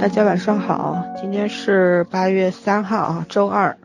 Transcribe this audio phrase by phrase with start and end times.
[0.00, 3.76] 大家晚上好，今天是八月三号啊，周二，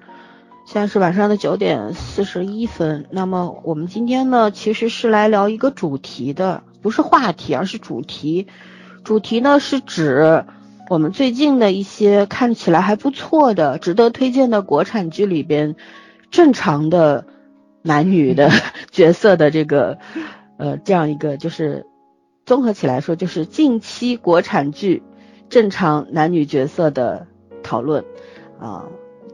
[0.66, 3.06] 现在是晚上的九点四十一分。
[3.10, 8.48] 那么我们今天呢，其实是来聊一个主题的，不是话题，而是主题。
[9.04, 10.46] 主题呢是指
[10.90, 15.76] 我们最近的一些看起来还不错的、值得推荐的国产剧里边，
[16.32, 17.26] 正常的
[17.82, 18.50] 男女的
[18.90, 19.98] 角色的这个
[20.56, 21.86] 呃这样一个就是
[22.46, 25.04] 综合起来说，就是近期国产剧。
[25.50, 27.28] 正常男女角色的
[27.64, 28.04] 讨论。
[28.60, 28.86] 啊，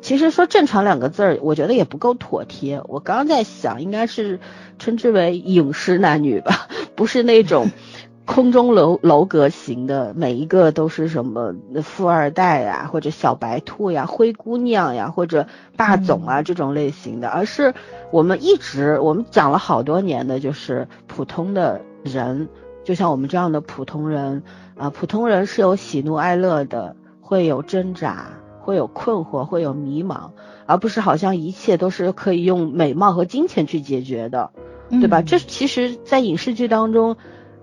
[0.01, 2.81] 其实说“正常”两个字儿，我觉得也不够妥帖。
[2.87, 4.39] 我刚刚在想，应该是
[4.79, 7.69] 称之为饮食男女吧， 不是那种
[8.25, 15.45] 空中楼楼阁型的，每一个都是什么富二代呀，或者小白兔呀、灰姑娘呀，或者
[15.77, 17.73] 霸总啊这种类型的，而是
[18.09, 22.47] 我们一直我们讲了好多年的，就是普通的人，
[22.83, 24.43] 就像我们这样的普通人。
[24.77, 28.29] 啊，普通人是有喜怒哀乐的，会有挣扎，
[28.61, 30.31] 会有困惑，会有迷茫，
[30.65, 34.49] 而不是好像一切都是可以用美貌和金钱去解决的，
[34.89, 35.21] 对吧？
[35.21, 37.15] 这其实，在影视剧当中，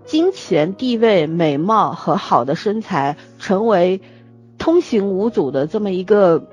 [0.05, 4.01] 金钱、地位、美貌和好的身材成为
[4.57, 6.47] 通行无阻的这么一个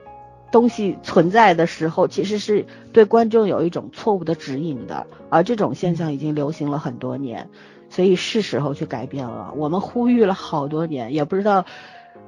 [0.51, 7.49] 东西存在的时候，其实是对观众有一种错误的指引的，而这种现象已经流行了很多年。
[7.89, 9.53] 所以是时候去改变了。
[9.55, 11.65] 我们呼吁了好多年，也不知道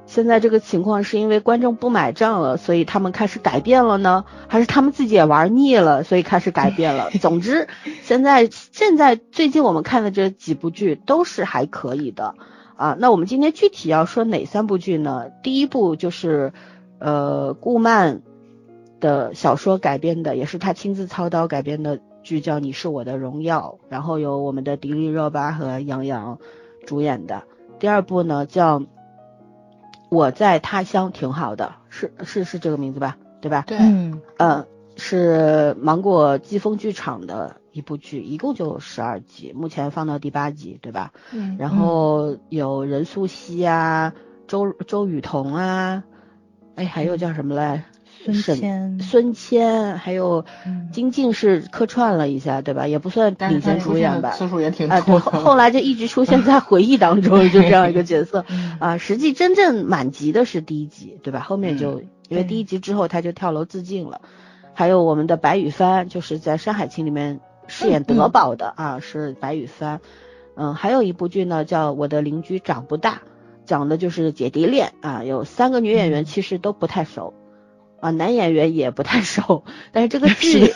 [0.06, 7.10] 现在这个情况是因为观众不买账了，所以他们开始改变了呢，还是他们自己也玩腻了，所以开始改变了。
[7.20, 7.68] 总之，
[8.02, 12.34] 现在现在最近我们看的这几部剧都是还可以的
[12.76, 12.96] 啊。
[12.98, 15.26] 那我们今天具体要说哪三部剧呢？
[15.42, 16.54] 第一部就是
[16.98, 18.22] 呃顾漫
[19.00, 22.00] 的小说改编的，也是他亲自操刀改编的。
[22.28, 26.38] 剧叫《你是我的荣耀》，然后由我们的迪丽热巴和杨洋
[26.86, 27.42] 主演的。
[27.78, 28.80] 第二部呢叫
[30.10, 33.16] 《我在他乡挺好的》，是是是这个名字吧？
[33.40, 33.64] 对吧？
[33.66, 33.78] 对，
[34.36, 34.66] 嗯，
[34.98, 41.10] 是芒果季风剧场的一部剧，一共就十二集，目前放到第八集，对吧？
[41.32, 41.56] 嗯。
[41.58, 44.12] 然后有任素汐啊，
[44.46, 46.04] 周周雨彤啊，
[46.74, 47.86] 哎，还有叫什么来？
[48.32, 50.44] 孙谦，孙谦，还有
[50.92, 52.86] 金靖是客串了一下，对吧？
[52.86, 54.30] 也不算领衔主演吧。
[54.32, 54.94] 次数也挺多。
[54.94, 58.44] 啊，对，后来就一直出现在 回忆当中，就这样一个角色。
[58.80, 61.40] 啊，实际真正满级的是第一集，对吧？
[61.40, 64.20] 后面就因为第一集之后他就跳楼自尽了。
[64.74, 70.00] 还有我们的白羽帆，就是在《山海情》里面饰演德宝的啊，是白羽帆。
[70.54, 73.14] 嗯，还有一部剧呢，叫《我的邻居长不大》，
[73.64, 77.34] 讲的就是姐弟恋啊，有三个女演员，其实都不太熟。
[78.00, 80.72] 啊，男演员也不太熟，但是这个剧，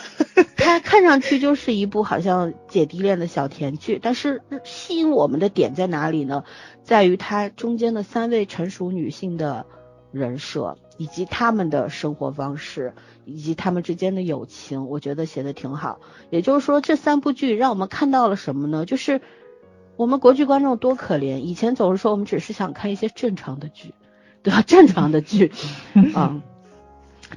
[0.57, 6.43] 它看上去就是一部好像姐弟恋的小甜剧，但是吸引我们的点在哪里呢？
[6.83, 9.65] 在于它中间的三位成熟女性的
[10.11, 16.01] 人设，以及她们的生活方式，以及她们之间的友情，我觉得写的挺好。
[16.29, 18.85] 也就是说，这三部剧让我们看到了什么呢？
[18.85, 19.21] 就是
[19.95, 23.93] 我们国剧观众多可怜，以前总是说我们只是想看一些正常的剧，
[24.43, 24.61] 对吧？
[24.61, 25.53] 正常的剧，
[26.15, 26.41] 啊。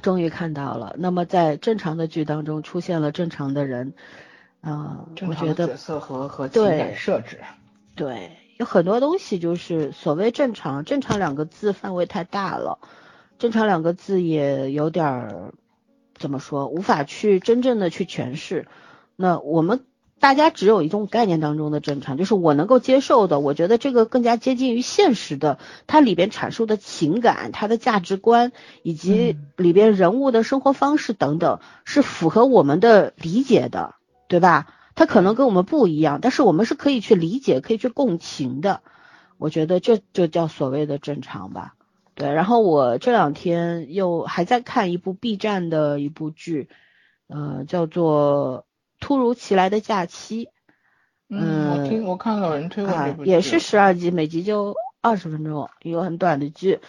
[0.01, 0.95] 终于看到了。
[0.97, 3.93] 那么在正常的剧当中出现了正常的人，
[4.61, 7.39] 啊，我觉得角色和和情感设置，
[7.95, 12.79] 对，有很多东西就是所谓正常，正常两个字范围太大了，
[13.39, 15.53] 正常两个字也有点儿
[16.15, 18.67] 怎么说，无法去真正的去诠释。
[19.15, 19.85] 那我们。
[20.19, 33.93] 大家只有一种概念当中的正常，就是我能够接受的，我觉得这个更加接近于现实的，它里边阐述的情感、它的价值观以及里边人物的生活方式等等，是符合我们的理解的，
[34.27, 34.73] 对吧？
[34.95, 38.81] 它可能跟我们不一样，但是我们是可以去理解、可以去共情的。
[39.37, 41.75] 我觉得这就叫所谓的正常吧。
[42.15, 46.69] 对，然后我这两天又还在看一部 B 站的一部剧，
[47.27, 48.65] 呃，叫做。
[48.99, 50.49] 突如其来的假期，
[51.29, 56.79] 嗯，我听我看到有人推过这部剧，也是十二集，每集就二十分钟，一个很短的剧，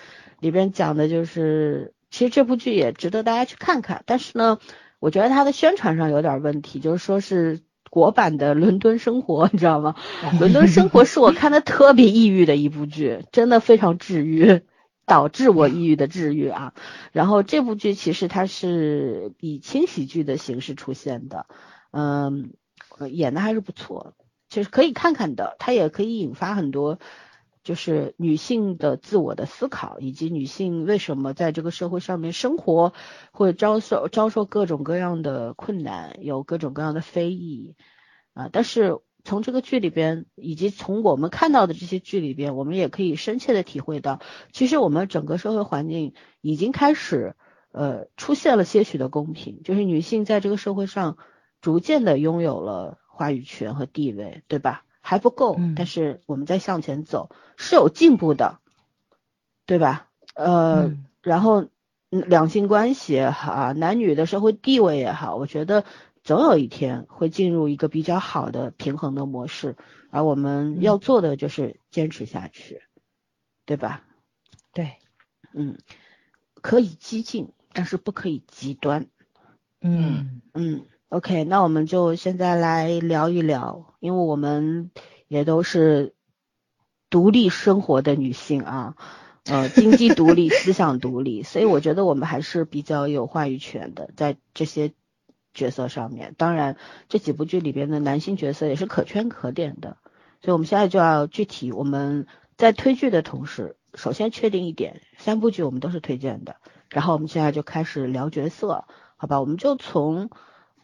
[0.41, 4.59] 里边讲的就是，其实这部剧也值得大家去看看，但是呢，
[5.01, 7.61] 我觉得它的宣传上有点问题，就是说是
[7.91, 9.95] 国版的伦敦生活，你知道吗？
[10.39, 14.63] 伦敦生活是我看的特别抑郁的一部剧，真的非常治愈。
[15.09, 16.75] 导致我抑郁的治愈啊，
[17.13, 21.47] 然后这部剧其实它是以轻喜剧的形式出现的。
[21.91, 22.53] 嗯，
[23.11, 24.15] 演的还是不错，
[24.49, 25.57] 就是可以看看的。
[25.59, 26.99] 它也可以引发很多，
[27.65, 32.93] 就是女性的自我的思考，以及女性为什么在这个社会上面生活，
[33.33, 37.75] 会遭受遭受各种各样的困难，有各种各样的非议
[38.35, 38.49] 啊。
[38.53, 44.21] 但是从这个剧里边，以及从我们看到的这些剧里边，我们也可以深切的体会到，
[44.53, 47.35] 其实我们整个社会环境已经开始
[47.73, 51.19] 呃出现了些许的公平，就是女性在这个社会上
[51.61, 54.85] 逐渐的拥有了话语权和地位，对吧？
[55.01, 58.59] 还不够，但是我们在向前走，是有进步的，
[59.67, 60.09] 对吧？
[60.35, 61.69] 呃，然后
[62.11, 65.85] 两性关系也好，男女的社会地位也好，我觉得。
[66.25, 69.77] 总有一天会进入一个比较好的平衡的模式，
[70.11, 72.83] 而我们要做的就是坚持下去，
[73.65, 74.05] 对吧？
[74.75, 74.99] 对，
[75.55, 75.79] 嗯，
[76.61, 79.07] 可以激进，但是不可以极端。
[79.81, 84.91] 嗯嗯，OK，那我们就现在来聊一聊，因为我们
[85.27, 86.15] 也都是
[87.11, 88.97] 独立生活的女性啊，
[89.45, 94.93] 呃，经济独立，思想独立，所以我觉得我们还是比较有话语权的，在这些。
[95.55, 96.77] 角色上面，当然
[97.09, 99.97] 这几部剧里边的男性角色也是可圈可点的，
[100.41, 106.57] 所以我们现在就要具体我们在推剧的同时，首先确定一点，三部剧我们都是推荐的，
[106.91, 108.85] 然后我们现在就开始聊角色，
[109.17, 109.41] 好吧？
[109.41, 110.31] 我们就从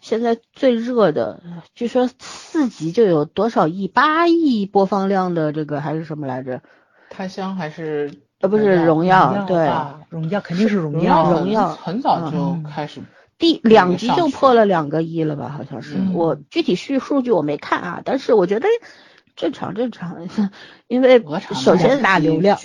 [0.04, 1.40] 现在最热的，
[1.74, 6.60] 据说四集就有多少亿，八亿播放量的这个还是什么来着？
[7.08, 8.12] 他乡还是
[8.42, 9.46] 呃不是荣耀？
[9.46, 9.66] 对，
[10.10, 13.00] 荣耀肯定是荣耀，荣耀很早就开始。
[13.38, 15.48] 第两集就破了两个亿了吧？
[15.48, 18.68] 好像是，我具体数数据我没看啊，但是我觉得
[19.36, 20.28] 正常正常，
[20.86, 21.24] 因为
[21.54, 22.58] 首先大流量，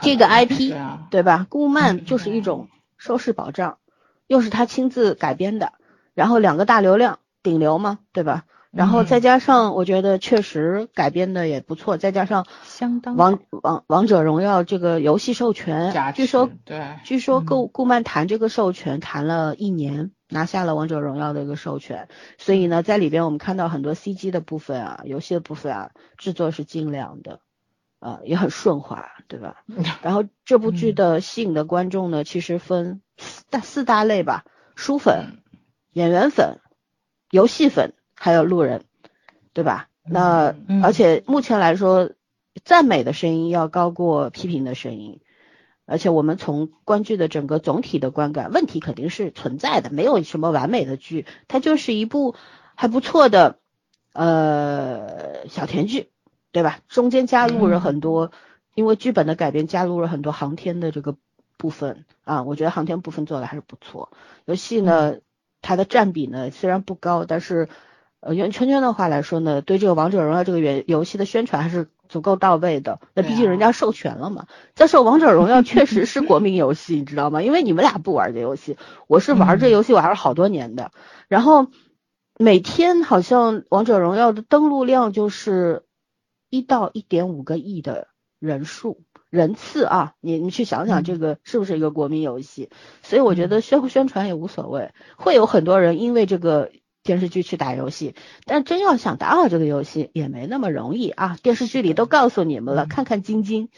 [0.00, 0.74] 这个 IP
[1.12, 1.46] 对吧？
[1.48, 2.66] 顾漫就是一种
[2.98, 3.78] 收视保障，
[4.26, 5.74] 又是他亲自改编的，
[6.14, 8.44] 然后两个大流量顶流嘛，对吧？
[8.70, 11.98] 然后再加上，我觉得确实改编的也不错。
[11.98, 22.08] 再加上相当王王王者荣耀这个游戏授权，据说对，据说顾顾漫谈这个授权谈了一年，拿下了王者荣耀的一个授权。
[22.38, 27.40] 所以呢，在里边我们看到很多 CG 的部分啊，游戏的部分啊，制作是精良的，
[28.00, 29.56] 啊，也很顺滑，对吧？
[30.00, 35.41] 然后这部剧的吸引的观众呢，其实分四大四大类吧：书粉、
[35.92, 36.58] 演员粉、
[37.30, 37.92] 游戏粉。
[38.14, 38.84] 还有路人，
[39.52, 39.88] 对吧？
[40.04, 42.12] 那而且目前来说，
[42.64, 45.20] 赞美的声音要高过批评的声音。
[45.86, 52.36] 而且我们从观剧的整个总体的观感，问题肯定是存在的，没有什么完美的剧，它就是一部
[52.76, 53.58] 还不错的
[54.12, 56.10] 呃小甜剧，
[56.52, 56.78] 对吧？
[56.86, 58.30] 中间加入了很多，
[58.76, 61.16] 因为剧本的改编加入了很多航天的这个
[61.56, 64.12] 部分啊，我觉得航天部分做的还是不错。
[64.44, 65.16] 游戏呢，
[65.62, 67.70] 它的占比呢虽然不高，但是。
[68.24, 73.00] 呃，用圈圈的话来说呢，对这个王者荣耀这个原游戏的宣传还是足够到位的。
[73.14, 74.46] 那毕竟人家授权了嘛。
[74.76, 77.42] 再说王者荣耀 确实是国民游戏，你知道吗？
[77.42, 78.76] 因为你们俩不玩这游戏，
[79.08, 80.92] 我是玩这游戏玩了好多年的。
[81.26, 81.66] 然后
[82.38, 85.82] 每天好像王者荣耀的登录量就是
[86.48, 88.06] 一到一点五个亿的
[88.38, 89.02] 人数
[89.32, 92.70] 人次啊，你你去想想这个是不是一个国民游戏？
[93.02, 96.70] 所以我觉得宣不宣传也无所谓，会有很多人因为这个。
[97.04, 101.36] 电视剧去打游戏，但真要想打好这个游戏也没那么容易啊！
[101.42, 103.70] 电视剧里都告诉你们了，看看晶晶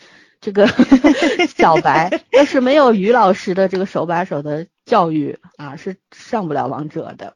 [0.43, 0.67] 这个
[1.57, 7.35] 小白，要是没有于老师的这个手把手的教育啊，是上不了王者的。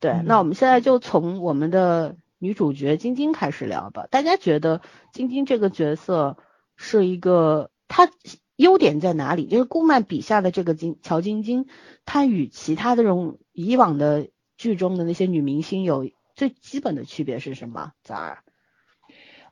[0.00, 4.06] 对，那我们现在就从我们的女主角晶晶开始聊吧。
[4.10, 4.82] 大家觉得
[5.14, 6.36] 晶晶这个角色
[6.82, 8.10] 是一个，她
[8.56, 9.46] 优点在哪里？
[9.46, 11.66] 就是顾漫笔下的这个金乔晶晶，
[12.04, 14.28] 她与其他的这种以往的。
[14.58, 17.94] 剧中的那些女明星有最基本的区别是什么？
[18.04, 18.38] 咋儿？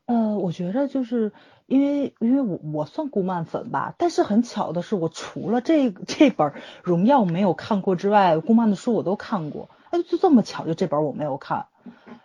[0.04, 1.32] 呃，我觉得就是
[1.66, 6.48] 因为因为我我算顾漫粉吧，但是很巧的是，我除了这这本
[6.84, 9.70] 《荣耀》没有看过之外，顾漫的书我都看过。
[9.90, 11.66] 哎，就这么巧，就这本我没有看。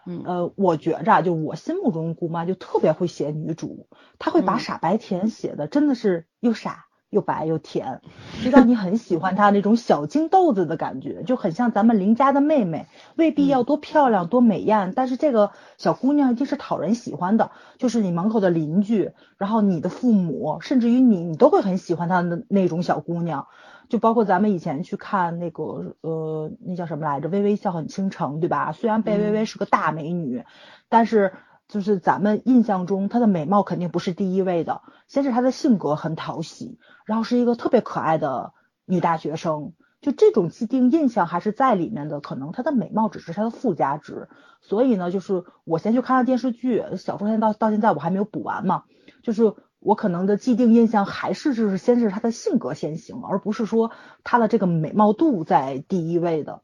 [0.06, 3.88] 嗯呃，我觉着就我心目中姑妈就特别会写女主，
[4.20, 6.86] 她会把傻白甜写的真的是又傻。
[7.12, 8.02] 又白又甜，
[8.44, 23.48] 就让你很喜欢她那种小金豆子的感觉，就很像咱们邻家的妹妹，未必要多漂亮多美艳，但是这个小姑娘一定是讨人喜欢的，就是你门口的邻居，然后你的父母，甚至于你，你都会很喜欢她的那种小姑娘。
[23.90, 28.72] 就包括咱们以前去看那个呃，那叫什么来着，《微微笑很倾城》，对吧？
[28.72, 30.44] 虽然贝微微是个大美女，
[30.90, 31.34] 但是。
[31.68, 34.84] 就是咱们印象中，她的美貌肯定不是第一位的。
[35.08, 38.54] 先是她的性格很讨喜，然后是一个特别可爱的
[38.86, 42.20] 女大学生，就这种既定印象还是在里面的。
[42.20, 44.30] 可能她的美貌只是她的附加值。
[44.62, 48.84] 所以呢，就是我先去看了电视剧，小说现在到到现在我还没有补完嘛。
[49.24, 53.92] 就是我可能的既定印象还是就是先是她的性格先行，而不是说
[54.24, 56.62] 她的这个美貌度在第一位的。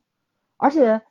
[0.57, 1.01] 而且。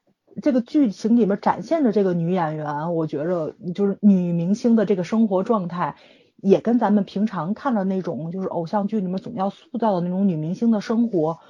[0.43, 5.97] 这个剧情里面展现的这个女演员，我觉着就是女明星的这个生活状态，
[6.37, 11.41] 也跟咱们平常看的那种就是偶像剧里面总要塑造的那种女明星的生活，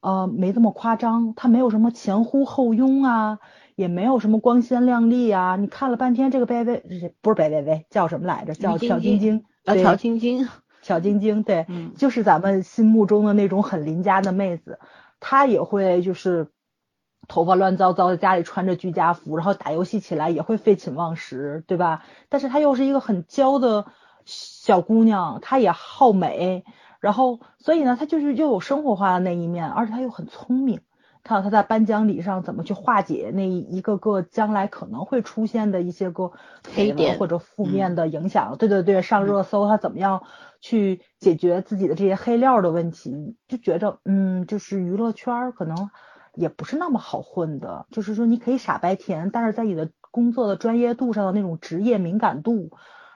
[0.00, 1.34] 呃，没这么夸张。
[1.34, 3.40] 她没有什么前呼后拥啊，
[3.74, 5.56] 也没有什么光鲜亮丽啊。
[5.56, 6.80] 你看了半天这个贝贝，
[7.20, 8.54] 不是贝贝贝，叫什么来着？
[8.54, 9.44] 叫小晶晶。
[9.64, 10.48] 啊，乔晶晶。
[10.82, 11.64] 小晶晶，对，
[11.96, 14.80] 就是咱们心目中的那种很邻家的妹子，
[15.20, 16.48] 她也会就是
[17.28, 22.02] 头发乱糟糟，的家里穿着居家服，然后打游戏起来也会废寝忘食，对吧？
[22.28, 23.86] 但是她又是一个很娇的
[24.24, 26.64] 小姑娘，她也好美，
[26.98, 30.80] 然后所以呢，她就是又有生活化的那一面，而且她又很聪明。
[31.24, 36.32] 看到他在颁奖礼上怎么去化解那一个个将来可能会出现的一些个
[36.74, 40.24] 黑点或者负面的影响，对对对，上热搜他怎么样？
[40.64, 45.90] 去解决自己的这些黑料的问题，就觉着，嗯，就是娱乐圈可能
[46.34, 47.86] 也不是那么好混的。
[47.90, 52.70] 就是说，你可以傻白甜，但是在你的工作的专业度上的那种职业敏感度，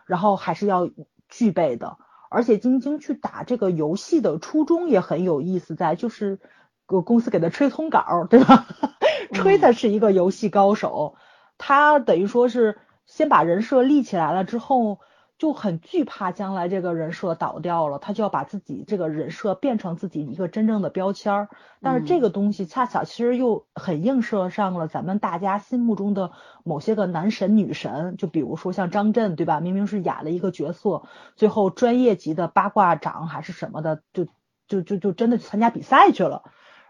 [0.07, 0.91] 然后还是要
[1.29, 1.99] 具备的。
[2.31, 6.41] 而且，晶晶去打这个游戏的初衷也很有意思，在就是
[6.87, 8.67] 个公司给他吹通稿，对吧？
[9.35, 11.17] 吹他是一个游戏高手，
[11.59, 15.01] 他等于说是先把人设立起来了之后。
[15.39, 21.49] 就很惧怕将来这个人设倒掉了，他就要把自己这个人设变成自己一个真正的标签儿。
[21.83, 26.31] 但是这个东西恰巧其实又很映射上了咱们大家心目中的
[26.65, 29.61] 某些个男神女神，就比如说像张震，对吧？
[29.61, 31.03] 明明是演了一个角色，
[31.35, 34.29] 最后专业级的八卦掌还是什么的，就
[34.69, 36.45] 就就就真的去参加比赛去了。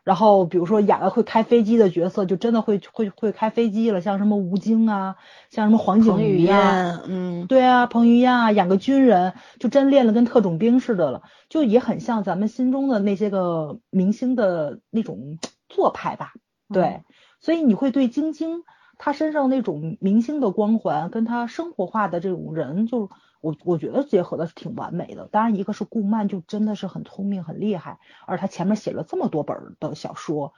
[0.07, 5.17] 然后比如说演了会开飞机的角色，就真的会会会开飞机了，像什么吴京啊，
[5.51, 16.35] 像什么黄景瑜啊，嗯，对啊，彭于晏啊，演个军人就真练了跟特种兵似的了，就也很像咱们心中的那些个明星的那种做派吧，
[16.73, 17.03] 对，
[17.41, 18.63] 所以你会对晶晶
[18.99, 23.11] 她身上那种明星的光环跟她生活化的这种人就。
[23.41, 30.55] 我我觉得结合的是挺完美的，当然一个是顾漫就真的是很聪明很厉害，而他前面写了这么多本的小说，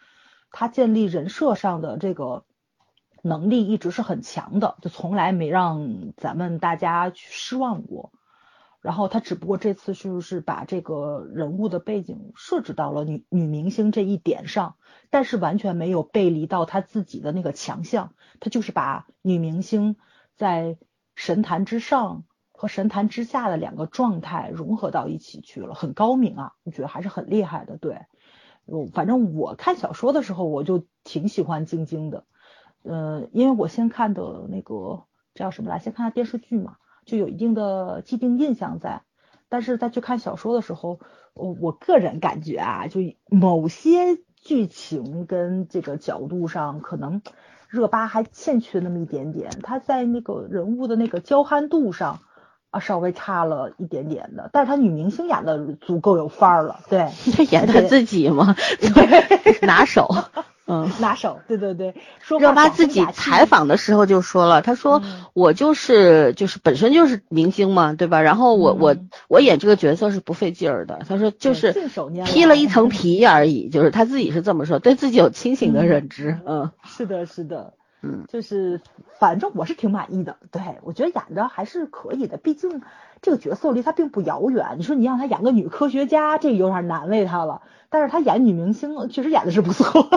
[0.51, 2.45] 他建立人设上的这个
[3.23, 8.13] 能力一直是很强的，就从来没让咱们大家去失望过。
[8.81, 14.77] 然后他只不过这次就是把这个人物的背景设置到了女女明星这一点上，
[15.11, 19.97] 但是完全没有背离到他自己的那个强项，他就是把女明星
[20.37, 20.79] 在
[21.17, 22.23] 神坛之上。
[22.61, 26.55] 和神坛之下的两个状态融合到一起去了，很高明啊！
[26.65, 27.77] 我觉得还是很厉害的。
[27.77, 28.01] 对，
[28.93, 32.25] 反正我看小说的时候，我就挺喜欢晶晶的。
[32.83, 35.05] 呃，因为我先看的那个
[35.37, 39.03] 叫什么来，先看的电视剧嘛，就有一定的既定印象在。
[39.49, 40.99] 但是再去看小说的时候，
[41.35, 43.01] 我我个人感觉啊，就
[43.31, 47.23] 某些剧情跟这个角度上，可能
[47.69, 49.51] 热巴还欠缺那么一点点。
[49.63, 52.19] 她在那个人物的那个娇憨度上。
[52.71, 57.09] 啊，稍微差了一点点的，但是她女明星演的足够有范儿了，对，
[57.51, 58.55] 演她自己吗？
[58.81, 60.09] 对， 拿手，
[60.69, 61.95] 嗯，拿手，对对对。
[62.39, 65.01] 热巴自己采访的时候就说了，她说
[65.33, 68.21] 我就是就是本身就是明星嘛，对吧？
[68.21, 68.95] 然后我我
[69.29, 71.73] 我演这个角色是不费劲儿的，她说就是
[72.27, 77.73] 披了一层皮而已，就是她自己是这么说，对自己有清醒的认知，嗯，是的，是的。
[78.01, 78.81] 嗯，就是
[79.19, 82.83] 反正我是挺满意的，对我觉得演的还是可以的，毕竟
[83.23, 84.77] 这个角色离他并不遥远。
[84.77, 87.63] 你说你让他演个女科学家，这有点难为他了。
[87.91, 90.09] 但是他演女明星，确实演的是不错。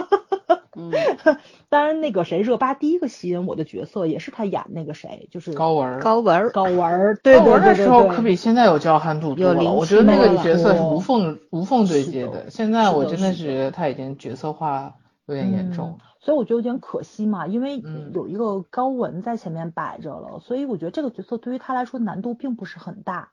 [0.75, 0.91] 嗯，
[1.69, 5.99] 当然那个谁，热巴第一个吸引我的角色也是他演那个谁，就是高文。
[5.99, 9.73] 高文，高文，对高文的时候可比现在有娇憨度多了。
[9.73, 12.49] 我觉得那个角色是无缝无缝对接的。
[12.49, 14.93] 现在我真的是觉得他已经角色化
[15.25, 15.97] 有点严重。
[16.23, 23.29] 所以我觉得有点可惜嘛，因为有一个高文在前面摆着了，所以我觉得这个角色对于他来说难度并不是很大，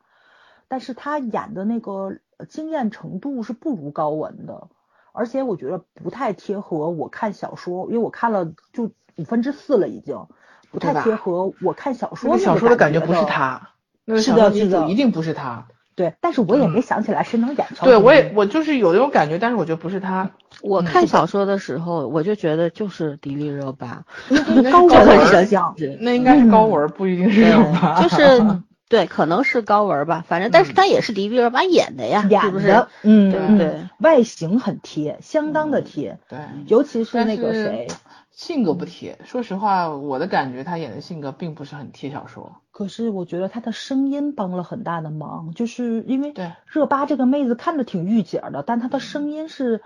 [0.69, 2.17] 但是他演的那个
[2.49, 4.69] 惊艳程度是不如高文的，
[5.13, 10.27] 而且我觉得不太贴合我看小说，因为我看了就五分之四了已经，
[10.71, 12.39] 不太贴合我看小说。
[12.39, 13.71] 小说的感觉不是他，
[14.07, 15.67] 是的，是的，一定不是他。
[15.99, 17.67] 对，但是我也没想起来谁能演。
[17.83, 20.31] 对，我也我就是有那种感觉，但是我觉得不是他。
[20.63, 24.05] 我看小说的时候，我就觉得就是迪丽热巴，
[24.71, 28.01] 高文形象，那应该是高文，不一定是热巴。
[28.01, 28.41] 就是
[28.89, 36.19] 对，可能是高文吧，反正但是他也是迪丽热巴演的呀，演的，嗯，对对，外形很贴，相当的贴。
[36.29, 36.39] 对，
[36.69, 37.89] 尤其是那个谁。
[38.31, 42.53] 性格不贴，说实话，我的感觉他演的性格并不是很贴小说。
[42.79, 49.83] 可是我觉得她的声音帮了很大的忙，就是因为对热巴这个妹子看着挺御姐的，但她的声音是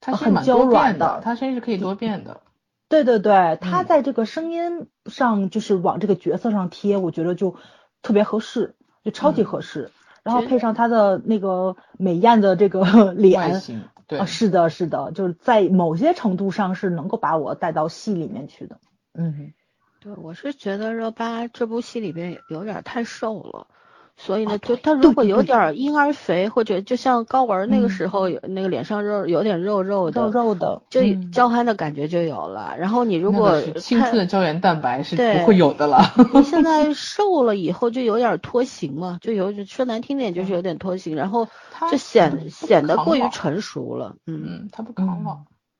[0.00, 2.40] 她很娇软的，她声音是可以多变的。
[2.88, 7.54] 对对对，她在这个声音上就是往这个角色上贴，我觉得就
[8.02, 8.74] 特别合适，
[9.04, 9.92] 就超级合适。
[10.24, 13.60] 然后配上她的那个美艳的这个脸，
[14.08, 18.80] 对，是的，是的，就是在某些程度上是能够把我带到戏里面去的。
[19.12, 19.52] 嗯，
[20.04, 23.66] 对，我是觉得热巴这部戏里边有点太瘦了。
[24.16, 31.00] 所以呢，就他如果有点婴儿肥，或者就像高文那个时候有那个脸上肉有点肉肉的，肉肉的，就
[31.32, 32.76] 娇憨的感觉就有了。
[32.78, 36.14] 然后你如果青春的胶原蛋白是不会有的了。
[36.32, 41.48] 你现在 瘦了以后就有点脱形嘛，就有说难听点就是有点脱形，然后
[41.90, 44.14] 就显显得过于成熟了。
[44.26, 45.38] 嗯，他不抗老。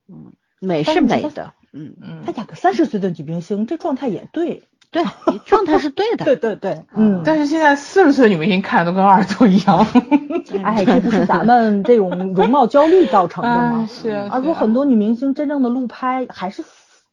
[0.09, 1.53] 嗯，美是美的。
[1.75, 4.63] 嗯嗯，他演个三十岁的女明星，这状态也对。
[4.91, 5.03] 对，
[5.45, 6.23] 状态是对的。
[6.25, 7.21] 对对对，嗯。
[7.25, 9.85] 但是现在四十岁的女明星看都跟二十多一样。
[10.63, 13.89] 哎， 这不是咱们这种容貌焦虑造成的吗？
[13.91, 14.13] 是。
[14.31, 16.65] 而且很多女明星真正的路拍还是。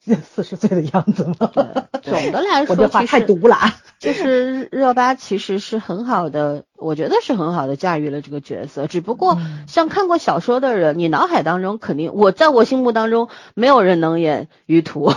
[0.03, 1.51] 四十岁的样子吗？
[2.01, 3.57] 总的来说，我这话太毒了。
[3.99, 8.87] 就是热巴其实是很好的，我觉得是很好的驾驭了这个角色。
[8.87, 15.13] 只不过像看过小说的人，你脑海当中肯定，我在我心目当中没有人能演于途，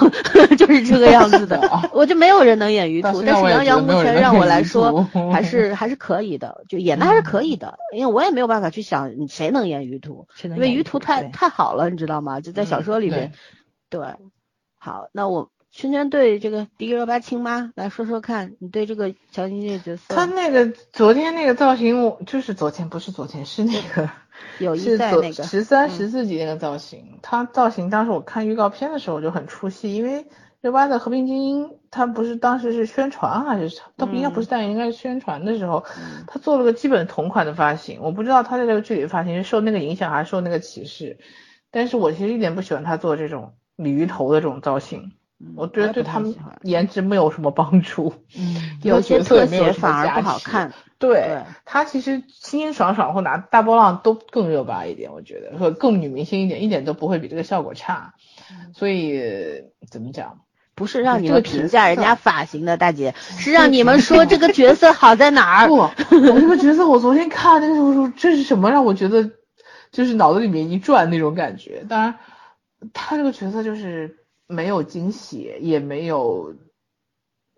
[0.58, 1.88] 就是这个样子的。
[1.94, 7.78] 我就没有人能演于途，但是杨洋目前让我来说还是还是可以的，就演的还是可以的。
[7.96, 12.42] 因为我也没有办法去想谁能演于途，因为于途太太好了，你知道吗？
[12.42, 13.32] 就在小说里面，
[13.88, 14.02] 对。
[14.84, 24.10] 好，那我圈圈对这个迪丽热巴亲妈来说说看，你对这个乔晶晶角色，她那个昨天那个造型，我就是昨天不是昨天是那个
[24.60, 30.26] 有 一在那个十三十四集那个造型，她造型当时我看预告片的时候就很出戏，因为
[30.60, 35.82] 热巴的和平精英，她不是当时是宣传还是她应该不是代言，应该是宣传的时候，
[36.26, 41.16] 她做了个基本同款的发型，我不知道她在这个剧里发型是受那个影响还是受那个歧视，
[41.70, 43.54] 但是我其实一点不喜欢她做这种。
[43.76, 45.12] 鲤鱼头的这种造型，
[45.56, 48.14] 我觉得对他们颜值没有什么帮助。
[48.38, 50.72] 嗯， 有些特写反而不好看。
[50.98, 58.14] 对，他其实清清爽爽或拿大波浪都更热巴一点，我觉得，和更女明星一点，一点都不会比这个效果差。
[58.74, 59.20] 所以
[59.90, 60.38] 怎么讲？
[60.76, 65.68] 不是让你们评价人家发型的大姐，是让你们说这个角色好在哪儿。
[65.68, 69.30] 不，我这个角色我昨天看那个时候说这是什么，让我觉得
[69.92, 71.84] 就是脑子里面一转那种感觉。
[71.88, 72.14] 当然。
[72.92, 76.54] 他这个角色就是没有惊喜，也没有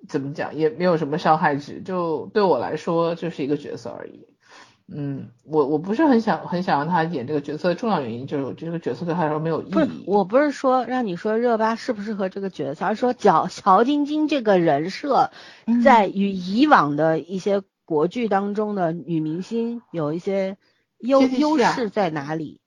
[0.09, 4.27] 怎么讲，也没有什么伤害值，就对我来说就是一个角色而已。
[4.89, 9.71] 嗯，我我不是很想很想让他演这个角色的重要原因就是这个角色对他来说没有意义。
[9.71, 15.33] 不是，我不是说让你说热巴适不适合这个角色，而是说乔乔晶晶这个人设
[15.83, 20.57] 在与以往的一些国剧当中的女明星有一些
[20.99, 22.61] 优优势在哪里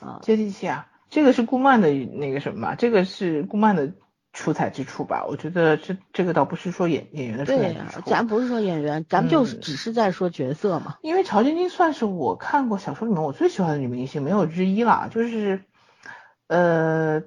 [0.00, 0.18] 啊？
[0.22, 0.89] 接地气啊。
[1.10, 3.92] 这个是顾漫的那个什么吧，这个是顾漫的
[4.32, 5.26] 出彩之处吧？
[5.28, 10.98] 我觉得这这个倒不是说演演员的出彩之处，咱不是说演员，咱们就是只是在说角色嘛。
[11.02, 15.08] 因为曹晶晶算是我看过小说里面我最喜欢的女明星，没有之一啦。
[15.10, 15.64] 就是
[16.46, 17.22] 呃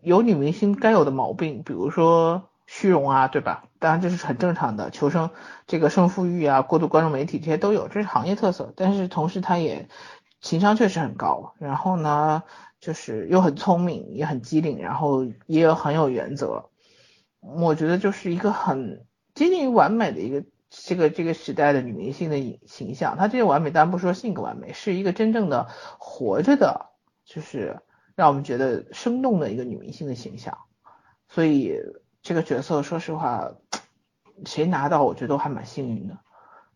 [0.00, 3.64] 有女明星该有的毛病，比如说虚荣啊，对吧？
[3.80, 5.30] 当然这是很正常的，求生
[5.66, 8.72] 这个胜负欲啊，过度关注媒体这些都有，这是行业特色。
[8.76, 9.88] 但是同时她也
[10.40, 12.44] 情商确实很高，然后呢。
[12.84, 16.68] 就是又很聪明，也很机灵，然后也有很有原则。
[17.40, 23.16] 我觉得就是一个很接近于完美的一个这个这个时代的女明星的影形象。
[23.16, 25.68] 她这个完美当然不说性格完美，是一个真正的
[25.98, 26.90] 活着的，
[27.24, 27.80] 就是
[28.14, 30.58] 让我们觉得生动的一个女明星的形象。
[31.26, 31.80] 所以
[32.20, 33.52] 这个角色说实话，
[34.44, 36.18] 谁拿到我觉得都还蛮幸运的。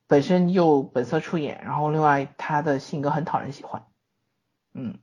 [0.07, 3.85] 本身又本色出演，然后另外她的性格很讨人喜欢，
[4.73, 4.99] 嗯。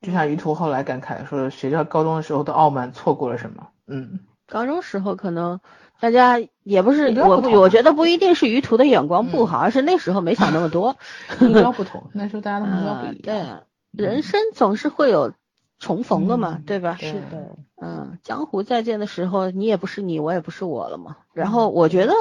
[0.00, 5.60] 就像于途后来感慨说：“谁知道高中的时候的傲慢错过了什么？”嗯，高中时候可能
[5.98, 10.96] 大家也不是我，我觉得不一定是于途的眼光不好，而是那时候没想那么多。
[11.40, 13.64] 目标不同，那时候大家的目标不一样。
[13.92, 15.32] 对，人生总是会有
[15.80, 16.96] 重逢的嘛，对吧？
[17.00, 17.56] 是的。
[17.80, 21.16] 嗯，江湖再见的时候，你也不是你，我也不是我了嘛。
[21.32, 22.12] 然后我觉得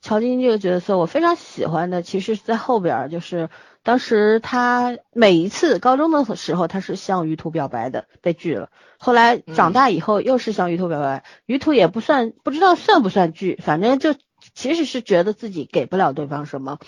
[0.00, 3.48] 乔晶这个角色，我非常喜欢的，其实是在后边就是。
[3.86, 8.68] 当时他每一次高中的时候，他是向于途表白的，被拒了。
[8.98, 14.16] 后来长大以后又是向于途表白，于途也不算不知道算不算拒，反正就
[14.54, 16.78] 其实是觉得自己给不了对方什么，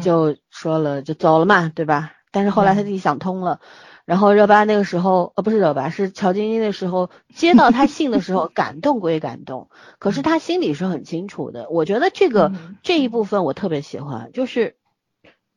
[0.00, 2.10] 就说了就走了嘛，对吧？
[2.32, 3.60] 但是后来他自己想通了，
[4.04, 9.68] 然后热巴那个时候呃不是热巴是乔晶晶的时候接到他信的时候 感动归感动，
[10.00, 11.68] 可是他心里是很清楚的。
[11.70, 12.50] 我觉得这个
[12.82, 14.74] 这一部分我特别喜欢，就是。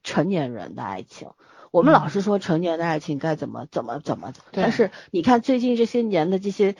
[0.08, 1.28] 成年人的爱情，
[1.72, 6.76] 我们老是说成年的爱情该怎么怎么怎么，但是你看最近这些年的这些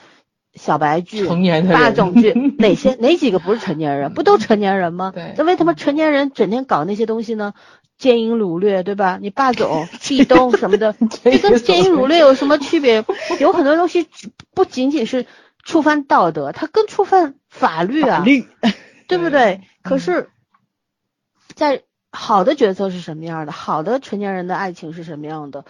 [0.54, 4.14] 小白剧、成年的霸总剧， 哪些哪几个不是成年人？
[4.14, 5.12] 不都成年人吗？
[5.14, 7.52] 对那为什么成年人整天搞那些东西呢？
[7.98, 9.18] 奸淫掳掠，对吧？
[9.20, 13.04] 你霸总、 壁咚什么的，这跟奸淫掳掠有什么区别？
[13.40, 14.08] 有很多东西
[14.54, 15.26] 不仅仅是
[15.62, 18.20] 触犯道德，它更触犯法律啊。
[18.20, 18.46] 法律
[19.06, 19.60] 对不对对？
[19.82, 20.30] 可是，
[21.54, 23.52] 在好的角色是什么样的？
[23.52, 25.64] 好的成年人的爱情是什么样的？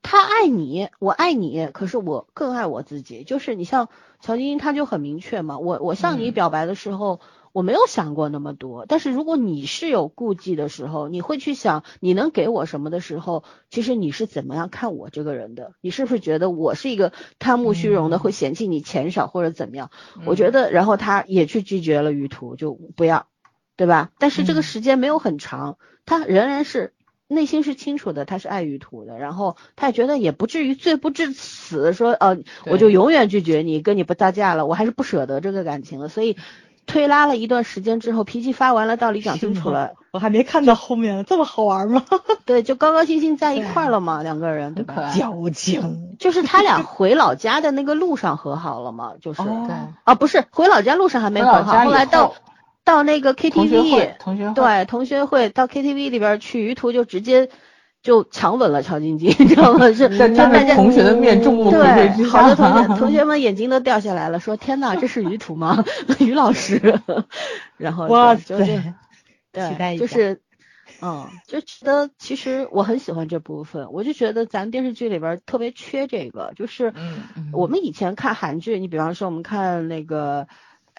[0.00, 3.24] 他爱你，我爱你，可是我更爱我自己。
[3.24, 3.88] 就是你像
[4.20, 5.58] 乔晶晶，他就很明确嘛。
[5.58, 7.20] 我我向你嗯表白的时候，
[7.52, 8.86] 我没有想过那么多。
[8.86, 15.72] 但是如果你是有顾忌的时候，你会去想你能给我什么的时候，其实你是怎么样看我这个人的？
[15.80, 19.90] 你是不是觉得我是一个贪慕虚荣的，嗯会嫌弃你钱少或者怎么样？
[20.16, 23.26] 嗯我觉得，然后他也去拒绝了于途，就不要，
[23.78, 24.10] 对吧？
[24.18, 26.92] 但是这个嗯时间没有很长，他仍然是
[27.28, 36.36] 内心是清楚的，他是爱于途的，然后他也觉得也不至于罪不至死，说呃，我就永远拒绝你，跟你不搭架了，我还是不舍得这个感情了，所以
[36.86, 42.04] 推拉了一段时间之后，脾气发完了，道理讲清楚了，我还没看到后面，这么好玩吗？
[42.46, 44.94] 对，就高高兴兴在一块儿了嘛，两个人，对吧？
[44.94, 45.18] 很可爱。
[45.18, 46.16] 矫情。
[46.18, 49.42] 就是他俩回老家的那个路上和好了嘛，就是。
[50.04, 52.34] 啊，不是回老家路上还没和好，后来到后
[52.88, 54.16] 到那个同学会，
[54.54, 57.50] 对同学会到 KTV 里边去，于途就直接
[58.02, 59.92] 就强吻了乔晶晶， 你知道吗？
[59.92, 65.84] 是在他就大家们同学的面众目睽睽对，之好多，同学同学们眼睛都掉下来了，说天呐，这是于途吗？
[66.18, 67.00] 于老师，
[67.76, 68.56] 然后哇塞，
[69.52, 70.40] 对，就是。
[71.00, 76.92] 嗯，就觉得其实我很喜欢这部分，我就觉得咱电视剧里边特别缺这个，就是
[77.52, 80.48] 我们以前看韩剧，你比方说我们看那个，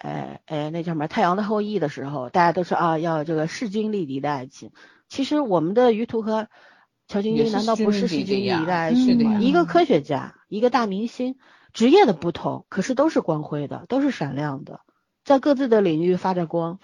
[0.02, 4.72] 呃呃，那叫什么《太阳的后裔》的时候，大家都说啊要这个势均力敌的爱情。
[5.08, 6.48] 其实我们的于途和
[7.06, 9.38] 乔晶晶难道不是势均力敌的爱情吗？
[9.40, 11.36] 一个科学家，一个大明星，
[11.74, 14.80] 职业的不同，可是都是光辉的，都是闪亮的，
[15.22, 16.78] 在各自的领域发着光，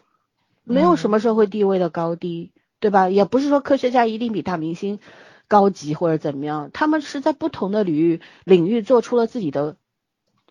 [0.64, 3.08] 没有什么社会地位的高低，对吧？
[3.08, 4.98] 也不是说科学家一定比大明星
[5.48, 9.76] 高级或者怎么样，他们是在不同的领域领域做出了自己的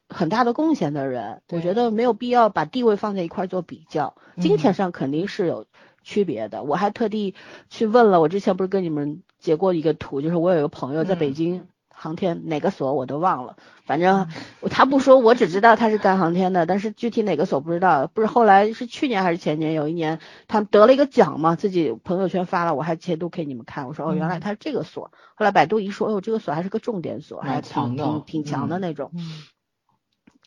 [0.09, 5.65] 很大的贡献的人，我觉得没有必要把地位放在一块儿做比较，金钱上肯定是有
[6.03, 6.63] 区别的。
[6.63, 7.33] 我还特地
[7.69, 14.27] 去问了，我之前不是跟你们截过一个图，就是我有一个朋友在北嗯京航天哪个所我都忘了，反正
[14.69, 18.07] 他不说，我只知道他是干航天的，但是具体哪个所不知道。
[18.07, 25.11] 不是后来是去年还是前年有一年，他得了一个奖嘛，自己朋友圈发了，我还截图给你们看，我说哦原来嗯他是这个所。
[25.35, 29.11] 后来百度一说，哦这个所还是个重点所，还挺挺挺强的嗯那种。
[29.15, 29.21] 嗯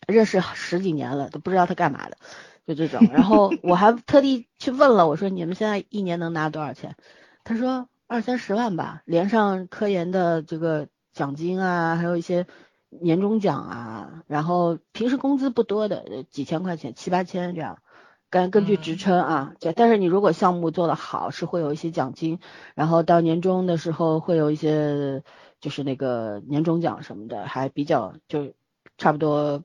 [0.09, 2.17] 认识十几年了，都不知道他干嘛的，
[2.67, 3.07] 就这种。
[3.13, 6.97] 然后 我还特地去问了，我说你们现在一年能拿多少钱？
[7.45, 12.47] 他说二三十万吧，连上科研的这个奖金啊，还有一些
[12.89, 17.79] 年终奖啊，然后平时工资不多的，呃几千块钱，七八千这样。
[18.31, 22.41] 根根据职嗯称啊，这但是你如果项目做得好，是会有一些奖金，
[22.75, 25.23] 然后到年终的时候会有一些
[25.61, 28.53] 就是那个年终奖什么的，还比较就
[28.99, 29.65] 差不多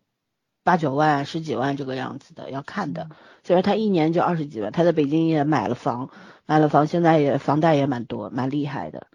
[0.64, 3.10] 八九万、十几万这个样子的，要看的。
[3.44, 6.10] 所以说他一年就二十几万，他在北京也买了房，
[6.46, 9.08] 买了房，现在也房贷也蛮多，蛮厉害的。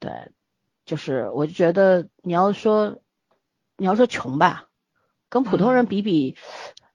[0.00, 0.32] 对，
[0.84, 2.98] 就是我就觉得你要说
[3.76, 4.64] 你要说穷吧，
[5.28, 6.36] 跟普通人比比，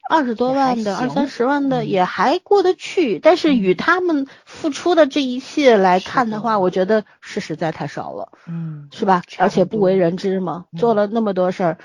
[0.09, 8.31] 二十多万的、二三十万的嗯也还过得去，但是与他们付出的这一切来看的话，我觉得是实在太少了。
[8.47, 9.23] 嗯，是吧？
[9.37, 11.77] 而且不为人知嘛，做了那么多事儿，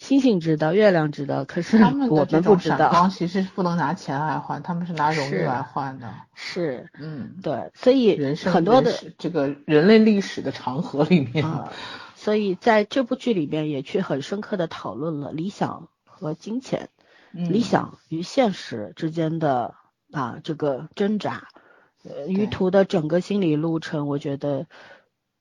[0.00, 2.78] 星星知道，月亮知道，可是他们我们不知道。
[2.78, 6.10] 闪光其实不能拿钱来换，他们是拿荣誉来换的。
[6.34, 11.70] 是，嗯，对，所以人生很多的这个人类历史的长河里面，啊，
[12.16, 16.88] 所以在这部剧里面也去很深刻的讨论了理想和金钱，
[17.34, 19.74] 嗯理想与现实之间的
[20.12, 21.48] 啊这个挣扎，
[22.04, 24.66] 呃，于途的整个心理路程，我觉得，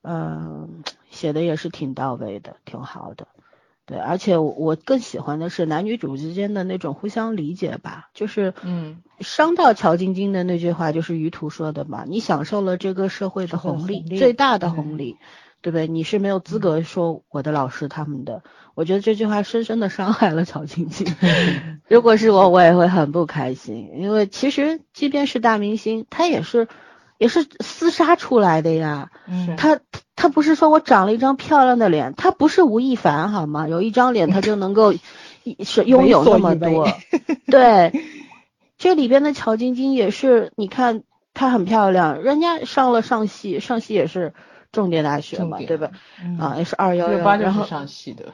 [0.02, 3.30] 嗯、写的也是挺到位的，挺好的。
[3.90, 15.18] 对，而且我我更喜欢的是男女主之间的那种互相理解吧，就是嗯伤到乔晶晶的那句话就是于途说的嘛，你享受了这个社会的红利，红利最大的红利，
[15.64, 15.88] 对不对？
[15.88, 18.44] 你是没有资格说我的老师他们的，
[18.76, 21.08] 我觉得这句话深深的伤害了乔晶晶。
[21.88, 26.68] 如果是我，我也会很不开心，因为其实即便是大明星，他也是
[27.20, 29.12] 也是厮杀出来的呀。
[29.28, 29.80] 嗯他
[30.16, 33.68] 他不是说我长了一张漂亮的脸，他不是吴亦凡好吗？
[33.70, 34.94] 有一张脸他就能够
[35.64, 36.88] 是拥有那么多，
[37.48, 37.94] 对，
[38.78, 41.04] 这里边的乔晶晶也是，你看
[41.34, 44.34] 她很漂亮，人家上了上戏，上戏也是
[44.72, 45.92] 重点大学嘛，对吧？
[46.22, 48.34] 嗯啊，也是二幺幺，然后上戏的，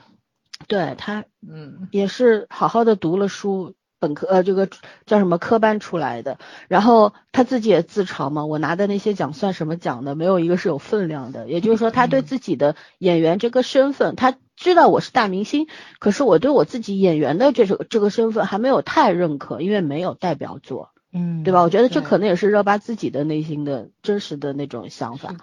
[0.67, 4.69] 对他嗯也是好好的读了书，本科呃这个
[5.05, 11.47] 叫什么科班出来的，然后他自己也自嘲嘛，我拿的那些奖算什么奖的，没有一个是有分量的。
[11.47, 15.67] 也就是说，他对自己的演员这个身份，他知道我是大明星，
[15.99, 21.61] 可是我对我自己演员的这个这个身份还没有太认可，因为没有代表作，嗯，对吧？
[21.61, 25.33] 我觉得这可能也是热巴自己的内心的真实的那种想法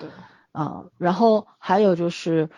[0.52, 2.50] 啊，然后还有就是，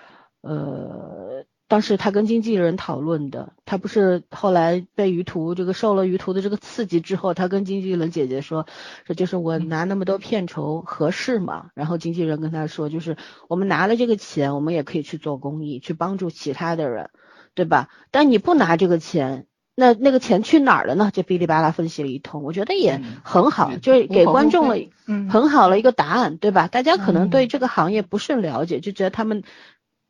[0.42, 8.66] 呃，当时他跟经纪人讨论的，他不是后来被于途这个受了于途的这个刺激之后，他跟经纪人姐姐说，
[9.07, 11.70] 这就是我拿那么多片酬合适吗？
[11.74, 13.16] 然后经纪人跟他说，就是
[13.48, 17.11] 我们拿了这个钱，我们也可以去做公益，去帮助其他的人，
[17.55, 17.88] 对吧？
[18.11, 19.46] 但你不拿这个钱。
[19.77, 21.11] 那那个钱去哪儿了呢？
[21.12, 24.77] 就哔哩吧啦分析了一通，我觉得也嗯很好，也就是给观众了
[25.09, 26.68] 嗯很好了一个答案，对吧？
[26.68, 29.42] 大家可能对嗯这个行业不甚了解，就觉得他们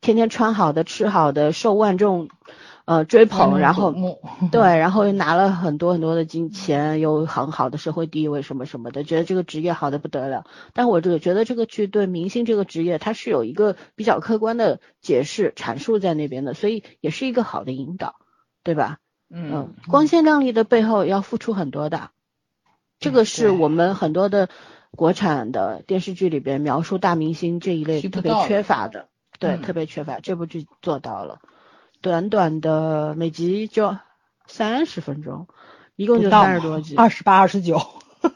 [0.04, 2.28] 天天穿好的、吃好的，受万众
[2.84, 3.94] 呃追捧，然后
[4.52, 10.44] 对，然后又拿了很多很多的金钱，有很好的社会地位什么什么的，觉得这个职业好的不得了。
[10.74, 18.16] 但我这个觉得这个剧对明星这个职业，它是有一个比较客观的解释阐述在那边的，所以也是一个好的引导，
[18.62, 18.98] 对吧？
[19.30, 22.10] 嗯，光鲜亮丽的背后要付出很多的，
[23.00, 24.50] 这个是我们很多的
[24.90, 30.20] 国产的电视剧里边描述大明星这一类特别缺乏的，对，嗯特别缺乏。
[30.20, 31.40] 这部剧做到了，
[32.00, 33.96] 短短的每集就
[34.46, 35.48] 三十分钟，
[35.96, 37.80] 一共就三十多集，二十八、二十九，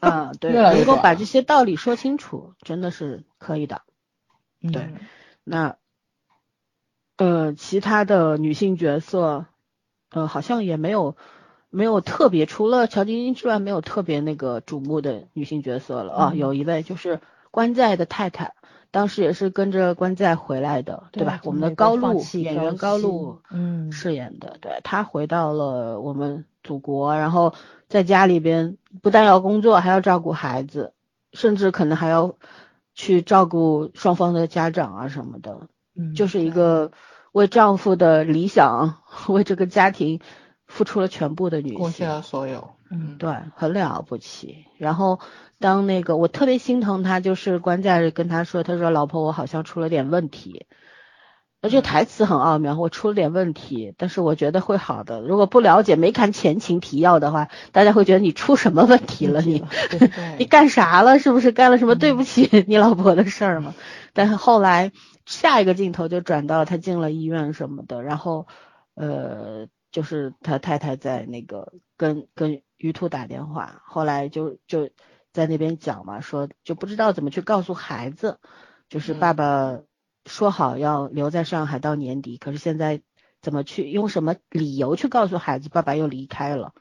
[0.01, 3.83] 啊， 对，能够把这些道理说清楚，真的是可以的。
[4.61, 4.99] 对嗯
[5.45, 5.77] 那
[7.17, 9.47] 呃，其他的女性角色，
[10.11, 11.17] 呃，好像也没有
[11.71, 16.31] 没有特别，除了乔晶晶之外，没有特别那个瞩目的女性角色了啊。
[16.33, 18.55] 嗯有一位就是关在的太太，
[18.91, 21.41] 当时也是跟着关在回来的，对吧？
[21.45, 27.55] 我们的高露演员高露嗯饰演的，对她回到了我们祖国，然后
[27.89, 30.93] 在家里边不但要工作，还要照顾孩子，
[31.33, 32.37] 甚至可能还要
[32.95, 35.69] 去照顾双方的家长啊什么的。
[35.95, 36.93] 嗯就是一个
[37.33, 40.21] 为丈夫的理想、 为这个家庭
[40.67, 44.67] 付出了全部的女性贡献，了所有，嗯对，很了不起。
[44.79, 45.21] 然后
[45.59, 50.67] 当那个我特别心疼他，就是关在跟他说，他说老婆，我好像出了点问题。
[51.61, 55.21] 而且台词很奥妙，我出了点问题，但是我觉得会好的。
[55.23, 59.43] 如果不了解、没看前情提要的话，大家会觉得你出什么问题了？
[59.43, 61.19] 你对你，干啥了？
[61.19, 63.75] 是不是干了什么对不嗯起你老婆的事儿吗？
[64.15, 64.93] 但是后来
[65.27, 68.47] 下一个镜头就转到他进了医院什么的，然后
[68.95, 74.89] 呃，就是他太太在那个跟跟于兔打电话，后来就就
[75.33, 78.39] 在那边讲嘛，说就不知道怎么去告诉孩子，
[78.89, 79.81] 就是爸嗯爸
[80.25, 83.03] 说好要留在上海到年底，可是现在
[83.43, 86.73] 怎么去用什么理由去告诉孩子爸爸又离开了？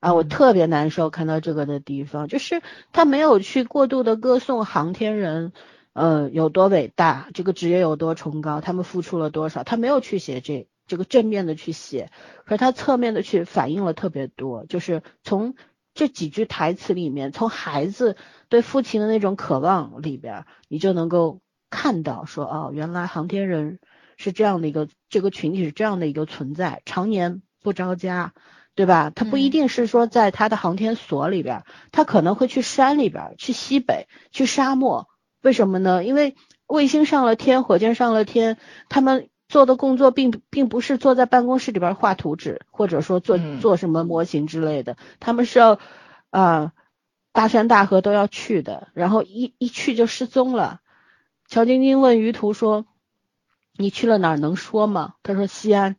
[0.00, 5.52] 啊，我嗯特别难受，看到这个的地方，就是他没有去过度的歌颂航天人，
[5.94, 12.10] 呃，有多伟大，这个职业有多崇高，他们付出了多少，他没有去写这这个正面的去写，
[12.44, 15.54] 可是他侧面的去反映了特别多，就是从
[15.94, 18.16] 这几句台词里面，从孩子
[18.48, 23.78] 对父亲的那种渴望里边，你就能够看到说，哦，原来航天人
[24.16, 28.32] 是这样的一个这个群体是这样的一个存在，常年不着家。
[28.76, 29.12] 对吧？
[29.14, 35.08] 他不一嗯定是说在他的航天所里边，他可能会去山里边，去西北，去沙漠。
[35.42, 36.04] 为什么呢？
[36.04, 36.34] 因为
[36.66, 45.78] 卫星上了天，火箭上了天，他们做的工作并并不是坐在办公室里边画图纸，或者说做嗯做什么模型之类的，他们是要
[46.30, 46.72] 啊、
[47.32, 50.80] 大山大河都要去的，然后一一去就失踪了。
[51.46, 52.86] 乔晶晶问于途说
[53.76, 54.36] ：“你去了哪儿？
[54.38, 55.96] 能说吗？”他说：“西安。”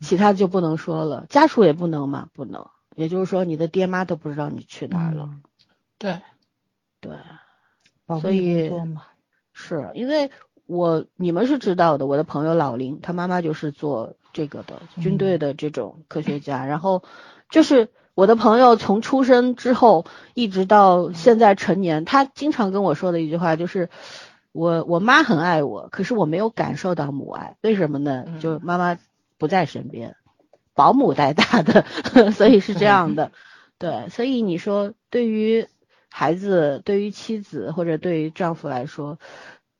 [0.00, 2.66] 其他就不能说了，家属也不能嘛，不能。
[2.94, 5.30] 也就是说，你的爹妈都不知道你去哪儿了。
[5.32, 5.42] 嗯
[5.96, 6.20] 对，
[7.00, 7.16] 对，
[8.20, 8.70] 所以
[9.52, 10.30] 是因为
[10.66, 16.66] 我你们是知道的，我的朋友老林，他妈妈就是做这个的，军队的这种科学家。
[16.66, 17.02] 然后
[17.50, 23.88] 就是我的朋友从出生之后一直到现在成年，他经常跟我说的一句话就是。
[24.56, 28.22] 我我妈很爱我，可是我没有感受到母爱，为什么呢？
[28.28, 28.96] 嗯就妈妈
[29.36, 30.14] 不在身边，
[30.74, 31.84] 保姆带大的，
[32.30, 33.32] 所以是这样的。
[33.78, 35.66] 对，所以你说对于
[36.08, 39.18] 孩子、对于妻子或者对于丈夫来说，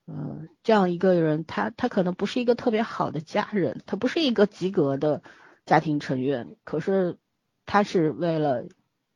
[0.06, 5.22] 嗯、这样一个人，他他可能不是一个特别好的家人，他不是一个及格的
[5.64, 7.16] 家庭成员，可是
[7.64, 8.66] 他是为了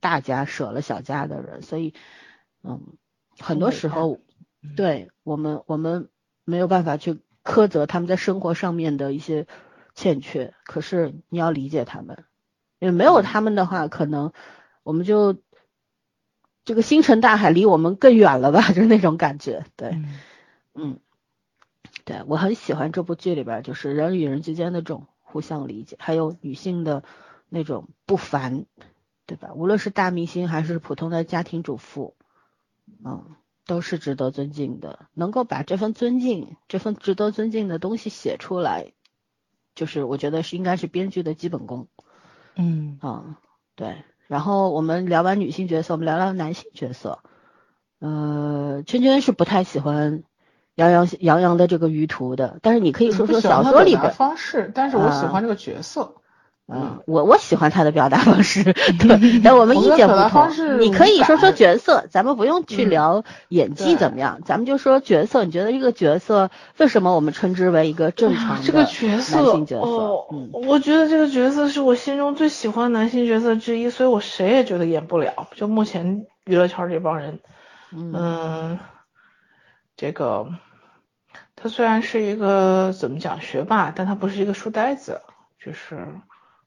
[0.00, 1.92] 大家舍了小家的人，所以，
[2.62, 2.96] 嗯，
[3.38, 4.18] 很多时候，
[4.76, 6.08] 对我们我们
[6.44, 9.46] 没有办法去苛责他们在生活上面的一些
[9.94, 12.24] 欠缺，可是你要理解他们，
[12.78, 14.32] 因为没有他们的话，可能
[14.82, 15.36] 我们就
[16.64, 19.66] 这个星辰大海离我们更远了吧， 就是那种感觉。
[19.76, 20.18] 对，嗯
[20.80, 21.00] 嗯，
[22.04, 27.02] 对我很喜欢这部剧里边，就是人与人之间的这种互相理解，还有女性的
[27.48, 28.64] 那种不凡，
[29.26, 29.52] 对吧？
[29.54, 32.14] 无论是大明星还是普通的家庭主妇，
[33.04, 33.34] 嗯，
[33.66, 35.06] 都是值得尊敬的。
[35.14, 38.92] 能够把这份尊敬、这份值得尊敬的东西写出来，
[39.74, 41.88] 就是我觉得是应该是编剧的基本功。
[42.54, 43.36] 嗯嗯，
[43.74, 44.04] 对。
[44.26, 47.20] 然后我们聊完女性角色，我们聊聊男性角色。
[47.98, 50.22] 呃，圈圈是不太喜欢
[50.78, 56.14] 杨洋杨洋的这个于途的，但是你可以说说小说里边，方式，但是我喜啊欢这个角色。
[56.70, 58.62] 嗯，我我喜欢他的表达方式，
[59.00, 60.50] 对，但我们意见不同。
[60.78, 65.44] 你可以说说角色，咱们不用去嗯聊演技怎么样，咱们就说角色。
[65.44, 69.40] 你觉得这个角色为什么我们称之为一个正常的这个角色？
[69.80, 75.48] 哦，嗯我觉得这个角色是我心中最喜欢男性角色之一，所以我谁也觉得演不了。
[75.56, 77.40] 就目前娱乐圈这帮人，
[77.96, 78.78] 嗯嗯，
[79.96, 80.48] 这个
[81.60, 85.20] 他虽然是一个怎么讲学霸，但他不是一个书呆子，
[85.58, 86.06] 就是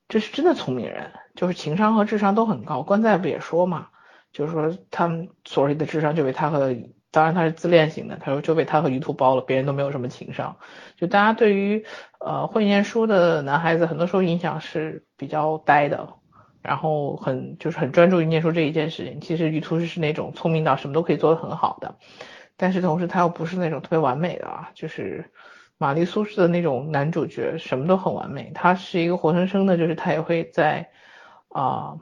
[0.10, 2.84] 这是真的聪明人，就是情商和智商都很高。
[2.84, 3.88] 关在不也说嘛，
[4.34, 6.76] 就是说他们所谓的智商就被他和，
[7.10, 10.58] 当然他是自恋型的，他说就被他和于途包了，别人都没有什么情商。
[10.98, 11.86] 就大家对于
[12.20, 16.16] 呃会念书的男孩子，很多时候印象是比较呆的。
[16.64, 19.20] 然后很就是很专注于念书这一件事情。
[19.20, 21.96] 其实于途是那种聪明到什么都可以做得很好的，
[22.62, 25.32] 但是同时他又不是那种特别完美的啊，就是
[25.78, 28.52] 玛丽苏式的那种男主角，什么都很完美。
[28.54, 30.92] 他是一个活生生的，就是他也会在
[31.50, 31.98] 啊、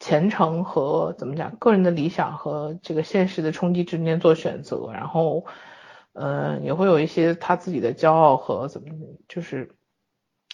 [0.00, 5.46] 前程和怎么讲个人的理想和这个现实的冲击之间做选择，然后
[6.12, 8.88] 嗯、呃也会有一些他自己的骄傲和怎么
[9.28, 9.70] 就是。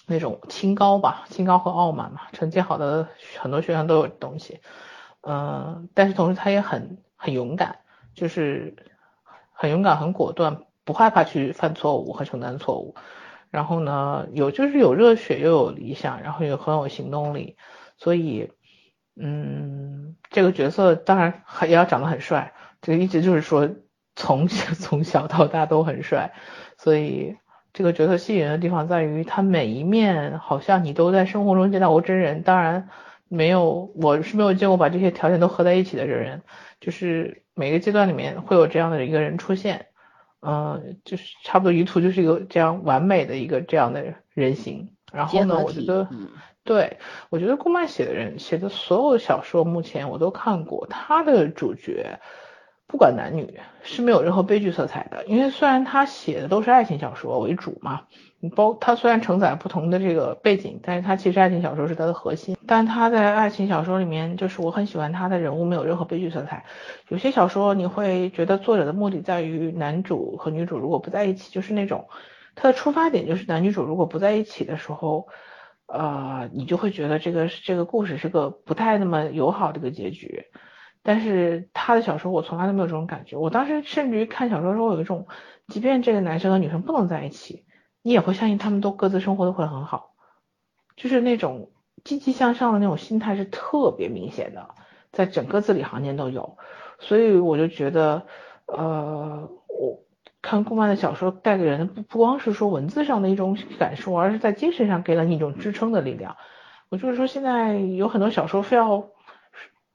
[0.04, 4.60] 那种清高吧，清高和傲慢嘛，成绩好的很多学生都有东西，
[5.20, 7.78] 嗯，但是同时他也很很勇敢，
[8.12, 8.74] 就是
[9.62, 12.96] 很勇敢、很果断，不害怕去犯错误和承担错误。
[13.48, 17.56] 然后呢，有就是有热血又有理想，然后又很有行动力，
[17.96, 18.50] 所以，
[19.14, 23.70] 嗯，这个角色当然还也要长得很帅，这个一直就是说
[24.16, 26.32] 从 从小到大都很帅，
[26.76, 27.36] 所以。
[27.74, 32.90] 这个角色吸引人的地方在于，他每一面好像你都在生活中见到过真人，当然
[33.28, 36.42] 没有，我是没有见过把这些条件都合在一起的真人，
[36.80, 39.86] 就是每个阶段里面会有这样的一个人出现，
[40.40, 44.92] 嗯，就是差不多于途就是一个这样完美的一个这样的人形。
[45.12, 46.28] 然后呢，我觉得，嗯
[46.64, 52.20] 对我觉得顾漫写的人写的所有小说，目前我都看过，他的主角。
[52.88, 62.56] 不管男女是没有任何悲剧色彩的，因为虽然他写的都是爱情小说为主嘛，你包他虽然承载不同的这个背景，但是他其实爱情小说是他的核心。
[62.66, 66.64] 但他在爱情小说里面，就是我很喜欢他的人物没有任何悲剧色彩。
[67.08, 72.08] 有些小说你会觉得作者的目的在于男主和女主如果不在一起，就是那种
[72.54, 75.28] 他的出发点就是男女主如果不在一起的时候，
[75.86, 80.46] 呃，你就会觉得这个这个故事是个不太那么友好的一个结局。
[81.04, 85.26] 但是他的小说我从来都没有这种感觉，我当时甚至于看小说的时候有一种，
[85.66, 87.64] 即便这个男生和女生不能在一起，
[88.02, 90.14] 你也会相信他们都各自生活的会很好，
[90.96, 91.70] 就是那种
[92.04, 94.74] 积极向上的那种心态是特别明显的，
[95.12, 96.58] 在整个字里行间都有，
[96.98, 98.26] 所以我就觉得，
[98.66, 100.04] 呃，我
[100.42, 106.36] 看顾漫的小说带给人的不不光是说文字上的一种感受，而是在精神上给了你一种支撑的力量。
[106.88, 109.08] 我就是说，现在有很多小说非要。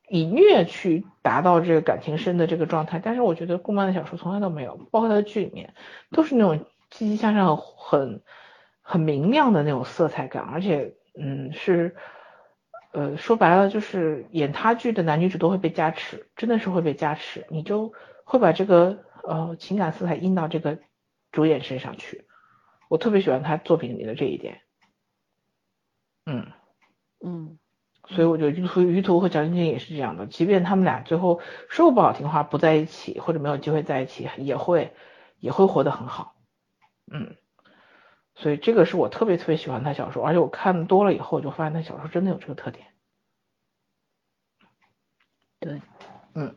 [0.10, 5.74] 以虐去达到这个感情深的这个状态，但是我觉得顾漫的小说从来都没有，包括他的剧里面
[6.12, 8.22] 都是那种积极向上、很
[8.82, 11.96] 很明亮的那种色彩感，而且嗯是
[12.92, 20.80] 呃说白了就是演他剧的男女主都会被加持，真的是会被加持，你就会把这个呃情感色彩印到这个
[21.32, 22.26] 主演身上去。
[22.90, 24.62] 我特别喜欢他作品里的这一点，
[26.26, 26.48] 嗯。
[27.20, 27.58] 嗯
[28.10, 34.94] 所以我觉得于途于途和蒋勤勤也是这样的，即便他们俩最后说不好听话不在一起，或者没有机会在一起，也会
[35.40, 36.37] 也会活得很好。
[37.12, 37.36] 嗯，
[38.36, 42.88] 所以这个是我特别特别喜欢他小说，而且我看多了以后，我就发现他小说真的有这个特点。
[45.60, 45.82] 对，
[46.36, 46.56] 嗯，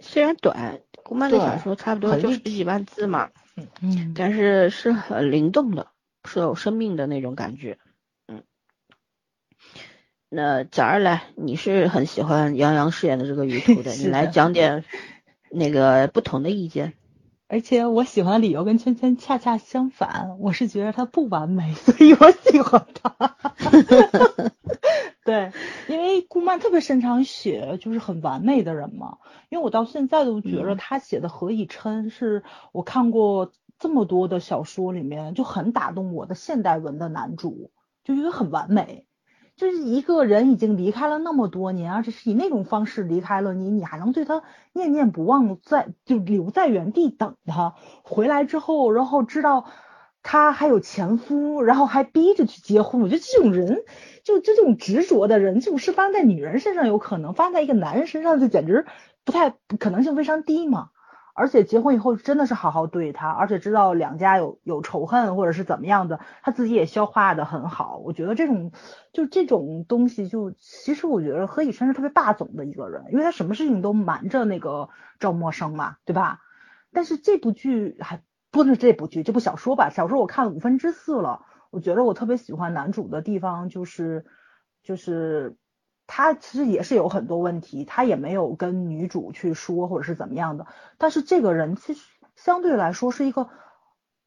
[0.00, 5.88] 虽然短，顾漫的小说差不多就十几万字嘛，嗯嗯但是是很灵动的，
[6.24, 7.78] 是有生命的那种感觉。
[8.26, 8.42] 嗯，
[10.28, 14.84] 那早儿来，你是很喜欢杨洋饰演的这个于途的， 你来讲点
[15.50, 16.94] 那个不同的意见。
[17.46, 23.36] 而且我喜欢的理由跟圈圈恰恰相反，我是觉得他不完美， 所以我喜欢他。
[25.24, 25.52] 对，
[25.88, 29.18] 因为顾漫特别擅长写就是很完美的人嘛，
[29.50, 32.42] 因为我到现在都觉得他写的何以琛是
[32.72, 37.70] 我看过这么多的小说里面就很打动我的现代文的男主，
[38.04, 39.06] 就因为很完美。
[39.56, 44.42] 就是一个人已经离开了那么多年，而且是以那种方式离开了你，你还能对他
[44.72, 49.66] 念念不忘，在就留在原地等他回来之后，然后知道
[50.22, 53.00] 他还有前夫，然后还逼着去结婚。
[53.00, 53.84] 我觉得这种人，
[54.24, 58.86] 就就这种执着的人，就是发生在女人身上有可能，发生在一个男人身上就简直
[59.24, 60.90] 不太可能性非常低嘛。
[61.36, 67.98] 而且结婚以后真的是好好对他，而且知道两家有有仇恨或者是怎么样的，他自己也消化的很好。
[67.98, 68.70] 我觉得这种
[69.12, 76.40] 就这种东西，就其实我觉得何以琛是特别霸总的一个人，因为他什么事情都瞒着那个赵默笙嘛，对吧？
[76.92, 78.22] 但是这部剧还
[78.52, 84.24] 不是这部剧，这部小说吧，小说我看了五分之四了，我觉得我特别喜欢男主的地方就是
[84.82, 85.56] 就是。
[86.06, 90.66] 他其实也是有很多问题，他也没有跟女主去说或者是怎么样的。
[90.98, 92.04] 但是这个人其实
[92.36, 93.48] 相对来说是一个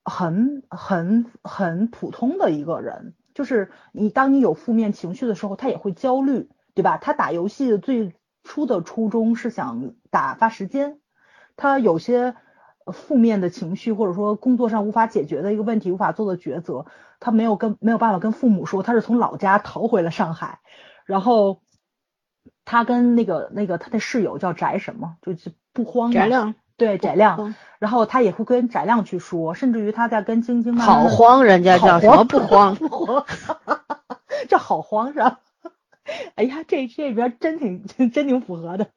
[0.03, 6.97] 很很很普通的一个人，就是你当你有负面情绪的时候，他也会焦虑，对吧？
[6.97, 10.99] 他打游戏最初的初衷是想打发时间，
[11.57, 12.35] 他有些
[12.91, 16.87] 负面的情绪或者说工作上无法解决的一个问题，无法做的抉择，
[17.19, 20.59] 他没有跟没有办法跟父母说，他是从老家逃回了上海，
[21.05, 21.61] 然后。
[22.69, 26.11] 他跟那个那个他的室友叫翟什么，就是不慌。
[26.11, 27.55] 翟亮，对翟亮。
[27.79, 30.75] 然后他也会跟翟亮去说，甚至于他在跟晶晶。
[30.75, 32.75] 好慌，人家叫什么不慌？
[32.75, 33.25] 不慌，
[34.49, 35.39] 这好慌是吧？
[36.35, 38.87] 哎呀，这这边真挺真挺符合的。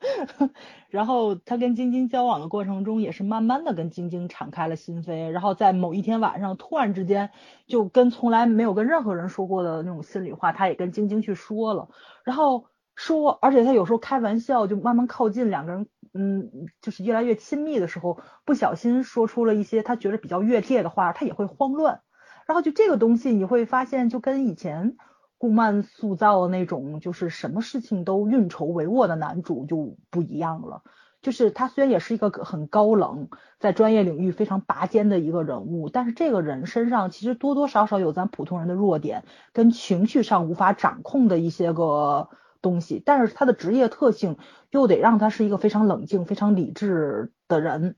[0.89, 5.29] 然后他跟晶晶交往的过程中，也是慢慢的跟晶晶敞开了心扉。
[5.29, 7.31] 然后在某一天晚上，突然之间
[7.69, 11.89] 就跟从来没有跟任何人说过的那种心里话，他也跟晶晶去说了。
[12.25, 12.65] 然后。
[13.01, 16.51] 说，而且他有时候开玩笑，就慢慢靠近两个人，嗯，
[16.83, 22.03] 就是越来越亲密的时候，不小心说出了一些他觉得比较越界的话，他也会慌乱。
[22.47, 24.99] 然后就这个东西，你会发现，就跟以前
[25.39, 30.83] 顾漫塑造的那种，就是什么事情都运筹帷幄的男主就不一样了。
[31.23, 39.25] 就是他虽然也是一个很高冷，在专业领域非常拔尖的一个人物，但是这个人身上其实多多少少有咱普通人的弱点，
[39.55, 42.29] 跟情绪上无法掌控的一些个。
[42.63, 44.37] 东西，但是他的职业特性
[44.71, 47.97] 又得让他是一个非常冷静、非常理智的人，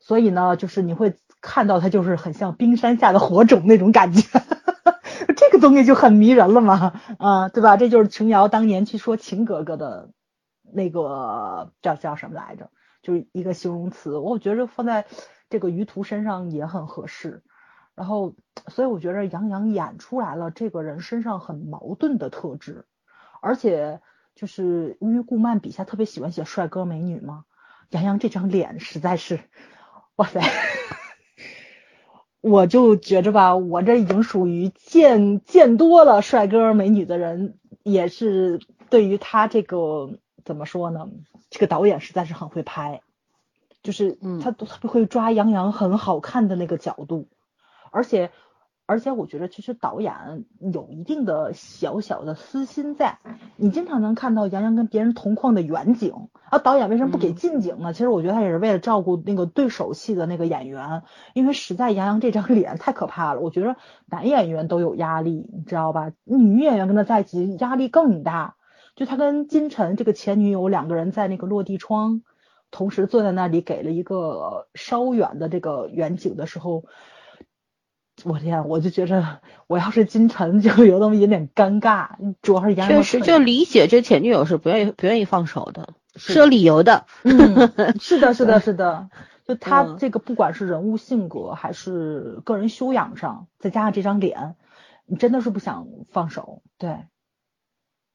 [0.00, 4.22] 所以呢，就是你会看到他就是很像冰山下的火种那种感觉，
[5.36, 7.76] 这个东西就很迷人了嘛，啊，对吧？
[7.76, 10.10] 这就是琼瑶当年去说秦格格的
[10.62, 12.70] 那个叫叫什么来着？
[13.02, 15.06] 就是一个形容词，我觉得放在
[15.50, 17.42] 这个于途身上也很合适。
[17.94, 18.34] 然后，
[18.68, 22.86] 所以我觉得杨洋演出来了这个人身上很矛盾的特质。
[23.42, 24.00] 而且
[24.36, 27.44] 就是因为顾漫笔下特别喜欢写帅哥美女嘛，
[27.90, 29.40] 杨洋这张脸实在是，
[30.14, 30.40] 哇塞，
[32.40, 41.08] 我就觉着吧，我这已经属于见见多了帅哥美女的人，也是对于他这个怎么说呢？
[41.50, 43.00] 这个导演实在是很会拍，
[43.82, 47.28] 就是他特别会抓杨洋很好看的那个角度，
[47.90, 48.30] 而且。
[48.92, 53.16] 而且我觉得，其实导演有一定的小小的私心在。
[53.56, 57.94] 你经常能看到杨洋跟别人同框的远景，啊，导演为什么不给近景呢？
[57.94, 63.40] 其实我觉得他也是为了照顾那个对手戏的那个演员，因为实在杨洋这张脸太可怕了。
[63.40, 66.12] 我觉得男演员都有压力，你知道吧？
[66.24, 68.56] 女演员跟他在一起压力更大。
[68.94, 72.20] 就他跟金晨这个前女友两个人在那个落地窗，
[72.70, 76.84] 同时坐在那里给了一个稍远的这个远景的时候。
[78.24, 82.10] 我天，我就觉着我要是金晨就 有那么一点尴尬，
[82.42, 87.06] 主要是杨确实就理解这前女友是不愿意不愿意放手的，是有理由的。
[87.24, 89.10] 嗯，是的，是的，是的。
[89.44, 94.54] 就他这个不管是人物性格还是个人修养上，再加上这张脸，
[95.04, 96.62] 你真的是不想放手。
[96.78, 97.06] 对，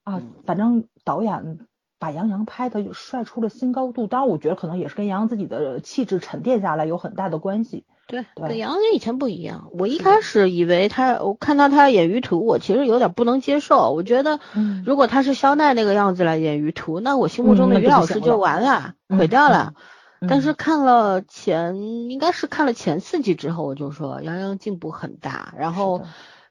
[0.05, 1.59] 啊，反正导演
[1.99, 7.85] 把杨洋拍的帅出了新高度，当然我觉得可能也是跟杨洋自己的气质沉淀下来有很大的关系。
[8.07, 9.69] 对，跟杨洋跟以前不一样。
[9.73, 13.91] 我一开始以为他，我看到他演于途，我其实有点不能接受。
[13.91, 14.39] 我觉得，
[14.85, 19.73] 如果他是肖奈那个样子来演于途，那我心目中的于老师就完了，毁掉了。
[20.29, 21.75] 但是看了前，
[22.09, 25.53] 应该是看了前四集之后，我就说杨洋进步很大。
[25.57, 26.03] 然后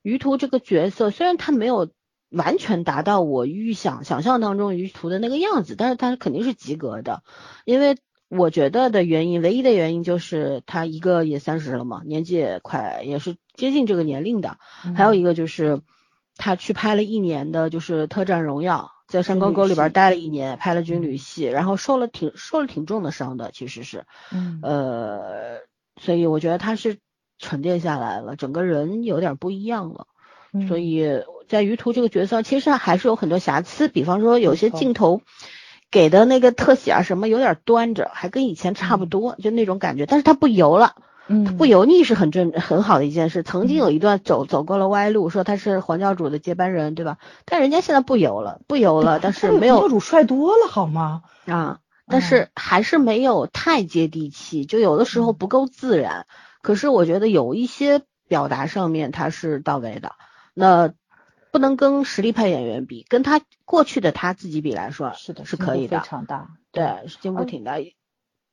[0.02, 1.88] 于途这个角色，虽然他没有
[2.28, 7.22] 完全达到我预想想象当中于途的那个样子，但是他肯定是及格的，
[7.64, 7.96] 因为。
[8.28, 14.58] 我觉得的原因，唯一的原因就是他一个也三十了嘛，年纪也快，也是接近这个年龄的。
[14.96, 15.80] 还有一个就是
[16.36, 24.58] 他去拍了一年的，就是《特战荣耀》，在山沟沟里边待了一年，拍了军旅戏，然后受了挺受了挺重的伤的，其实是，嗯。
[24.62, 25.60] 呃，
[26.00, 26.98] 所以我觉得他是
[27.38, 30.08] 沉淀下来了，整个人有点不一样了。
[30.52, 30.66] 嗯。
[30.66, 35.22] 所以在于途这个角色其实还是有很多瑕疵，比方说有些镜头
[35.90, 40.06] 给的那个特写啊什么有点端着，还跟以前差不多，就那种感觉。
[40.06, 40.94] 但是他不油了，
[41.28, 43.42] 嗯不油腻是很正很好的一件事。
[43.42, 47.18] 曾经有一段走走过了歪路，说他是黄教主的接班人，对吧？
[47.44, 51.22] 但人家现在不油了，不油了，但是没有教主帅多了好吗？
[51.46, 56.26] 啊，但是还是没有太接地气，就有的时候不够自然。
[56.62, 60.12] 可是我觉得有一些表达上面他是到位的，
[60.52, 60.92] 那
[61.52, 66.58] 不能跟实力派演员比，跟他过去的他自己比来说是的，是可以的非，常大。
[66.70, 67.76] 对，进步挺大。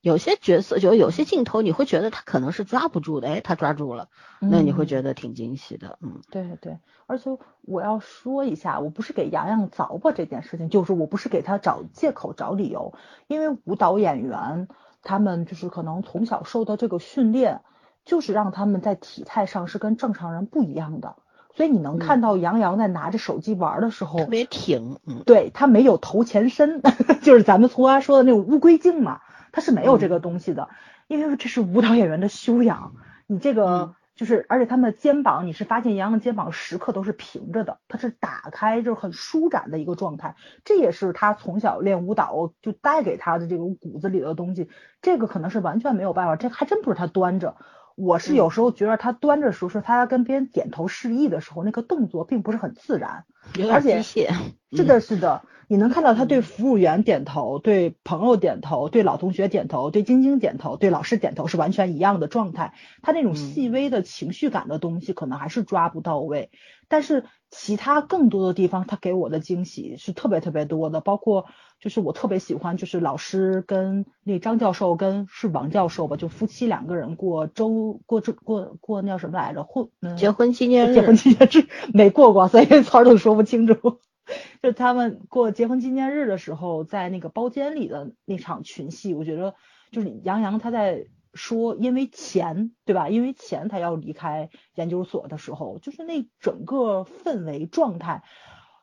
[0.00, 7.30] 有些角色就有些镜头，你会觉得他可能是抓不住的，哎，他抓住了，那你会嗯觉得挺惊喜的，嗯对对，而且
[7.62, 12.92] 我要说一下，我不是给洋洋凿吧这件事情，就是我不是给他找借口找理由，
[13.28, 14.68] 因为舞蹈演员
[15.02, 17.62] 他们就是可能从小受到这个训练，
[18.04, 21.16] 就是让他们在体态上是跟正常人不一样的，
[21.54, 26.82] 所以你能看到杨洋在拿着手机玩的时候，特别挺，嗯对他没有头前伸，
[27.22, 29.20] 就是咱们俗话说的那种乌龟镜嘛，
[29.52, 30.68] 他是没有这个东西的，
[31.06, 32.94] 因为这是舞蹈演员的修养。
[33.26, 40.36] 你这个嗯就是，而且他们的肩膀，你是发现杨洋的肩膀时刻都是平着的，他是打开，就是很舒展的一个状态。
[40.64, 44.68] 这也是他从小练舞蹈就带给他的这种骨子里的东西。
[45.02, 47.56] 这个可能是完全没有办法，这还真不是他端着。
[47.94, 53.24] 我是有时候觉得他端着的时候，是他跟别人点头示意的时候，那个动作并不是很自然。
[53.56, 54.34] 有而且点机械，
[54.76, 62.72] 是的，是的，你能看到他对服务员点头，对朋友点头，对老同学点头，对晶晶点头，对老师点头，是完全一样的状态。
[63.02, 66.50] 他那种细微的情绪感的东西，可能还是抓不到位。
[66.88, 67.24] 但是
[67.56, 71.46] 其他更多的地方，他给我的惊喜是特别特别多的，包括
[71.78, 79.62] 就是我特别喜欢，就是老师跟那张教授跟是王教授吧，就夫妻两个人过周过周过过那叫什么来着？
[79.62, 84.00] 婚嗯结婚纪念日，结婚纪念日没过过，所以词儿都说不清楚。
[84.60, 89.54] 就他们过结婚纪念日的时候，在那个包间里的那场群戏，我觉得
[89.92, 93.08] 就是杨洋他在说因为钱，对吧？
[93.08, 98.22] 因为钱他要离开研究所的时候，就是那整个氛围状态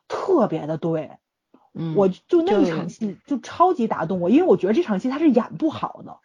[0.08, 1.18] 特别的对。
[1.74, 6.18] 嗯，我就那一场戏就超级打动我，因为我觉得这场戏他是演不好的，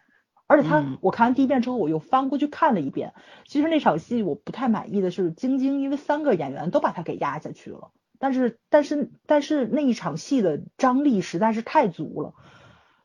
[0.45, 3.13] 而且他、嗯我看完第一遍之后，我又翻过去看了一遍。
[3.45, 12.33] 其实那场戏我不太满意的是晶晶，因为三个演员都把他给压下去了，但是但是但是那一场戏的张力实在是太足了，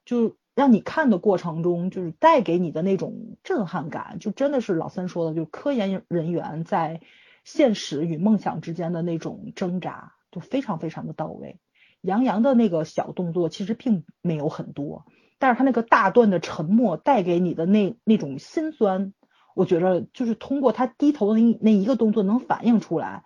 [0.05, 7.01] 就让你看的过程中，就是带给你的那种震撼感，就真的是老三说的，就是科研人员在
[7.45, 11.59] 现实与梦想之间的那种挣扎，就非常非常的到位。
[12.01, 15.07] 杨洋的那个小动作其实并没有很多，
[15.39, 19.15] 但是他那个大段的沉默带给你的那那种心酸，
[19.55, 23.23] 我觉得就是通过他低头的那那一个动作能反映出来。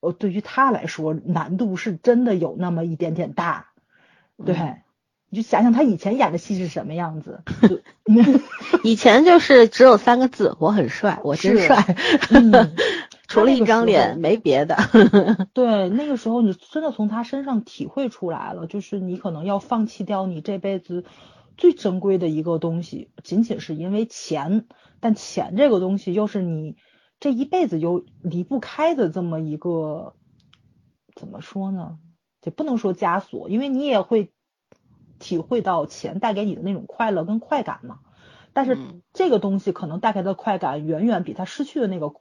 [0.00, 3.70] 呃，对于他来说，难度是真的有那么一点点大。
[4.44, 4.83] 对，
[5.34, 7.42] 你就想想他以前演的戏是什么样子。
[8.84, 11.96] 以前就是只有三个字，我很帅，我真帅，
[12.30, 12.72] 嗯
[13.26, 14.76] 除了一张脸没别的。
[15.52, 21.04] 对，那个时候你真的从他身上体会出来了，就是你可能要放弃掉你这辈子
[21.56, 24.66] 最珍贵的一个东西，仅仅是因为钱，
[25.00, 26.76] 但钱这个东西又是你
[27.18, 30.14] 这一辈子又离不开的这么一个，
[31.16, 31.98] 怎么说呢？
[32.44, 34.30] 也不能说枷锁，因为你也会
[35.18, 37.98] 体会到钱带给你的那种快乐跟快感嘛。
[38.52, 39.00] 但是嗯。
[39.12, 42.12] 这个东西可能带给的快感远远比他失去的那个，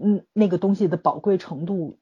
[0.00, 1.98] 嗯，那个东西的宝贵程度，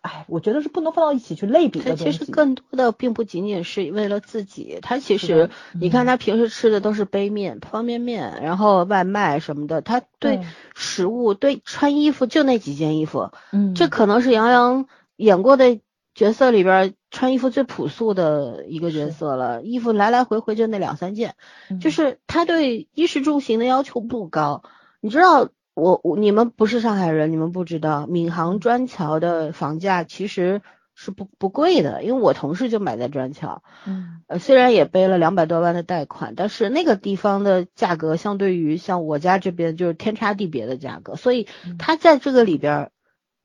[0.00, 2.04] 哎，我觉得是不能放到一起去类比的东西。
[2.04, 10.38] 其实更多的并不仅仅是为了自己，他其实你看嗯他平时吃的都是杯面、方便面，然后外卖什么的，他对。
[10.38, 10.40] 对
[10.74, 14.86] 食物、对穿衣服就那几件衣服，嗯，这可能是杨洋
[15.16, 15.78] 演过的
[16.14, 21.36] 角色里边穿衣服最朴素的一个角色了，衣服来来回回就那两三件，
[21.80, 24.62] 就嗯是他对衣食住行的要求不高。
[25.00, 30.60] 你知道，我我你们不是上海人，你们不知道，闵行砖桥的房价其实
[30.94, 42.90] 是不不贵的，因为我同事就买在砖桥，嗯呃，虽然也背了两百多万的贷款，但是那个地方的价格相对于像我家这边就是天差地别的价格，所以嗯他在这个里边儿，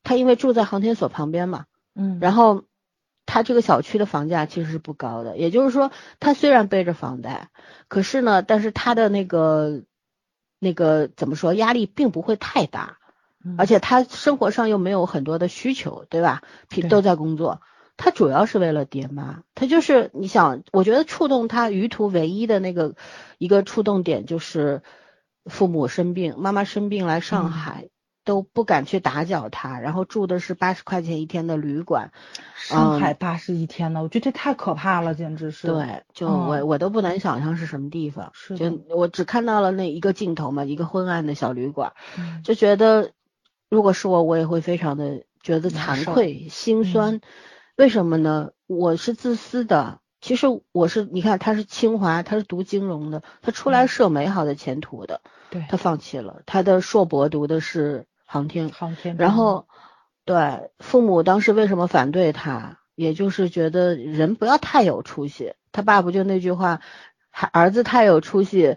[0.03, 1.65] 他因为住在航天所旁边嘛，
[1.97, 2.65] 嗯，然后
[3.25, 7.49] 他这个小区的房价其实是不高的，也就是说，他虽然背着房贷，
[7.87, 9.83] 可是呢，但是他的那个
[10.59, 12.99] 那个怎么说，压力并不会太大，
[13.57, 16.43] 而且他生活上又没有很多的需求，对吧？
[16.69, 17.61] 平都在工作，
[17.97, 22.95] 他主要是为了爹妈，他就是你想，我觉得触动他余途唯一的那个
[23.39, 24.83] 一个触动点就是
[25.45, 27.89] 父母生病，妈妈生病来上海。
[28.27, 32.11] 都不敢去打搅他，然后住的是八十块钱一天的旅馆，
[32.57, 35.67] 上海八十一天呢，我觉得这太可怕了，简直是。
[35.67, 41.93] 对，就我我都不难想象是什么地方，是就我只看到了那一个镜头嘛，一个昏暗的小旅馆，
[42.43, 43.11] 就觉得
[43.69, 47.21] 如果是我，我也会非常的觉得惭愧心酸。
[47.77, 48.49] 为什么呢？
[48.65, 58.05] 我是自私的，其实我是你看他是清华，他是读金融的，他出来是有美好的前途的，对他放弃了，他的硕博读的是。
[58.27, 59.15] 航天，航天。
[59.17, 59.67] 然后，
[60.25, 62.77] 对父母当时为什么反对他？
[62.93, 65.53] 也就是觉得人不要太有出息。
[65.71, 66.81] 他爸不就那句话，
[67.29, 68.75] 还儿子太有出息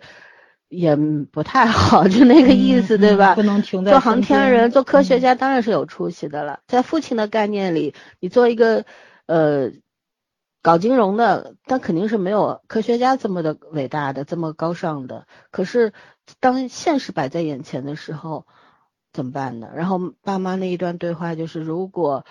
[0.68, 3.34] 也不太好， 就那个意思，对吧？
[3.34, 6.60] 不能停在做航天人、做科学家当然是有出息的了。
[6.68, 8.84] 在父亲的概念里，你做一个
[9.26, 9.72] 呃
[10.62, 15.26] 搞金融的，他肯定是没有科学家这么的伟大的、这么高尚的。
[15.50, 15.92] 可是
[16.38, 18.46] 当现实摆在眼前的时候。
[19.12, 19.70] 怎么办呢？
[19.74, 22.24] 然后爸妈那一段对话就是，如果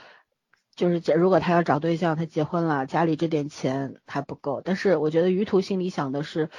[0.75, 4.61] 就是如果他要找对象，他结婚了，家里这点钱还不够。
[4.63, 6.49] 但是我觉得于途心里想的是，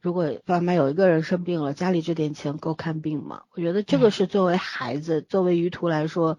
[0.00, 3.42] 如果爸妈有一个人生病了，家里这点钱够看病吗？
[3.54, 6.38] 我觉得这个是作为孩子，作为于途来说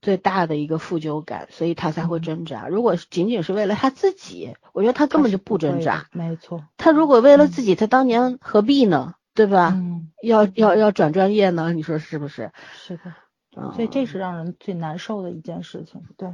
[0.00, 2.66] 最大的一个负疚感，所以他才会挣扎。
[2.66, 6.08] 如果仅仅是为了他自己，我觉得他根本就不挣扎。
[6.10, 9.14] 没错，他如果为了自己，他当年何必呢？
[9.34, 9.72] 对吧？
[9.74, 11.72] 嗯，要要要转专业呢？
[11.72, 12.52] 你说是不是？
[12.74, 16.02] 是的，所以这是让人最难受的一件事情。
[16.16, 16.32] 对，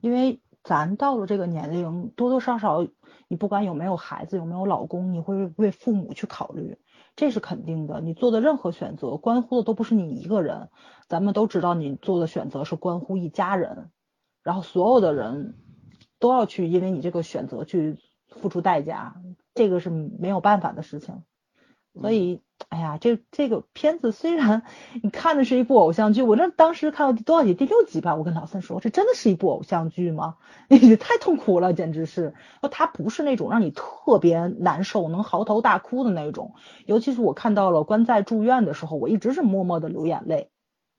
[0.00, 2.86] 因为咱到了这个年龄，多多少少，
[3.28, 6.78] 你不管有没有孩子，有没有老公，你会为父母去考虑，
[7.16, 8.00] 这是肯定的。
[8.00, 10.70] 你做的任何选择，关乎的都不是你一个人。
[11.08, 13.90] 咱们都知道，你做的选择是关乎一家人，
[14.42, 15.56] 然后所有的人
[16.18, 19.16] 都要去因为你这个选择去付出代价，
[19.54, 21.22] 这个是没有办法的事情。
[22.00, 24.62] 所以，哎呀，这这个片子虽然
[25.02, 27.54] 你看的是一部偶像剧，我这当时看到第多少集？
[27.54, 28.16] 第六集吧。
[28.16, 30.34] 我跟老三说，这真的是一部偶像剧吗？
[30.68, 32.34] 也太痛苦了，简直是。
[32.60, 36.54] 说它不是那种让你特别难受、能嚎啕大哭的那种。
[36.84, 40.50] 尤其是我看到了关在住院的时候，我一直是默默的流眼泪。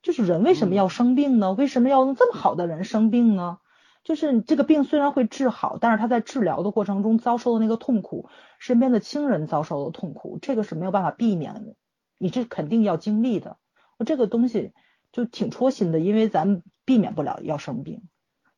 [0.01, 1.51] 就是人为什么要生病呢？
[1.53, 3.57] 为什么要用这么好的人生病呢？
[4.05, 8.29] 就是这个病虽然会治好，但是他在治疗的过程中遭受的那个痛苦，
[8.59, 11.75] 身边的亲人遭受的痛苦，这个是没有办法避免的，
[12.19, 13.57] 你这肯定要经历的。
[14.05, 14.73] 这个东西
[15.11, 18.03] 就挺戳心的，因为咱避免不了要生病，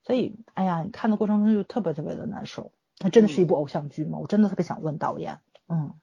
[0.04, 2.74] 所以哎呀，你看的过程中就特别特别的难受。
[3.00, 4.18] 那真的是一部偶像剧吗？
[4.20, 5.40] 我真的特别想问导演。
[5.70, 5.94] 嗯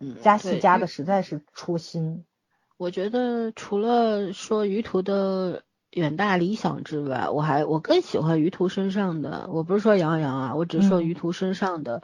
[0.00, 2.24] 嗯，加戏加的实在是戳心。
[2.76, 5.62] 我觉得除了说于途的。
[5.90, 9.48] 远大理想之外，我还我更喜欢于途身上的。
[9.50, 12.02] 我不是说杨洋啊，我只是说于途身上的。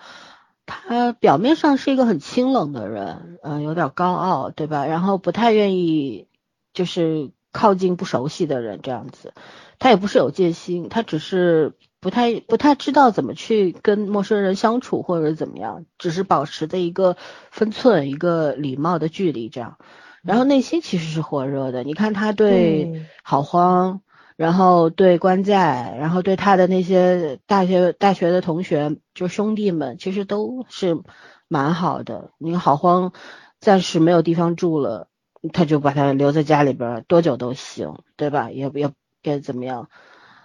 [0.66, 4.86] 他表面上是一个很清冷的人，嗯，有点高傲，对吧？
[4.86, 6.26] 然后不太愿意
[6.72, 9.34] 就是靠近不熟悉的人这样子。
[9.78, 17.18] 他也不是有戒心，他只是不太不太知道怎么去跟陌生人相处或者怎么样，只是保持的一个
[17.50, 19.76] 分寸，一个礼貌的距离这样。
[20.24, 24.00] 然后内心其实是火热的，你看他对郝荒，
[24.36, 31.02] 然后对关在，然后对他的那些大学大学的同学，就兄弟们，其实都是
[31.46, 32.30] 蛮好的。
[32.38, 33.12] 你看郝荒
[33.60, 35.08] 暂时没有地方住了，
[35.52, 38.50] 他就把他留在家里边，多久都行，对吧？
[38.50, 38.90] 也也
[39.22, 39.88] 也怎么样？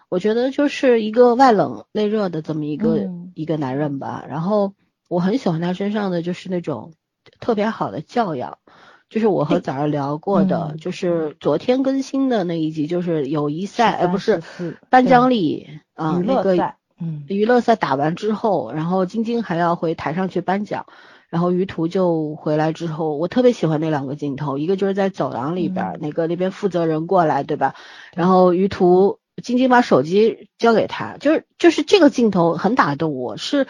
[0.10, 4.26] 我觉得就是一个外冷内热的这么一个一个男人吧。
[4.28, 4.74] 然后
[5.08, 6.94] 我很喜欢他身上的就是那种
[7.40, 8.58] 特别好的教养。
[9.10, 14.42] 就是我和早儿聊过的，就是昨天更新的那一集，就是友谊赛，哎，不是
[14.90, 16.56] 颁奖礼啊，那个
[17.02, 20.86] 嗯，娱乐赛打完之后，然后晶晶还要回台上去颁奖，
[21.30, 27.74] 然后于途就回来之后，我特别喜欢那两个镜头，一个就是在走廊里边，那个那边负责人过来，对吧？
[28.16, 33.66] 然后于途晶晶把手机交给他，就是就是这个镜头很打动我，是。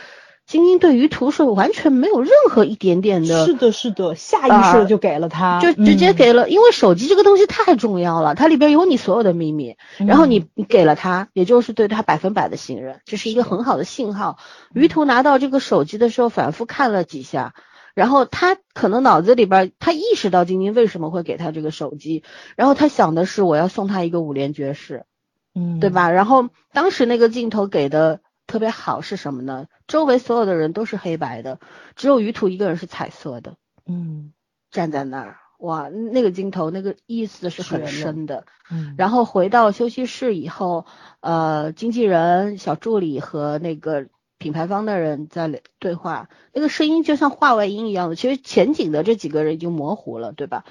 [0.50, 14.40] 晶晶对于图是完全没有任何一点点的，是的，是的，下意识就给了他，就直接给了，因为手机这个东西太重要了，它里边有你所有的秘密，然后你你给了他，也就是对他百分百的信任，这是一个很好的信号。
[14.74, 17.54] 于图拿到这个手机的时候，反复看了几下，
[17.94, 22.24] 然后他可能脑子里边他意识到晶晶为什么会给他这个手机，
[22.56, 25.06] 然后他想的是我要送他一个五连爵士，
[25.54, 26.10] 嗯，对吧？
[26.10, 28.20] 然后当时那个镜头给的。
[28.50, 29.68] 特别好是什么呢？
[29.88, 31.60] 周围所有的人都是黑白的，
[31.96, 34.34] 只有于途一个人是彩色的，嗯
[34.72, 38.46] 站在那儿，哇，那个镜头那个意思是很深的。
[38.72, 40.88] 嗯，然后回到休息室以后，
[41.20, 44.08] 呃，经纪人、小助理和那个
[44.40, 48.16] 品牌方的人在对话，那个声音就像话外音一样的。
[48.16, 50.66] 其实前景的这几个人已经模糊了，对吧？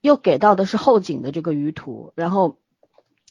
[0.00, 2.58] 又给到的是后景的这个于途，然后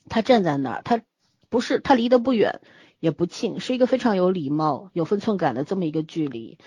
[0.07, 1.01] 他站在那儿，他
[1.49, 2.61] 不是他离得不远，
[2.99, 6.57] 也不近，是一个非常有礼貌、有分寸感的这么一个距离。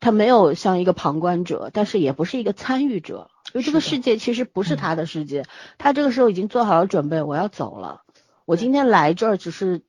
[0.00, 5.44] 他没有像一个旁观者，但是也不是一个参与者，因为这个世界其实不是嗯他的世界。
[5.78, 8.02] 他这个时候已经做好了准备，我要走了。
[8.44, 9.82] 我今天来这儿只是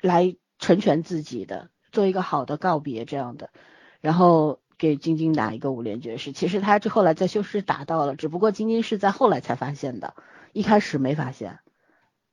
[0.00, 3.50] 来成全自己的，做一个好的告别这样的，
[4.00, 6.32] 然后给晶晶打一个五连绝世。
[6.32, 10.14] 其实他这后来在休息室打到了，只不过晶晶是在后来才发现的，
[10.54, 11.58] 一开始没发现。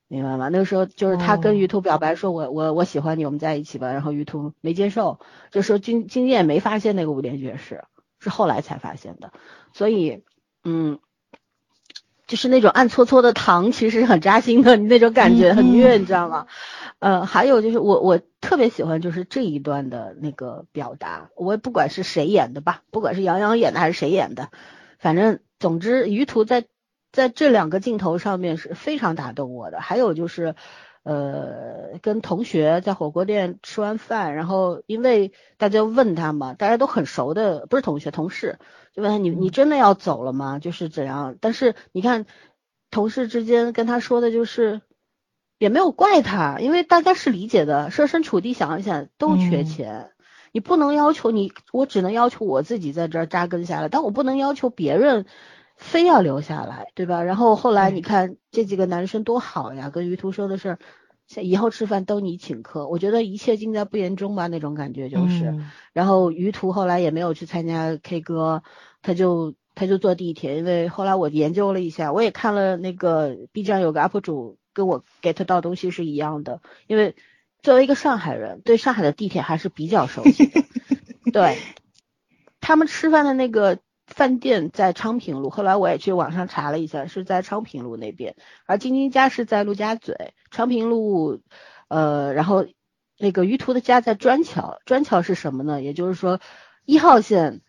[0.08, 0.48] 明白吗？
[0.48, 3.92] 那个时候就是他跟哦于途表白说我我我喜欢你，我们在一起吧。
[3.92, 5.18] 然后于途没接受，
[5.50, 7.84] 这时候金金晶也没发现那个五连爵士，
[8.20, 9.32] 是后来才发现的。
[9.72, 10.22] 所以，
[10.62, 11.00] 嗯，
[12.28, 16.46] 就是那种暗搓搓的糖，其实很扎心的，你那种感觉很虐，嗯你知道吗？
[17.00, 24.50] 呃，还有就是我我特别喜欢就是这一段的那个表达，我也不管是谁演的吧，不管是杨洋演的还是谁演的，
[24.98, 26.64] 反正总之于途在
[27.16, 29.80] 在这两个镜头上面是非常打动我的。
[29.80, 30.54] 还有就是，
[31.02, 38.58] 呃，跟同学在火锅店吃完饭，然后因为大家问他嘛，大家都很熟的，不是同学，同事，
[38.92, 40.58] 就问他你你嗯真的要走了吗？
[40.58, 41.36] 就是怎样？
[41.40, 42.26] 但是你看，
[42.90, 44.82] 同事之间跟他说的就是。
[45.58, 50.10] 也没有怪他，因为大家是理解的，设身处地想一想，都缺嗯钱，
[50.52, 55.24] 你不能要求你，我只能要求我自己在这儿扎根下来，但我不能要求别人
[55.76, 57.22] 非要留下来，对吧？
[57.22, 60.78] 然后后来你对看这几个男生多好呀，跟于途说的是，
[61.42, 65.44] 以后吃饭都你请客，我觉得一切尽在不言中吧，那种感觉就是。
[65.50, 68.62] 嗯然后于途后来也没有去参加 K 歌，
[69.00, 77.16] 他就他就坐地铁，因为后来我研究了一下，我也看了那个 B 站有个 UP 主跟我 get 到东西是一样的，因为
[77.62, 80.64] 作为一个上海人，对上海的地铁还是比较熟悉的。
[81.32, 81.56] 对，
[82.60, 91.40] 他们吃饭的那个饭店在昌平路，后来我也去网上查了一下，是在昌平路那边，而晶晶家是在陆家嘴，昌平路，
[91.88, 92.66] 呃，然后
[93.18, 95.82] 那个于途的家在砖桥，砖桥是什么呢？
[95.82, 96.40] 也就是说，
[96.84, 97.62] 一号线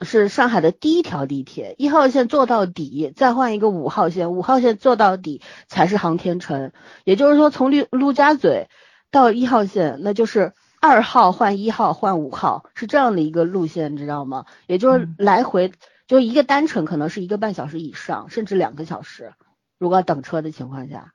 [0.00, 6.72] 是上海的第一条地铁，一号线坐到底，再换一个五号线，五号线坐到底才是航天城。
[7.04, 8.68] 也就是说，从陆陆家嘴
[9.10, 10.54] 到一号线，那就是
[10.84, 14.46] 二号换一号换五号，是这样的一个路线，你知道吗？
[14.66, 15.72] 也就是嗯来回，
[16.08, 19.32] 就一个单程可能是一个半小时以上，甚至两个小时，
[19.78, 21.14] 如果要等车的情况下。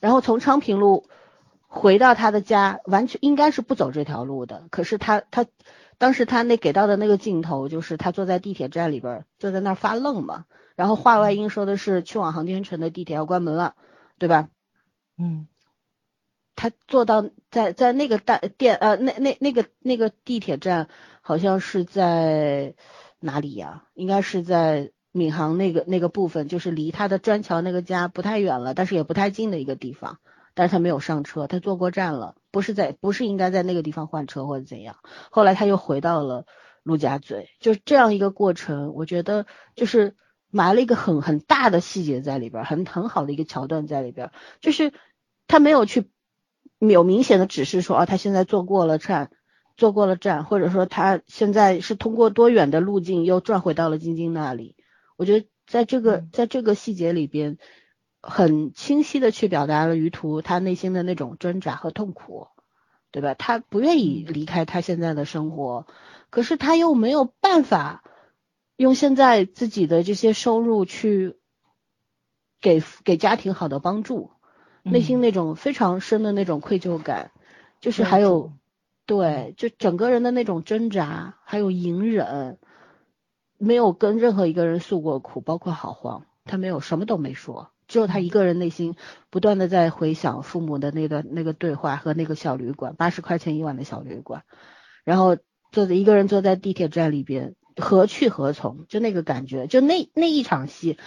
[0.00, 1.08] 然后从昌平路
[1.66, 4.64] 回到他的家，完全应该是不走这条路的。
[4.70, 5.46] 可是他他
[5.96, 10.44] 当时他那给到的那个镜头，就是他坐在地铁站里边儿，就在那儿发愣嘛。
[10.76, 13.76] 然后话外音说的是去往航天城的地铁要关门了，
[14.18, 14.50] 对吧？
[15.16, 15.48] 嗯
[16.60, 20.90] 他坐到在在那个大店呃那那那个那个地铁站
[21.22, 22.74] 好像是在
[23.18, 23.84] 哪里呀？
[23.94, 30.18] 应该是在闵行那个那个部分，就是离他的砖桥那个家不太远了，但是也不太近的一个地方。
[30.52, 34.96] 但是他没有上车，他坐过站了，不是在不是应该在那个地方换车或者怎样。
[35.30, 36.44] 后来他又回到了
[36.82, 40.14] 陆家嘴，就是这样一个过程，我觉得就是
[40.50, 44.30] 埋了一个很很大的细节在里边，很很好的一个桥段在里边，
[44.60, 44.92] 就是
[45.46, 46.10] 他没有去
[46.88, 49.30] 有明显的指示说，啊，他现在坐过了站，
[49.76, 54.74] 坐过了站，或者说他现在是通过多远的路径又转回到了晶晶那里。
[55.16, 57.58] 我觉得在这个嗯在这个细节里边，
[58.22, 62.48] 很清晰的去表达了于途他内心的那种挣扎和痛苦，
[63.10, 63.34] 对吧？
[63.34, 65.86] 他不愿意离开他现在的生活，
[66.30, 68.02] 可是他又没有办法
[68.76, 71.36] 用现在自己的这些收入去
[72.60, 74.30] 给给家庭好的帮助，
[74.82, 77.30] 内心嗯那种非常深的那种愧疚感，
[77.80, 78.52] 就是还有
[79.06, 82.58] 对，就整个人的那种挣扎，还有隐忍，
[83.58, 88.94] 没有跟任何一个人诉过苦，包括郝黄，他没有什么都没说，只有他一个人内心
[89.30, 94.44] 不断的在回想父母的那段那个对话和那个小旅馆，八十块钱一晚的小旅馆，
[95.04, 95.36] 然后
[95.72, 98.86] 坐着一个人坐在地铁站里边，何去何从？
[98.88, 100.98] 就那个感觉，就那那一场戏，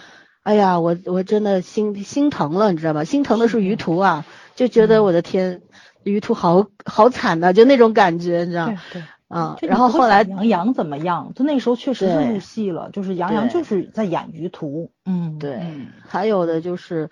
[0.44, 3.02] 哎呀，我我真的心心疼了，你知道吗？
[3.04, 4.24] 心疼的是于途啊，
[4.54, 5.62] 就觉得嗯我的天，
[6.04, 8.80] 于途好好惨呐、就那种感觉，你知道对吗？
[8.92, 9.02] 对。
[9.28, 11.32] 啊，就你不会然后后来杨洋怎么样？
[11.34, 17.08] 他那时候确实是入戏了，就是杨洋就是在演于途，嗯，对，嗯还有的就是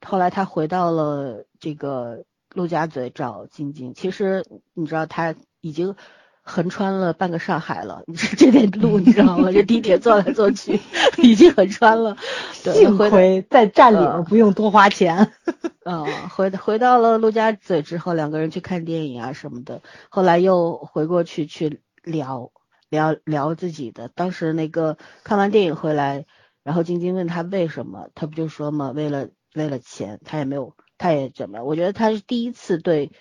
[0.00, 2.24] 后来他回到了这个
[2.54, 5.96] 陆家嘴找晶晶，其实你知道他已经
[6.48, 8.02] 横穿了半个上海了，
[8.38, 9.50] 这点路你知道吗？
[9.52, 10.80] 这地铁坐来坐去
[11.18, 12.16] 已经横穿了。
[12.52, 15.32] 幸亏在站里不用多花钱。
[15.84, 22.52] 嗯，回回到了陆家嘴之后，两个人去看电影啊什么的，后来又回过去去聊
[22.88, 24.08] 聊聊自己的。
[24.08, 26.26] 当时那个看完电影回来，
[26.62, 30.74] 然后晶晶问他为什么，他不就说嘛，为了为了钱，他也没有。
[30.98, 31.62] 他也怎么？
[31.62, 33.12] 我觉得他是第一次对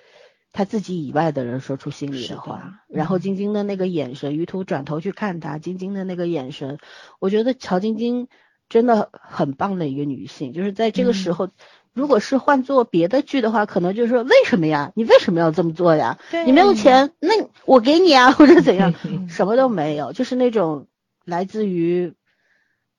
[0.55, 2.79] 他自己以外的人说出心里的话。
[2.87, 6.79] 然后晶晶的那个眼神，于途转头去看他，晶晶的那个眼神，
[7.19, 8.29] 我觉得乔晶晶
[8.69, 10.53] 真的很棒的一个女性。
[10.53, 11.49] 就是在这个时候，
[11.91, 14.93] 如果是换做别的剧的话，可能就是说为什么呀？
[14.95, 16.17] 你为什么要这么做呀？
[16.45, 17.33] 你没有钱，那
[17.65, 18.93] 我给你啊， 或者怎样？
[19.27, 20.87] 什么都没有，就是那种
[21.25, 22.13] 来自于。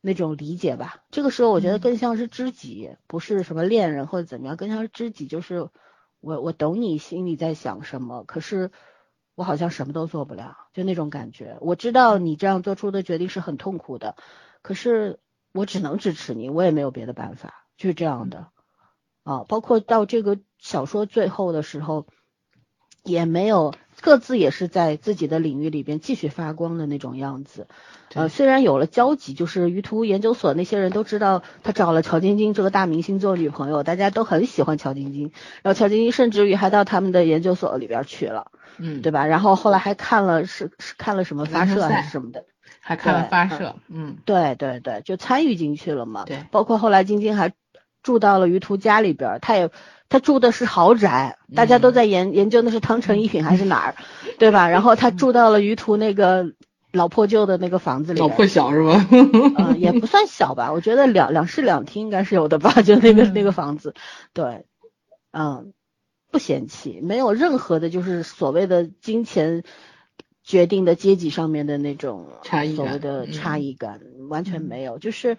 [0.03, 5.27] 那种理解吧，这个时候我觉得更像是知己，不是什么恋人或者怎么样，更像是知己。
[5.27, 5.69] 就是
[6.27, 8.73] 我我懂你心里在想什么，可是
[9.37, 11.57] 我好像什么都做不了，就那种感觉。
[11.61, 14.17] 我知道你这样做出的决定是很痛苦的，
[14.61, 15.21] 可是
[15.53, 18.49] 我只能支持你，我也没有别的办法，就是这样的
[19.23, 19.45] 啊。
[19.45, 22.09] 包括到这个小说最后的时候，
[23.07, 23.73] 也没有。
[24.03, 27.67] 各自也是在自己的领域里边继续发光的那种样子，
[28.15, 35.33] 呃，虽然有了交集，就是于途研究所那些人都知道他找了乔晶晶这个大明星做女朋友，大家都很喜欢乔晶晶，
[35.63, 39.25] 然后乔晶晶甚至于还到他们的研究所里边去了，嗯，对吧？
[39.27, 42.45] 然后后来还看了是是看了什么发射还是什么的，
[42.81, 47.55] 还看了发射，嗯，对对对，就参与进去了嘛，对，包括后来晶晶还
[48.07, 49.71] 住到了于途家里边，他也。
[50.09, 53.97] 他住的是豪宅，大家都在研研究那是汤臣一品还是哪儿，
[54.39, 54.69] 对吧？
[54.69, 56.53] 然后他住到了于途那个
[56.93, 59.05] 老破旧的那个房子里，老破小是吧？
[59.11, 63.95] 嗯，也不算小吧，我觉得两两室两厅应该是有的吧，就那个那个房子，
[64.33, 64.65] 对，
[65.33, 65.73] 嗯，
[66.31, 69.65] 不嫌弃，没有任何的就是所谓的金钱
[70.45, 75.37] 决定的阶级上面的那种差异所谓的差异感，完全没有，就是。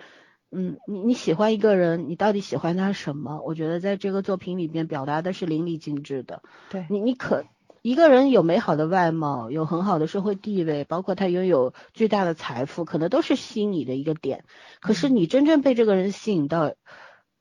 [0.50, 3.42] 嗯，你你喜欢一个人，你到底喜欢他什么？
[3.46, 6.42] 我觉得在这个作品里边表达的是淋漓尽致的。
[6.70, 7.44] 对你，你可
[7.82, 14.46] 一个人有美好的外貌，有很好的社会地位，包括他拥有巨大的财富，可能都是吸引你的一个点。
[14.80, 16.74] 可是你真正被这个人吸引到，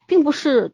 [0.08, 0.72] 并不是，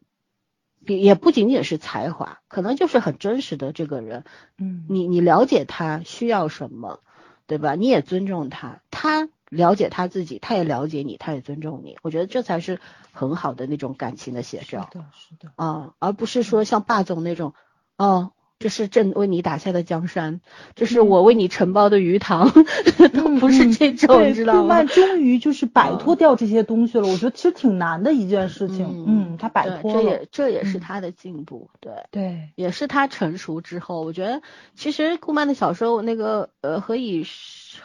[0.87, 4.25] 也不仅仅是才华，可能就是很真实的这个人。
[4.57, 7.01] 嗯，你你了解他需要什么，
[7.47, 7.75] 对吧？
[7.75, 9.29] 你也尊重他，他。
[9.53, 11.99] 了解他自己，他也了解你，他也尊重你。
[12.03, 12.81] 我觉得这才是
[13.13, 14.89] 很好的那种感情的写照。
[14.91, 15.53] 是的，是的。
[15.57, 17.53] 啊，而不是说像霸总那种，
[17.99, 20.41] 哦，这是朕为你打下的江山，
[20.75, 22.51] 这是我为你承包的鱼塘，
[23.13, 24.85] 都不是这种，你知道吗？
[24.85, 27.07] 终于就是摆脱掉这些东西了。
[27.07, 29.05] 我觉得其实挺难的一件事情。
[29.07, 31.69] 嗯，他摆脱了，这也这也是他的进步。
[31.79, 34.01] 对对，也是他成熟之后。
[34.01, 34.41] 我觉得
[34.75, 37.27] 其实顾漫的小说那个呃，何以。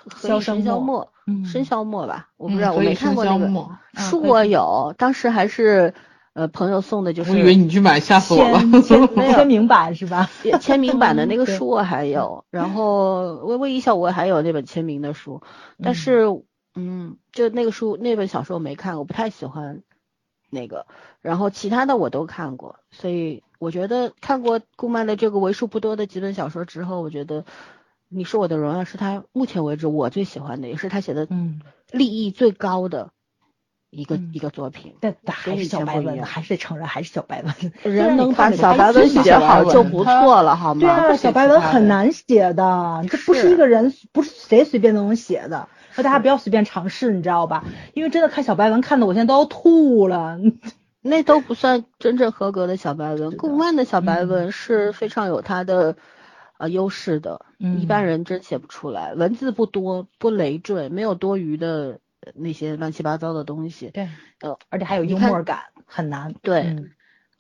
[0.10, 1.14] 何以笙箫默，
[1.44, 3.48] 笙箫默吧，我不知道，我没看过那个
[3.96, 5.94] 书，我有，当时还是
[6.34, 10.30] 呃朋友送的，就是我以为你去买吓死我了， 签签名版是吧？
[10.62, 15.42] 签名版的那个 书我还有，然后微微一笑我还有那本签名的书，
[15.84, 16.26] 但是
[16.76, 19.82] 嗯，就那个书那本小说我没看，我不太喜欢
[20.50, 20.86] 那个，
[21.22, 27.44] 然后其他的我都看过，所以我觉得看过顾漫的这个为数不多的几本小说之后，我觉得。
[28.10, 33.10] 你是我的荣耀是他目前为止我最喜欢的，也是他写的嗯立意最高的
[33.90, 34.96] 一个一个作品。
[35.02, 37.54] 但还是小白文，还是得承认还是小白文。
[37.84, 40.80] 人能把小白文写好就不错了，好吗？
[40.80, 45.68] 对啊，小白文很难写的，这不是一个人，不是谁随便都能写的。
[45.98, 47.66] 大家不要随便尝试，你知道吧？
[47.94, 50.38] 因为真的看小白文看的我现在都要吐了。
[51.02, 55.96] 那都不算真正合格的小白文，顾漫的小白文是非常有他的。
[56.58, 62.00] 啊，优势的，一般人真写不出来，文字不多，不累赘，没有多余的
[62.34, 63.90] 那些乱七八糟的东西。
[63.92, 64.10] 对，
[64.42, 66.34] 呃，而且还有幽默感，很难。
[66.42, 66.76] 对，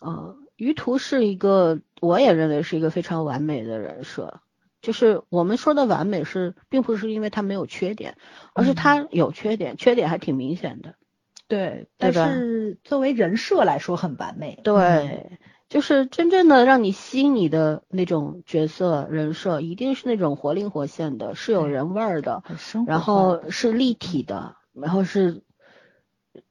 [0.05, 4.39] 嗯，于途是一个，我也认为是一个非常完美的人设。
[4.81, 8.15] 就是我们说的完美是，并不是因为他没有缺点，
[8.53, 10.93] 而是他有缺点，缺点还挺明显的。
[11.47, 14.59] 对，但是作为人设来说很完美。
[14.63, 15.39] 对。
[15.69, 22.43] 就是真正的让你吸引你的那种角色人设，一定是那种活灵活现的，是有人味儿的，
[22.85, 25.43] 然后是立体的，然后是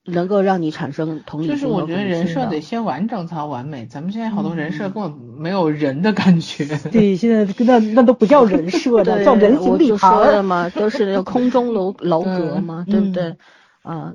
[0.04, 3.86] 能够让你产生同理就是我觉得人设得先完整才完美。
[3.86, 6.66] 咱们现在好多人设根本没有人的感觉。
[6.92, 13.36] 对，现在那那都不叫人设的，叫人形立牌的嘛，都是那个空中楼楼阁嘛，对不对？
[13.82, 14.14] 啊。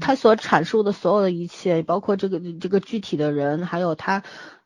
[0.00, 4.22] 他所阐述的所有的一切，包括这个这个具体的人，还有他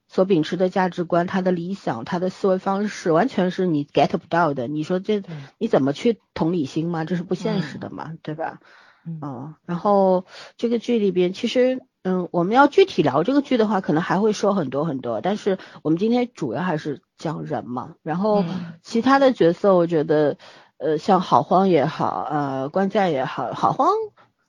[0.08, 4.68] 所秉持的价值观、他的理想、他的思维方式，完全是你 get 不到的。
[4.68, 5.22] 你说这
[5.58, 7.04] 你怎么去同理心嘛？
[7.04, 8.60] 这是不现实的嘛，对吧？
[9.06, 15.20] 嗯，然后这个剧里边，其实嗯，我们要具体聊这个剧的话，可能还会说很多很多。
[15.20, 18.44] 但是我们今天主要还是讲人嘛，然后
[18.82, 20.38] 其他的角色，我觉得
[20.78, 23.88] 呃，像郝荒也好，呃，关在也好，郝荒。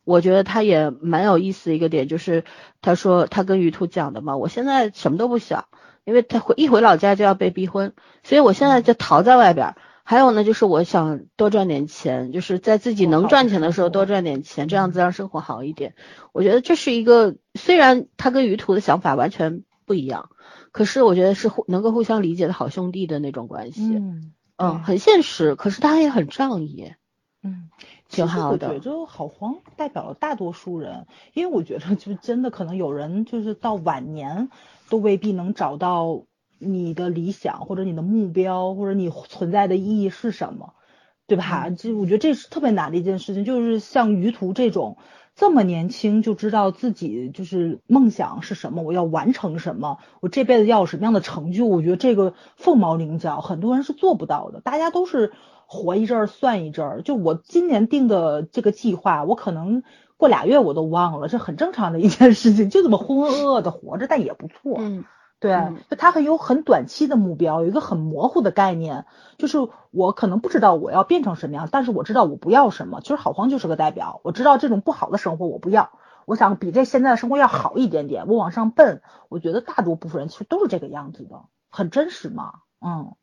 [0.07, 2.45] 我觉得他也蛮有意思的一个点，就是
[2.81, 5.65] 他说他跟于途讲的嘛，我现在什么都不想，
[6.05, 7.91] 因为他回一回老家就要被逼婚，
[8.23, 9.75] 所以我现在就逃在外边。
[10.05, 15.95] 还有呢，就是我想多赚点钱，就是在自己能赚钱的时候多赚点钱，这样子让生活好一点。
[16.31, 20.29] 我觉得这是一个虽然他跟于途的想法完全不一样，
[20.71, 23.83] 可是我觉得是互能够互相理解的好兄弟的那种关系。
[23.97, 26.93] 嗯嗯，很现实，可是他也很仗义。
[27.43, 27.69] 嗯。
[28.09, 28.73] 挺好的。
[28.73, 34.49] 我觉得好黄代表了大多数人，因为我觉得就真的可能有人就是到晚年
[34.89, 36.23] 都未必能找到
[36.59, 40.73] 你的理想或者你的目标或者你存在的意义是什么，
[41.27, 41.69] 对吧？
[41.69, 44.97] 就我觉得这是特别难的一件事情，就是像于途这种
[45.35, 55.33] 这么年轻就知道自己就是梦想是什么，我要完成什么，我这辈子要有什么样的成就，我觉得这个凤毛麟角，很多人是做不到的，大家都是。
[55.69, 59.83] 活一阵儿算一阵儿，就我今年定的这个计划，我可能
[60.15, 64.77] 过俩月我都忘了，这很正常的一件事情，就这么浑浑噩噩的活着，但也不错。
[64.79, 65.03] 嗯，
[65.41, 65.51] 对，
[65.89, 69.05] 就他很有很短期的目标，有一个很模糊的概念，
[69.37, 69.57] 就是
[69.91, 73.01] 我可能不知道我要变成什么样，但是我知道我不要什么。
[73.01, 75.91] 其实郝荒就是个代表，我知道这种不好的生活我不要，
[76.25, 79.01] 我想比这现在的生活要好一点点，我往上奔。
[79.27, 82.53] 我觉得大多部分人其实都是这个样子的，很真实嘛。
[82.79, 83.15] 嗯，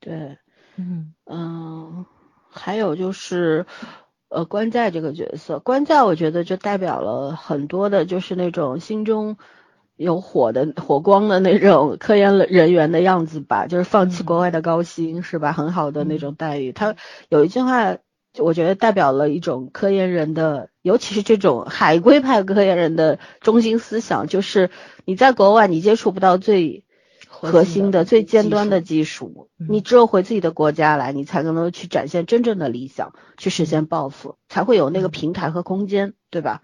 [0.00, 0.38] 对。
[0.82, 2.06] 嗯嗯，
[2.50, 3.66] 还有就是，
[4.28, 9.36] 呃，关在这个角色，关在我觉得就代表了很多的，就是那种心中
[9.96, 15.52] 有火的火光的那种科研人员的样子吧，就是放弃国外的高薪是吧？
[15.52, 16.72] 很好的那种待遇。
[16.72, 16.96] 他
[17.28, 17.98] 有一句话，
[18.38, 24.70] 我觉得代表了一种科研人的，尤其是这种海归派科研人的中心思想，就是
[25.04, 26.84] 你在国外你接触不到最。
[27.34, 36.60] 核心的最尖端的技术，你只有回自己的国家来，你才能够去展现真正的理想，去实现抱负，才会有那个平台和空间，对吧？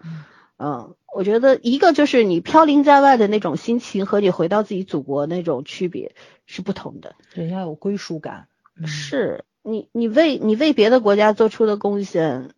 [0.57, 6.13] 嗯，我觉得一个就是你飘零在外的那种心情和你回到自己祖国那种区别
[6.45, 7.15] 是不同的。
[7.33, 8.47] 对，要有归属感。
[8.85, 12.51] 是你，你为你为别的国家做出的贡献，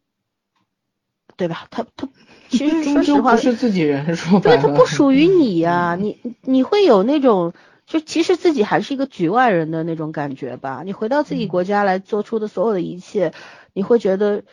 [1.38, 1.66] 对吧？
[1.72, 2.10] 他他
[2.50, 7.54] 其实说实话不是自己人，说对，他不属于你呀，你你会有那种。
[7.92, 10.82] 就其实自己还是一个局外人的那种感觉吧。
[10.86, 13.34] 你回到自己国家来做出的所有的一切，
[13.74, 14.44] 你会觉得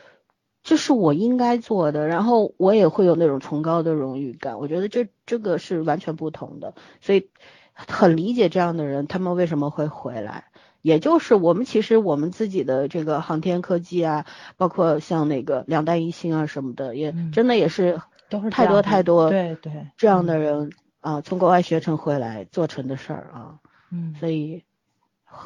[0.64, 4.58] 这是我应该做的，然后我也会有那种崇高的荣誉感。
[4.58, 7.28] 我觉得这这个是完全不同的，所以
[7.74, 10.46] 很理解这样的人他们为什么会回来。
[10.82, 14.26] 也就是我们其实我们自己的这个航天科技啊，
[14.56, 20.72] 包括像那个两弹一星啊什么的，也真的也是都是太多太多对对这样的人。
[21.08, 24.62] 啊，从国外学成回来做成的事儿啊，嗯，所以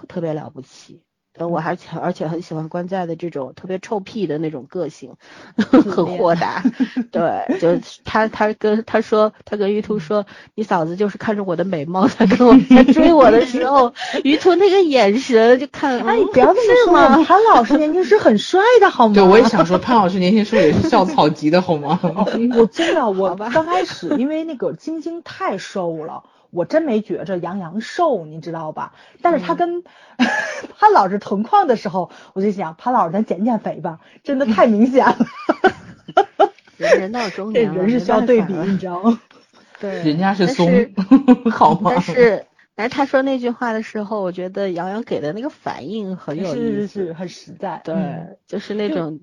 [0.08, 1.04] 特别了不起。
[1.38, 5.14] 呃，我还且而且很喜欢关在的这种特别臭屁的那种个性，
[5.56, 6.62] 很豁达。
[7.10, 19.14] 对，就他他跟他说，他跟于途说，你嫂子就是看着我的美貌才跟我在追我的时候， 于途那个眼神就看，哎，你不要这么说，潘老师年轻时很帅的好吗？
[19.14, 21.98] 对，我也想说，潘老师年轻时候也是校草级的好吗？
[22.56, 26.24] 我真的，我刚开始因为那个晶晶太瘦了。
[26.52, 28.92] 我真没觉着杨洋瘦，你知道吧？
[29.22, 29.82] 但是他跟
[30.78, 35.16] 潘老师同框的时候，我就想潘老师咱减减肥吧，真的太明显了。
[36.76, 39.20] 人到中 年，人是需要对比，你知道吗？
[39.80, 40.68] 对，人家是松，
[41.50, 41.92] 好吗？
[41.94, 47.80] 但是，但是他说那句话的时候，我觉得杨洋给的那个反应很有意思，是是是，很实在。
[47.82, 47.94] 对，
[48.46, 49.20] 就是那种。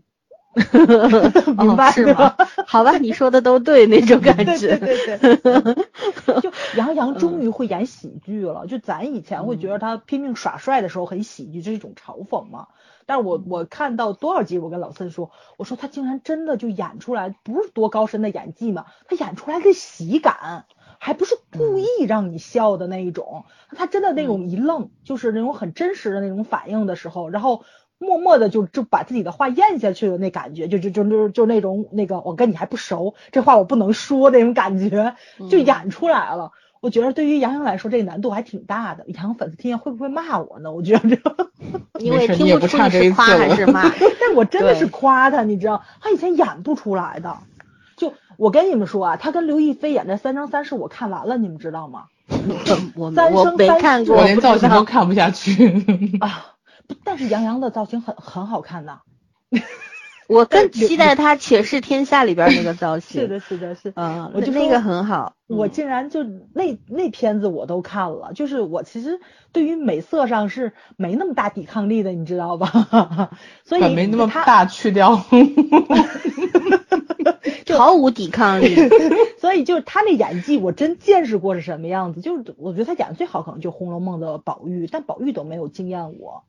[1.57, 2.35] 明白是吗？
[2.65, 4.77] 好吧，你说的都对，那种感觉。
[4.77, 5.85] 对对对。
[6.41, 8.65] 就杨洋终于会演喜剧了。
[8.65, 12.67] 就咱以前会觉得他拼命耍帅的时候很喜剧，这是一种嘲讽嘛。
[13.05, 20.65] 但是我我看到多少集，我跟老森说，我说他竟然真的就演出来，不是多高深的演技嘛，他演出来的喜感，
[20.99, 23.45] 还不是故意让你笑的那一种，
[23.75, 27.63] 他真的那种一愣，就是那种很真实的那种反应的时候，然后。
[27.99, 35.15] 默默的就就把自己的话咽下去的那感觉，就就就就就那种那个我跟你还不熟，这话我不能说那种感觉，
[35.49, 36.51] 就演出来了。
[36.81, 39.03] 我觉得对于杨洋来说，这个难度还挺大的。
[39.07, 40.71] 杨洋粉丝听见会不会骂我呢？
[40.71, 41.17] 我觉得，
[41.99, 43.83] 因为听不出你是夸还是骂。
[44.21, 47.35] 但我真的是夸他，你知道，他以前演不出来的。
[47.97, 52.05] 就我跟你们说啊，他跟刘亦菲演的《三生三世》，我看完了，你们知道吗？
[52.95, 55.85] 我我没三生三世看过，我连造型都看不下去。
[56.21, 56.58] 啊，不
[57.03, 59.01] 但是杨洋的造型很很好看呐。
[60.29, 63.21] 我更期待他《且试天下》里边那个造型。
[63.25, 63.91] 是的，是的，是。
[63.95, 65.33] 嗯，我就说那那个很好。
[65.47, 69.19] 我嗯竟然就那那片子我都看了，就是我其实
[69.51, 73.31] 对于美色上是没那么大抵抗力的，你知道吧？
[73.65, 75.19] 所以把没那么大去掉。
[77.75, 78.75] 毫无抵抗力。
[79.39, 82.21] 所以就是他那演技，我真见识过是什么样子。
[82.21, 86.43] 就是我觉得他演的最好，可能就《红楼梦》的宝玉，但宝玉都没有惊艳我，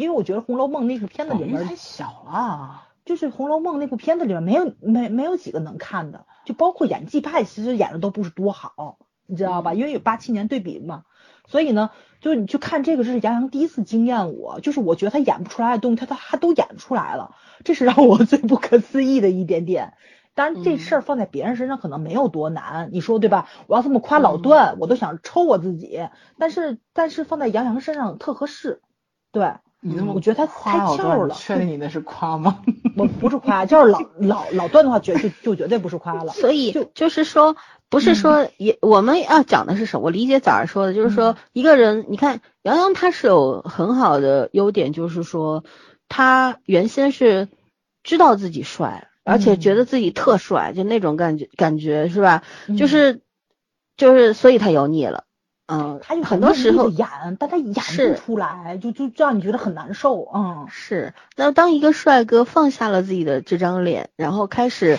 [0.00, 2.86] 因为我觉得《红楼梦》那个片子里面太小了。
[3.04, 9.74] 就是《红楼梦》那部片子里面没有没没有几个能看的，就包括演技派，其实演的都不是多好，你知道吧？
[9.74, 11.02] 因为有八七年对比嘛，
[11.48, 11.90] 所以呢，
[12.20, 17.34] 就是你去看这个，这是杨洋第一次惊艳我，就是我觉得他演不出来的东西，他他他都演出来了，
[17.64, 19.94] 这是让我 最不可思议的一点点。
[20.34, 23.48] 当然，这事儿放在别人身上可能没有多难，你说对吧？
[23.66, 26.06] 我要这么夸老段，我都想抽我自己，
[26.38, 28.82] 但是但是放在杨洋身上特合适，
[29.32, 29.54] 对。
[29.82, 32.60] 你那么我觉得他夸老开窍了确定你那是夸吗？
[32.96, 36.32] 我不是夸，就是老老老段的话，绝就就绝对不是夸了。
[36.32, 37.56] 所以就就是说，
[37.88, 40.04] 不是说也我们要讲的是什么？
[40.04, 45.64] 我理解早上说的，就是说一个人，你看杨洋他是有很好的优点，就是说
[46.08, 47.48] 他原先是
[48.02, 52.42] 知道自己帅，而且觉得自己特帅，就那种感觉感觉是吧？
[52.76, 53.20] 就嗯是
[53.96, 55.24] 就是所以他油腻了，
[55.70, 57.06] 嗯，他有很多时候演，
[57.38, 60.28] 但他演不出来，就就让你觉得很难受。
[60.34, 64.98] 嗯，是，那当一个帅哥放下了自己的这张脸，然后开始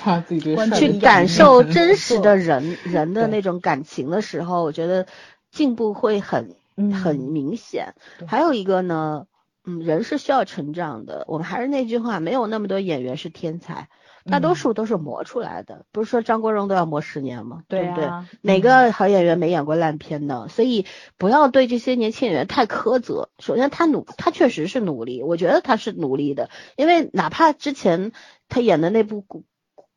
[0.78, 5.08] 去感受真实的人人的那种感情的时候，我觉得
[5.52, 7.94] 进步会很嗯很明显。
[8.18, 9.26] 对还有一个呢，
[9.66, 11.26] 嗯，人是需要成长的。
[11.28, 13.90] 我们还是那句话，没有那么多演员是天才，
[14.30, 15.86] 大多嗯数都是磨出来的。
[15.92, 17.64] 不是说张国荣都要磨十年吗？
[17.68, 18.06] 对不对？
[18.06, 20.48] 啊，哪嗯个好演员没演过烂片呢？
[20.50, 20.86] 所以
[21.18, 23.30] 不要对这些年轻演员太苛责。
[23.40, 28.12] 首先，他努，他确实是努力，我觉得他是努力的，因为哪怕之前
[28.50, 29.44] 他演的那部古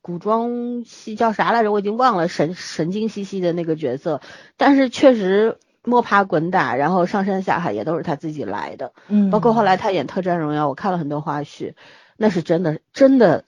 [0.01, 4.21] 古装戏叫啥来着，我已经忘了，神神经兮兮的那个角色，
[4.57, 8.93] 但是确实摸爬滚打，然后上山下海也都是他自己来的。
[9.09, 11.75] 嗯，包括后来他演《特战荣耀》，我看了很多花絮，
[12.17, 13.45] 那是真的真的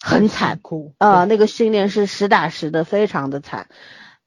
[0.00, 0.58] 很惨。
[0.62, 3.68] 哭啊、那个训练是实打实的，非常的惨。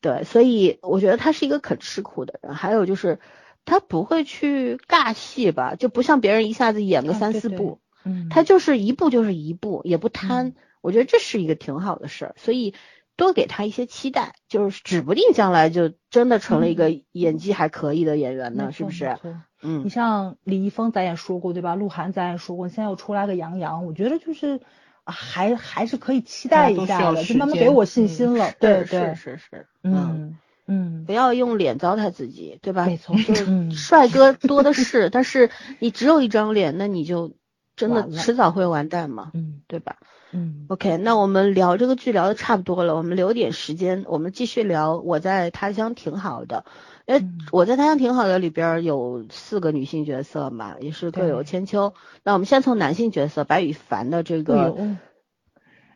[0.02, 2.54] 对，所以我觉得他是一个肯吃苦的人。
[2.56, 3.20] 还有就是，
[3.66, 10.48] 他不会去尬戏吧，就不像别人一下子演个啊对对三四部，嗯，他就是一部就是一部，也不贪。
[10.48, 12.76] 嗯我觉得这是一个挺好的事儿，所以
[13.16, 19.18] 多给他一些期待，就是指不定将来就真的成了一个演技还可以的演员呢，嗯是不是？？
[19.62, 21.76] 嗯你，像李易峰，咱也说过对吧？
[21.76, 24.60] 鹿晗咱也说过，现在又出来个杨洋，我觉得就是啊，
[25.06, 28.46] 还还是可以期待一下的，就慢慢给我信嗯心了。
[28.46, 30.38] 是对是对，是是，嗯
[30.68, 32.86] 嗯不，要用脸糟蹋自己，对吧？
[32.86, 35.50] 没错就是嗯帅哥 多的是，但是
[35.80, 37.34] 你只有一张脸，那你就
[37.76, 39.98] 真的迟早会完蛋嘛，嗯对吧
[40.32, 44.98] 嗯？OK，那我们聊这个剧聊的差不多了，我们留点时间，我们继续聊。
[44.98, 46.66] 我在他乡挺好的，
[47.06, 51.94] 哎，嗯我在他乡挺好的里边儿有四个女性角色嘛，也是各有千秋。
[52.24, 54.78] 那我们先从男性角色白羽凡的这哎个呦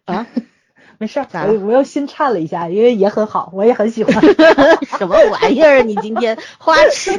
[0.05, 0.27] 啊，
[0.99, 4.13] 没事儿，我我又心颤了一下，因为也很好，我也很喜欢。
[4.97, 5.83] 什么玩意儿？
[5.83, 7.11] 你今天花痴？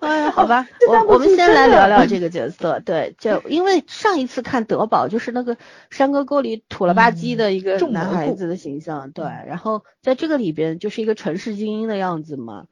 [0.00, 2.80] 哎呀，好吧， 我我们先来聊 聊这个角色。
[2.80, 5.56] 对，就因为上一次看德宝，就是那个
[5.90, 12.64] 山沟沟里土了吧唧的一个男孩子的形象，对，然后在这个里边就是一个城市精英的样子嘛。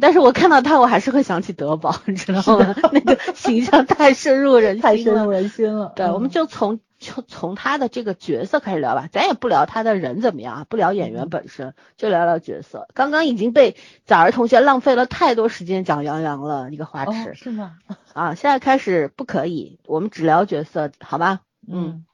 [0.00, 2.74] 但是我看到他，我还是会想起德宝，你知道吗？
[2.92, 5.30] 那个形象太深入人心了太深入。
[5.30, 5.92] 人心了。
[5.94, 12.88] 对，我们嗯就从就从他的这个角色开始聊吧，咱也不聊他的人怎么样啊，不聊演员本身，就聊聊角色。
[12.94, 17.76] 刚刚已经被早儿同学浪费了太多时间讲杨洋了，一个花哦痴、是吗？
[18.12, 18.34] 啊！
[18.34, 21.40] 现在开始不可以，我们只聊角色，好吧？
[21.68, 22.04] 嗯，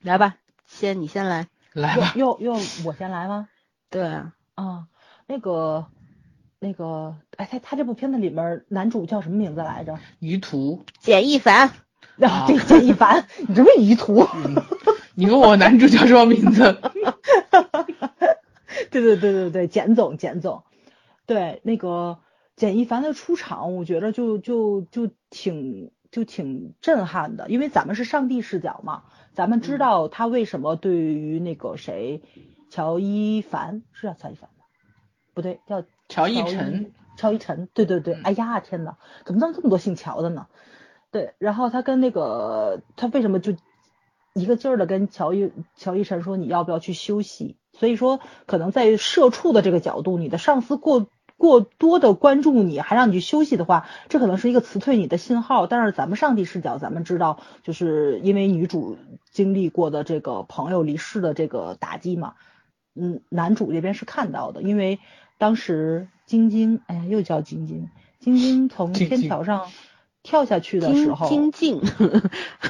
[0.00, 0.36] 来吧，
[0.66, 1.48] 先你先来。
[1.72, 3.48] 来吧，又又又我先来吗？
[3.88, 4.84] 对啊，啊，
[5.26, 5.86] 那个
[6.62, 9.98] 那个，哎，他他这部片子里面男主叫什么名字来着？
[10.20, 11.70] 于途，简亦凡，
[12.22, 14.24] 啊，对，简亦凡，你这么于途。
[15.16, 16.78] 你问我男主叫什么名字？
[18.92, 20.62] 对对对对对，简总简总，
[21.26, 22.20] 对那个
[22.54, 29.02] 简亦凡的出场，我觉得就就就挺就挺震撼的，因为咱们是上帝视角嘛，
[29.34, 32.22] 咱们知道他为什么对于那个谁
[32.70, 34.64] 乔一凡是叫乔一凡吗？
[35.34, 35.82] 不对，叫
[36.12, 40.46] 乔伊逸晨，乔一晨，对对对，嗯哎呀天呐，怎么这么这么多姓乔的呢？
[41.10, 43.54] 对，然后他跟那个他为什么就
[44.34, 47.56] 一个劲儿的跟乔一乔一晨说你要不要去休息？
[47.72, 55.66] 所以说可能在社畜的这个角度，你的上司过过多的关注你，还让你去休息的话，这可能是一个辞退你的信号。
[55.66, 58.96] 但是咱们上帝视角，咱们知道，就是因为女主
[59.30, 62.34] 经历过的这个朋友离世的这个打击嘛，
[62.94, 65.00] 嗯，男主这边是看到的，因为
[65.42, 67.88] 当时晶晶，哎呀，又叫晶晶，
[68.20, 69.66] 晶晶 从晶晶天桥上
[70.22, 71.80] 跳下去的时候，晶晶，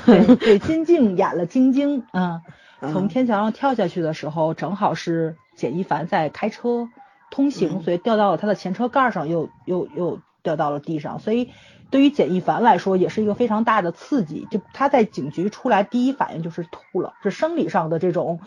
[0.07, 2.40] 对对，金靖演了晶晶，嗯，
[2.81, 6.89] 嗯从天桥上跳下去的时候，正好是简一凡在开车
[7.31, 11.51] 通行，嗯所以掉到了他的前车盖上，又又又掉到了地上，所以
[11.90, 14.49] 对于简一凡来说，也是一个非常大的刺激。
[14.51, 18.40] 就他在警局出来，第一反应就是吐了，是生理上的这种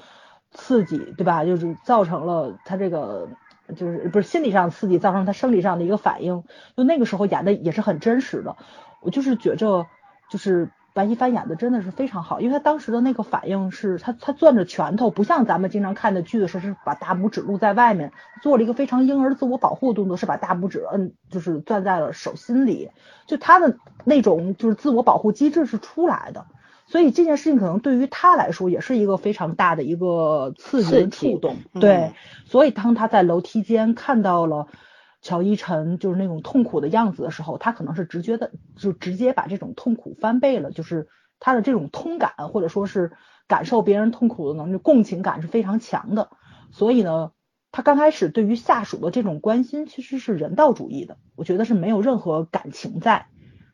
[0.49, 1.45] 刺激，对吧？
[1.45, 3.30] 就是造成了他这个。
[3.75, 6.43] 就是不是心理上刺激，造成他生理上的一个反应。
[6.75, 8.57] 就那个时候演的也是很真实的，
[9.01, 9.87] 我就是觉着，
[10.29, 18.11] 就是白一帆演的真的是非常好，因为他当时的那个反应是他他攥着拳头，不像咱们经常看的剧的时候是把大拇指露在外面，
[18.41, 22.91] 做了一个非常婴儿自我保护的动作，是把大拇指摁就是攥在了手心里，
[23.25, 26.45] 就他的那种就是自我保护机制是出来的。
[26.88, 32.14] 所以这件事情可能对于他来说也是一个非常大的一个刺激触动，嗯对。
[32.45, 34.68] 所以当他在楼梯间看到了
[35.22, 41.07] 乔伊晨就是那种痛苦的样子的时候，他可能是直觉的就直接把这种痛苦翻倍了，就是
[41.40, 43.14] 他的这种通感或者说是
[43.48, 46.30] 感受别人痛苦的能力，共情感是非常强的。
[46.72, 47.32] 所以呢，
[47.72, 53.26] 他刚开始对于下属的这种关心其实是人道主义的，我觉得是没有任何感情在，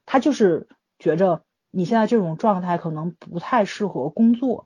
[0.06, 4.66] 他就是觉着你现在这种状态可能不太适合工作。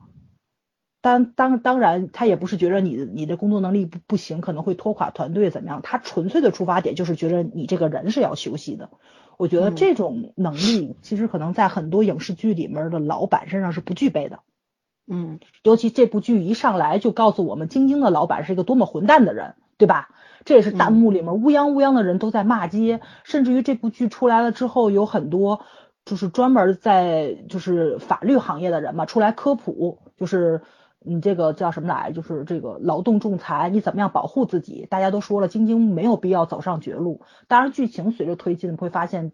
[1.02, 5.82] 当当当然，他也不是觉得你你的工作能力不不行，可能会拖垮团队怎么样？
[5.84, 8.90] 他纯粹的出发点就是觉得你这个人是要休息的。
[9.38, 14.40] 我觉得嗯这种能力其实可能在很多影视剧里面的老板身上是不具备的。
[15.07, 20.10] 嗯尤其这部剧一上来就告诉我们，晶晶的老板是一个多么混蛋的人，对吧？
[20.44, 25.65] 这也是弹幕里面乌泱乌泱的人都在骂街，甚至于这部剧出来了之后，有很多
[26.06, 30.61] 就是专门在就是法律行业的人嘛，出来科普，就是
[30.99, 34.88] 你这个叫什么来，就是这个劳动仲裁，你怎么样保护自己？
[34.90, 37.22] 大家都说了，晶晶没有必要走上绝路。
[37.48, 39.32] 当然，剧情随着推进会发现，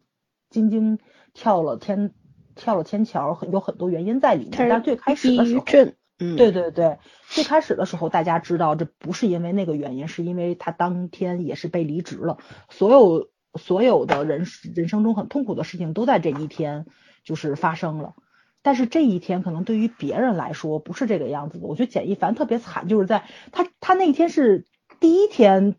[0.50, 1.00] 晶晶
[1.34, 2.14] 跳了天
[2.56, 4.52] 跳了天桥，很有很多原因在里面。
[4.58, 5.66] 但是最开始的时候，
[6.20, 12.38] 嗯，对对对，最开始的时候大家知道这不是因为那个原因，是因为他当天也是被离职了，
[12.70, 14.46] 所有所有的人
[14.76, 16.86] 人生中很痛苦的事情都在这一天
[17.24, 18.14] 就是发生了。
[18.64, 21.66] 但是这一天可能对于别人来说不是这个样子的。
[21.66, 24.66] 我觉得简一凡特别惨，就是在他他那天是
[25.00, 25.76] 第一天，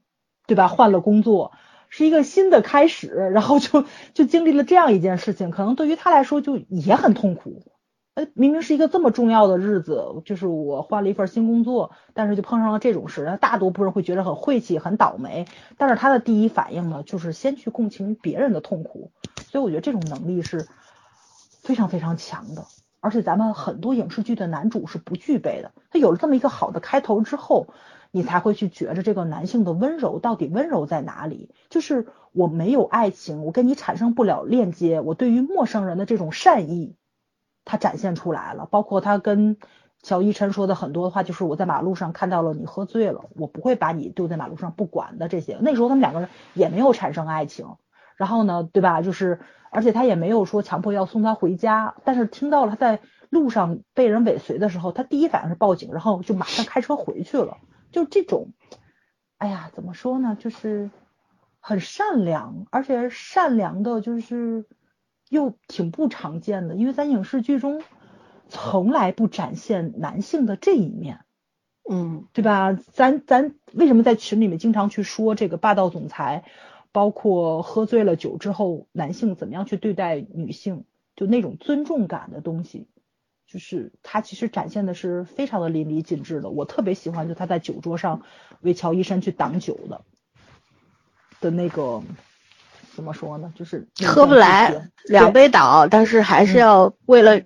[0.47, 0.67] 对吧？
[0.67, 1.53] 换了工作，
[1.89, 3.85] 是一个新的开始，然后就
[4.15, 7.72] 就经历了这样一件事情，可能对于他来说就也很痛苦。
[8.15, 15.47] 呃，明明是一个这么重要的日子，就是我换了一份新工作，但是就碰上了这种事，大多数人会觉得很晦气、很倒霉。
[15.79, 19.13] 但是他的第一反应呢，就是先去共情别人的痛苦，
[19.51, 20.69] 所以我觉得这种能力是
[21.63, 22.67] 非常非常强的。
[23.01, 25.73] 而且咱们很多影视剧的男主是不具备的。
[25.91, 27.69] 他有了这么一个好的开头之后，
[28.11, 31.49] 你才会去觉着这个男性的温柔到底温柔在哪里？
[31.71, 36.95] 就是我没有爱情，我跟你产生不了链接，我对于陌生人的这种善意。
[37.65, 39.57] 他展现出来了，包括他跟
[40.03, 45.59] 乔一晨说的很多的话，就是我在马路上看到了你喝醉了，我不会把你丢在马路上不管的这些。
[45.61, 47.77] 那时候他们两个人也没有产生爱情，
[48.17, 49.01] 然后呢，对吧？
[49.01, 49.39] 就是
[49.71, 57.59] 而且他也没有说强迫要送他回家，但是听到了他在路上被人尾随的时候，他第一反应是报警，然后就马上开车回去了。
[57.93, 58.49] 就这种，
[59.39, 60.37] 哎呀，怎么说呢？
[60.39, 60.91] 就是
[61.61, 64.67] 很善良，而且善良的，就是。
[65.33, 67.83] 又挺不常见的，因为在影视剧中
[68.51, 71.25] 从来不展现男性的这一面，
[71.89, 72.75] 嗯，对吧？
[72.75, 76.45] 咱咱为什么在群里面经常去说这个霸道总裁，
[76.93, 80.85] 包括喝醉了酒之后男性怎么样去对待女性，
[81.17, 82.89] 就那种尊重感的东西，
[83.47, 86.51] 就是他其实展现的是非常的淋漓尽致的。
[86.51, 88.21] 我特别喜欢就他在酒桌上
[88.61, 90.05] 为乔医生去挡酒的
[91.41, 92.03] 的那个。
[92.95, 93.53] 怎么说呢？
[93.57, 97.41] 就是喝不来，两杯倒，但是还是要为了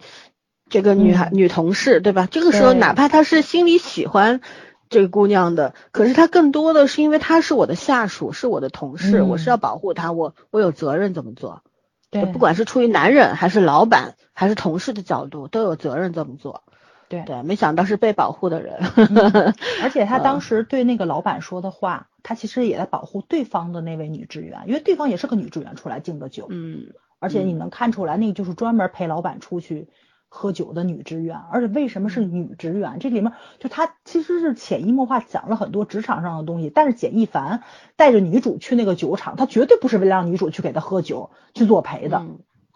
[0.69, 2.27] 这个女孩、嗯、女同事，对吧？
[2.31, 4.41] 这个时候哪怕他是心里喜欢
[4.89, 11.63] 这个姑娘的，可是他更多的是因为他是我的下属，是我的同事，嗯、我是要保护他，我我有责任这么做。
[12.11, 16.63] 对，不管是出于男人还是老板还是同事的角度，都有责任这么做。
[17.09, 18.79] 对对，没想到是被保护的人。
[18.97, 22.09] 嗯、 而且他当时对那个老板说的话。
[22.29, 26.89] 他其实也在保护对方的那位女职员，因为对方也是个女职员出来敬的酒，嗯，
[27.21, 29.87] 而且你能看出来，那个就是专门陪老板出去
[30.29, 32.99] 喝酒的女职员，而且为什么是女职员？
[32.99, 36.69] 这里面就他其实是潜移默化讲了很多职场上的东西。
[36.69, 37.63] 但是简亦凡
[37.95, 42.27] 带着女主去那个酒厂，他绝对不是为了让女主去给他喝酒去作陪的，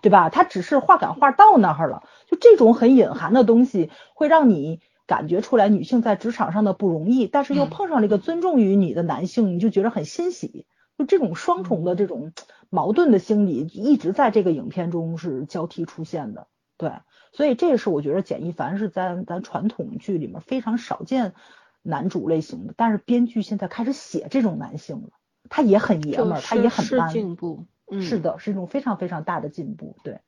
[0.01, 0.29] 对吧？
[0.31, 2.03] 他只是话赶话到那儿了。
[2.27, 10.67] 就这种很隐含的东西，会让你感觉出来女性在职场上的不容易，但是又碰上了一个尊重于你的男性，你就觉得很欣喜。
[10.99, 12.33] 就这种双重的这种
[12.69, 16.47] 矛盾的心理，一直在这个影片中是交替出现的。
[16.77, 16.93] 对，
[17.33, 21.35] 所以这也是我觉得简亦凡是在咱传统剧里面非常少见
[21.83, 25.09] 男主类型的，但是编剧现在开始写这种男性了，
[25.49, 27.65] 他也很爷们儿，他也很 man，进步，
[28.01, 29.97] 是的，是一种非常非常大的进步。
[30.05, 30.21] 对，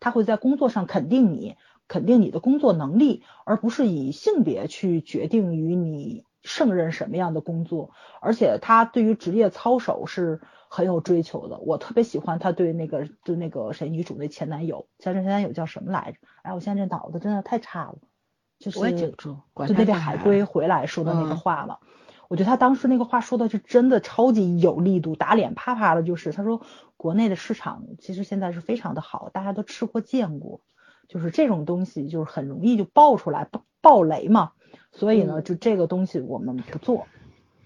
[0.00, 1.56] 他会在工作上肯定你，
[1.88, 6.24] 肯定你的工作能力，而不是以性别去决定于你。
[6.46, 11.58] 胜任什么样的工作，而且他对于职业操守是很有追求的。
[11.60, 16.18] 我特别喜欢他对那个对那个谁女主那前男友，前前男友叫什么来着？
[16.42, 17.96] 哎，我现在这脑子真的太差了。
[18.58, 19.38] 就是就
[19.74, 21.78] 那个海归回来说的那个话嘛。
[22.28, 26.02] 我觉得他当时那个话说的是真的超级有力度，打脸啪啪的。
[26.02, 26.62] 就是他说
[26.96, 30.60] 国内的市场其实现在是非常的好，大家都吃过见过，
[31.08, 34.52] 就是这种东西就是很容易就爆出来爆爆雷嘛。
[34.92, 37.06] 所以呢，就这个东西我们不做，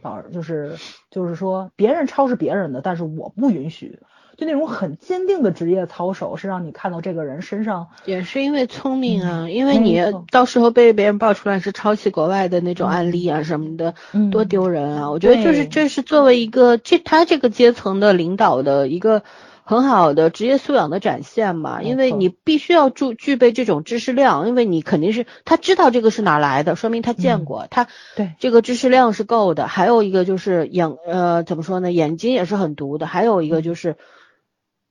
[0.03, 0.77] 啊，就是
[1.11, 4.01] 就是说别人抄是别人的，但是我不允许。
[4.39, 10.01] 就那种很坚定的职业操守，是让你看到这个人身上也是因为聪明啊，因为你
[10.31, 13.95] 到时候被别人爆出来是抄袭国外的那种案例啊什么的，
[14.31, 15.11] 多丢人啊！
[15.11, 19.25] 我觉得就是这是作为一个这他这个阶层的领导的一个。
[19.69, 27.87] 很好的职业素养的展现嘛，因为你必须要具具备这种知识量，因为你肯定是他知道这个是哪来的，说明他见过，他
[28.17, 29.67] 对这个知识量是够的。
[29.67, 33.07] 还有一个就是眼呃怎么说呢，眼睛也是很毒的。
[33.07, 33.97] 还有一个就是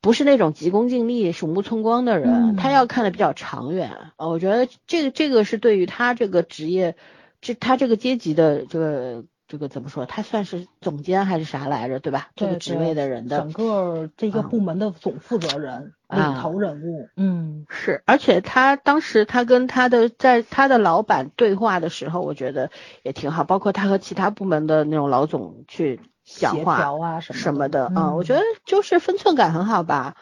[0.02, 4.28] 不是那种急功近利、鼠目寸光的人，他要看的比较长远啊。
[4.28, 6.96] 我觉得这个这个是对于他这个职业，
[7.42, 9.26] 这他这个阶级的这个。
[9.50, 10.06] 这个怎么说？
[10.06, 12.02] 他算是总监还是啥来着？
[12.02, 12.32] 对吧？
[12.36, 17.08] 这个职位的人的整个这个部门的总负责人、领头人物。
[17.16, 18.04] 嗯，是。
[18.06, 22.72] 而且他当时他跟他的在他的老板对话的时候，我觉得
[23.04, 23.46] 也挺好。
[23.46, 30.16] 包括他和其他部门的那种老总去讲话啊什么的啊，我觉得就是分寸感很好吧。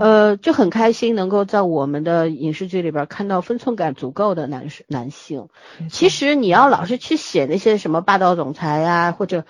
[0.00, 5.48] 呃，就很开心能够在我们的影视剧里边看到分寸感足够的男男性。
[5.90, 9.44] 其实你要老是去写那些什么霸道总裁呀，或者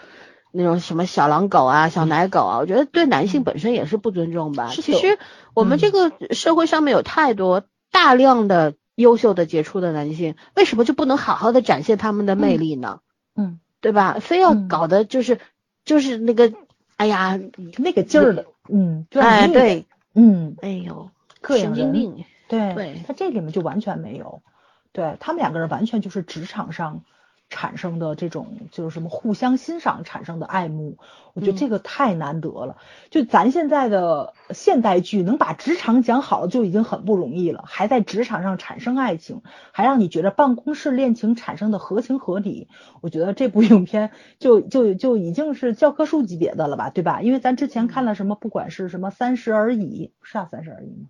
[0.51, 4.69] 那种什么小狼狗啊、小奶狗啊，我觉得对男性本身也是不尊重吧。
[4.73, 5.19] 其实
[5.55, 7.63] 我们这个社会上面有太多
[7.93, 12.99] 大量的优秀的杰出的男性，为什么就不能好好的展现他们的魅力呢？
[13.37, 14.17] 嗯，对吧？
[14.21, 15.39] 非要搞的就是
[15.87, 16.53] 就是那个，
[16.97, 17.41] 哎呀，
[17.79, 19.87] 那个劲儿的，嗯，哎，对。
[20.19, 21.11] 嗯，哎呦，
[21.47, 24.43] 神经病，对，对他这里面就完全没有，
[24.93, 27.05] 对他们两个人完全就是职场上。
[27.49, 30.99] 产生的这种就是什么互相欣赏产生的爱慕，
[31.33, 32.77] 我觉得这个太难得了。
[33.11, 39.43] 就咱现在的现代剧能把职场讲好就已经很不容易了，还在职场上产生爱情，
[39.73, 42.69] 还让你觉得办公室恋情产生的合情合理。
[43.01, 47.23] 我觉得这部影片就就就已经是教科书级别的了吧，对吧？
[47.23, 51.07] 因为咱之前看了什么，不管是什么三十而已，是啊，三十而已吗？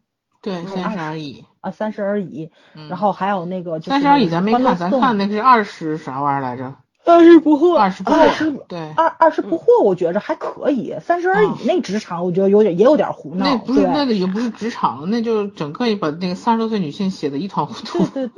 [0.46, 2.52] 对，三十而已啊，三十而已。
[2.88, 6.74] 然后还有那个，三十而已咱没看，咱看那是二十啥玩意儿来着？
[7.06, 8.64] 二十不惑，二十不惑。
[8.66, 10.94] 对，二二十不惑，我觉着还可以。
[11.00, 13.44] 三十而已那职场，我觉得有点也有点胡闹。
[13.46, 18.04] 那不是那个也不是职场了，那就整个把那个三十多岁女性写的一团糊涂。
[18.06, 18.28] 对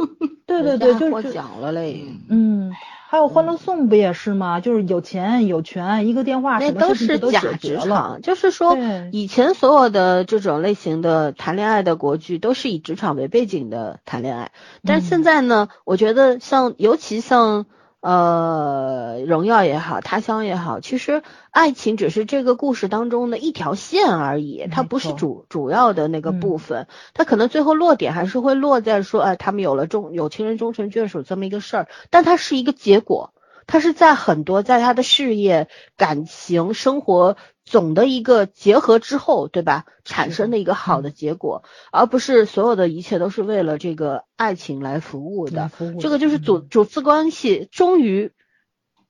[0.46, 2.04] 对对对对，就是讲了嘞。
[2.28, 2.72] 嗯。
[3.10, 4.60] 还有《欢乐颂》不也是吗？
[4.60, 8.20] 就是有钱有权，一个电话那都是假职场。
[8.20, 8.76] 就是说，
[9.12, 14.52] 以前所有的这种类型的谈恋爱的国剧都是以职场为背景的谈恋爱，
[14.84, 17.64] 但现在呢，我觉得像尤其像。
[18.08, 33.34] 呃，荣耀也好，他乡也好，其实爱情只是这个故事当中的一条线而已，它不是主主要的那个部分，它可能最后落点还是会落在说，哎，他们有了终有情人终成眷属这么一个事儿，但它是一个结果。
[33.68, 39.84] 他是在很多在他的事业、感情、生活总的一个结合之后，对吧？
[40.04, 41.62] 产生的一个好的结果，
[41.92, 45.70] 而不是所有的一切都是为了这个爱情来服务的。
[46.00, 48.32] 这个就是主主次关系终于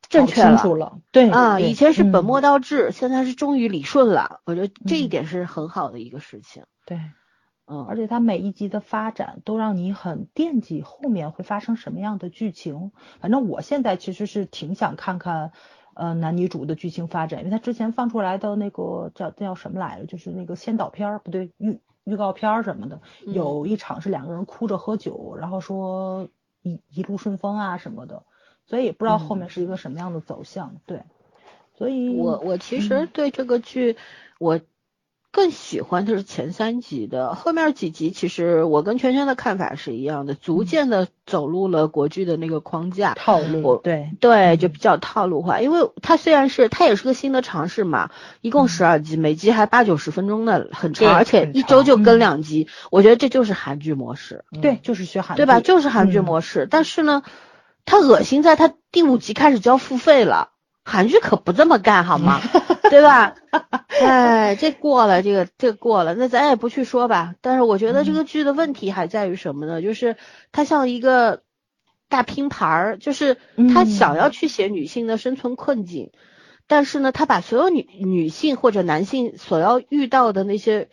[0.09, 0.99] 正确了。
[1.13, 4.41] 对啊，以前是本末倒置，现在是终于理顺了。
[4.45, 6.65] 我觉得这一点是很好的一个事情。
[6.85, 6.99] 对。
[7.71, 12.93] 嗯，而且它每一集的发展都让你很惦记后面会发生什么样的剧情。
[13.21, 15.53] 反正我现在其实是挺想看看，
[15.95, 26.29] 呃，男女主的剧情发展，因为他之前放出来的那个叫叫什么来着，就是那个先导片儿，不对，预预告片儿什么的，嗯有一场是两个人哭着喝酒，然后说
[26.63, 28.23] 一一路顺风啊什么的，
[28.65, 30.81] 所以也不知道后面是一个什么样的走向。
[30.87, 31.03] 对，
[31.75, 33.97] 所以我我其实嗯对这个剧
[34.39, 34.59] 我
[35.31, 40.67] 更喜欢的是前三集的，后面几集其实我跟圈圈的看法是一样的，逐嗯。
[40.67, 43.15] 渐的走入了国剧的那个框架。
[43.15, 48.11] 套路对对，就比较套路化，因为它虽然是它也是个新的尝试嘛，
[48.41, 48.69] 一共嗯。
[48.69, 55.61] 十二集，每集还八九十分钟的，很长，而且一周就长更两集，我觉得这就是韩剧模式，对，就是学韩对吧？
[55.61, 56.25] 就是韩剧嗯。
[56.25, 57.23] 模式，但是呢，
[57.85, 60.51] 它恶心在它第五集开始就要付费了，
[60.89, 62.41] 韩剧可不这么干好吗？
[62.91, 63.35] 对吧？
[64.01, 67.35] 哎，这过了，这个这个过了，那咱也不去说吧。
[67.43, 69.83] 但是我觉得这个剧的问题还在于什么呢？
[69.83, 70.17] 就是
[70.53, 71.43] 它像一个
[72.09, 73.37] 大拼盘儿，就是
[73.75, 76.11] 他想要去写女性的生存困境，
[76.67, 80.89] 但是呢，他把所有女女性或者男性所要遇到的那些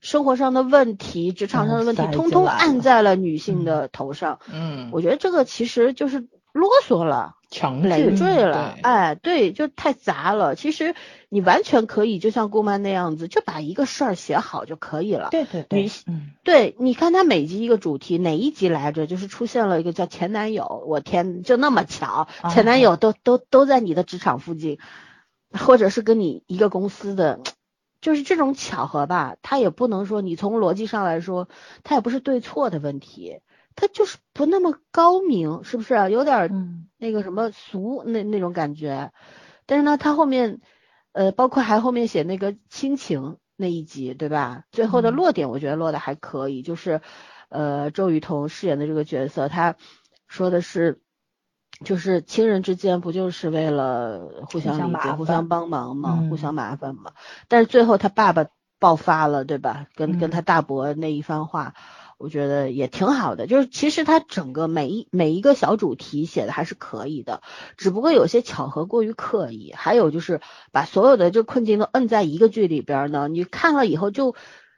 [0.00, 4.40] 生活上的问题、职场上的问题，嗯通通按在了女性的头上。
[4.52, 6.26] 嗯，我觉得这个其实就是
[6.58, 7.36] 啰嗦了。
[7.82, 10.54] 累赘了，对哎，对，就太杂了。
[10.54, 10.94] 其实
[11.30, 15.28] 你完全可以就像顾漫那样子，就把一个事儿写好就可以了。
[15.30, 19.06] 对对女对，嗯对，你看他每集一个主题，哪一集来着？
[19.06, 24.78] 就是出现了一个叫前男友，我天，就那么巧，啊前男友都都都在你的职场附近，
[25.58, 27.40] 或者是跟你一个公司的，
[28.02, 31.48] 就是这种巧合吧，他也不能说你从逻辑上来说，
[31.82, 33.40] 他也不是对错的问题，
[33.80, 36.08] 他就是不那么高明，是不是啊？
[36.08, 36.50] 有点
[36.98, 39.12] 那个什么俗那那种感觉，
[39.66, 40.60] 但是呢，他后面，
[41.12, 44.64] 呃，包括还后面写那个亲情那一集，对吧？
[44.72, 47.00] 最后的嗯落点我觉得落的还可以，就是，
[47.50, 49.76] 呃，周雨彤饰演的这个角色，他
[50.26, 51.00] 说的是，
[51.84, 57.12] 就是亲人之间不就是为了互相理解、相互相帮忙嘛，互嗯相麻烦嘛。
[57.46, 58.48] 但是最后他爸爸
[58.80, 59.86] 爆发了，对吧？
[59.94, 61.74] 跟跟嗯他大伯那一番话。
[62.18, 67.42] 我觉得也挺好的，就是其实它整个每一每一个小主题写的还是可以的，
[67.76, 70.40] 只不过有些巧合过于刻意，还有就是
[70.72, 74.34] 把所有的这困境都摁在一个剧里边呢，你看了以后就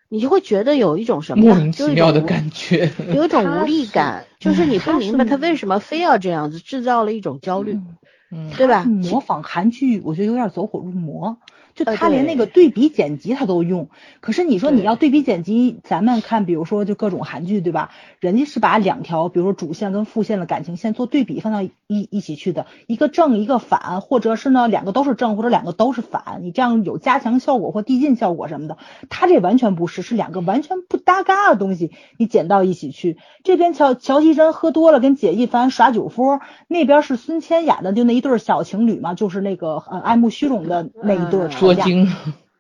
[0.09, 2.93] 你就会觉得有一种什么呀莫名其妙的感觉。
[3.15, 7.97] 有一种无力是感，就是你不明白是他为什么非要这样子，制造了一种焦虑，嗯
[8.33, 8.85] 嗯，对吧？
[8.85, 11.39] 模仿韩剧，我觉得有点走火入魔。
[11.85, 13.89] 就呃他连那个对对比剪辑他都用，
[14.21, 17.91] 可是你说你要对比剪辑，咱们看，比如说就各种韩剧，对吧？
[18.19, 28.77] 人家是把两条，比如说主线跟副线的感情线做对比放到一一起去的，一个正一个反，或者是呢两个都是正或者两个都是反，你这样有加强效果或递进效果什么的。
[29.09, 33.17] 他这完全不是，是两个完全不搭嘎的东西，你剪到一起去。
[33.43, 42.07] 这边乔乔其真喝多了跟简一凡耍酒疯，那边是孙千雅的就那一对小情侣嘛，就是那个呃爱慕虚荣的那一对精，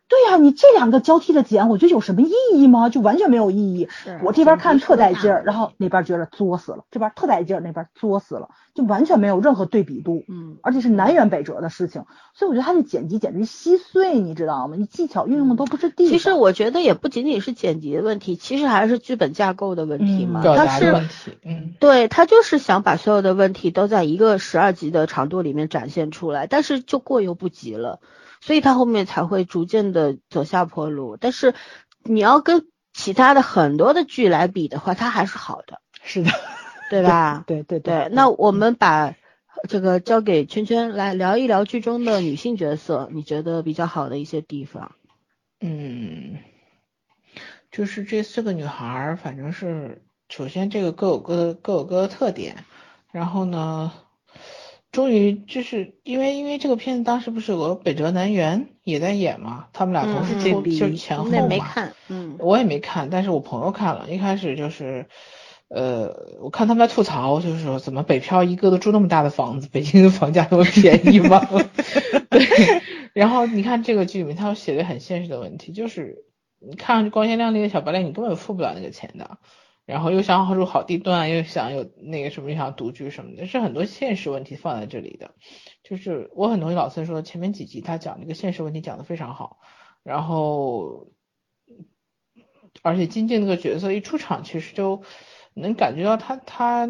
[0.08, 2.88] 对呀、你这两个交替的剪，我觉得有什么意义吗？
[2.88, 3.88] 就完全没有意义。
[4.24, 10.24] 我这边看特带劲儿，然后那边觉得作死了，这边特带劲儿，那边作死了，就完全没有任何对比度。
[10.28, 14.74] 嗯，而且是南辕北辙的事情，所以我觉得他的剪辑简直稀碎，你知道吗？
[14.76, 16.08] 你技巧运用的都不是地。
[16.08, 20.42] 其实我觉得也不仅仅是剪辑的问题，其实还是剧本架构的问题嘛。
[20.42, 28.00] 表它是问题，嗯，对他就是想把所有的问题都在一个十二集的长度里面展现出来，但是就过犹不及了，
[28.40, 31.16] 所以他后面才会逐渐的走下坡路。
[31.16, 31.54] 但是
[32.02, 36.30] 你要跟其他的很多的剧来比的话，它还是好的，是的，
[36.90, 37.44] 对吧？
[37.46, 39.14] 对对对，那我们把
[39.68, 44.92] 这个交给圈圈来聊一聊剧中的女性角色，你觉得比较好的一些地方。
[45.60, 46.38] 嗯，
[47.70, 52.64] 就是这四个女孩儿，反正是首先这个各有各的各有各的特点，
[53.12, 53.92] 然后呢，
[54.92, 65.06] 终于就是因为因为这个片子当时不是有个北辙南辕也在演嘛，他们俩同时出、嗯就是前后那没嘛，看，嗯，我也没看，但是我朋友看了，一开始就是。
[65.72, 71.46] 呃，我看他们在吐槽，就是说怎么北漂一个都住那么大的房子，北京的房价那么便宜吗？
[72.28, 72.82] 对。
[73.12, 76.24] 然后你看这个剧里面，他写的很现实的问题，就是
[76.58, 79.38] 你看上去光鲜亮丽的小白脸，你根本付不了那个钱的。
[79.90, 85.34] 然后又想好住好地段，又想有那个什么，又想独居什么的，是很多现实问题放在这里的。
[85.82, 89.58] 就是我很同意老孙说，前面几集他讲这个现实问题讲得非常好，
[90.04, 91.08] 然后
[92.82, 95.02] 而且金靖那个角色一出场，其实就
[95.54, 96.88] 能感觉到他他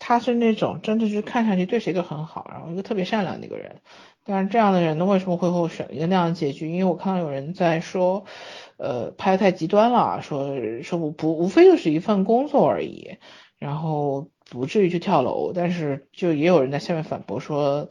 [0.00, 3.80] 他是那种真的是看上去对谁都很好，然后一个特别善良的一个人。
[4.24, 6.70] 但是这样的人呢，为什么会会选一个那样的结局？
[6.70, 8.24] 因为我看到有人在说，
[8.82, 13.16] 呃，拍的太极端了，说说不不无非就是一份工作而已，
[13.56, 15.52] 然后不至于去跳楼。
[15.54, 17.90] 但是就也有人在下面反驳说，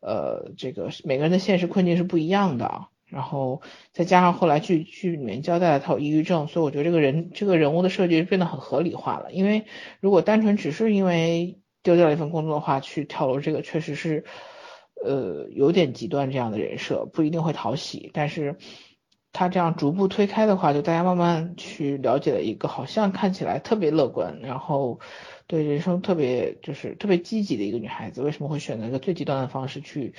[0.00, 2.88] 呃，这个每个人的现实困境是不一样的。
[3.06, 3.62] 然后
[3.92, 9.30] 再加上后来剧剧里面交代了他有抑郁症，所以我觉得这个人这个人物的设计变得很合理化了。
[9.30, 9.66] 因为
[10.00, 14.24] 如果单纯只是因为丢掉了一份工作的话，去跳楼这个确实是
[15.04, 18.10] 呃有点极端这样的人设，不一定会讨喜。
[18.12, 18.56] 但是
[19.32, 25.00] 他这样逐步推开的话，就大家慢慢去了解了一个好像看起来特别乐观，然后。
[25.48, 30.14] 对人生特别就是特别积极的一个女孩子，为什么会选择一个最极端的方式去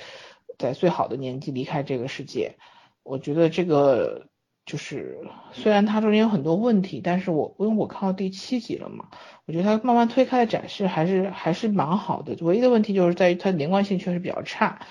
[0.58, 2.54] 在最好的年纪离开这个世界？
[3.02, 4.28] 我觉得这个
[4.64, 5.18] 就是
[5.50, 9.08] 虽然它中间有很多问题，但是我因为我看到第七集了嘛，
[9.46, 12.36] 我觉得它慢慢推开的展示还是还是蛮好的。
[12.42, 14.86] 唯一的问题就是在于它连贯性确实比较差。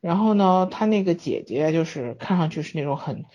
[0.00, 3.26] 然后呢，她那个姐姐就是看上去是那种很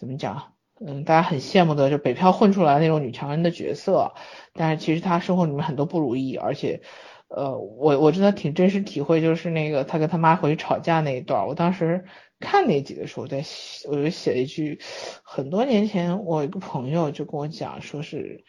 [0.00, 0.54] 怎么讲？
[0.80, 4.14] 嗯，大家很羡慕的就北漂混出来那种女强人的角色，
[4.54, 6.80] 但是其实她生活里面很多不如意，而且，
[7.28, 12.06] 呃，我我真的挺真实体会，就是那个她跟她妈回去吵架那一段，我当时
[12.38, 13.44] 看那集的时候，在
[13.90, 14.80] 我就写了一句，
[15.22, 18.44] 很多年前我一个朋友就跟我讲，说是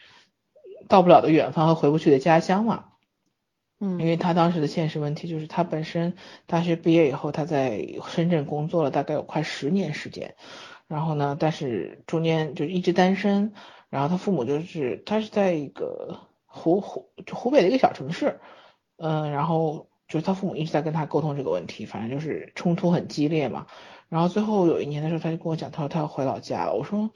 [0.88, 2.84] 到不了的远方和回不去的家乡嘛，
[3.78, 6.14] 嗯，因为他当时的现实问题就是他本身
[6.46, 10.34] 大学毕业以后，他在深圳工作了大概有快十年时间。
[10.88, 11.36] 然后呢？
[11.38, 13.52] 但是中间就一直单身。
[13.88, 18.40] 然后他父母就是他是在一个湖湖就湖北的一个小城市，
[18.96, 23.66] 嗯，然后就是他父母一直在跟他沟通这个问题，反正就是冲突很激烈嘛。
[24.08, 26.74] 然后最后有一年的时候，他就跟我讲，他说他要回老家了。
[26.74, 27.10] 我说，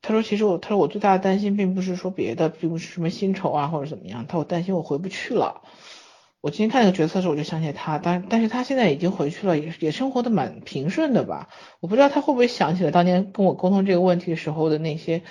[0.00, 5.64] 他说其实我他说我最大的担心并不是说别的，并不是什么薪酬啊或者怎么样，他说我担心我回不去了。
[6.46, 11.48] 我今天看那个角色的时候，我就想起他，但但是他现在已经回去了，也也生活的蛮平顺的吧。
[11.80, 15.22] 我不知道他会不会想起来当年跟我沟通这个问题时候的那些，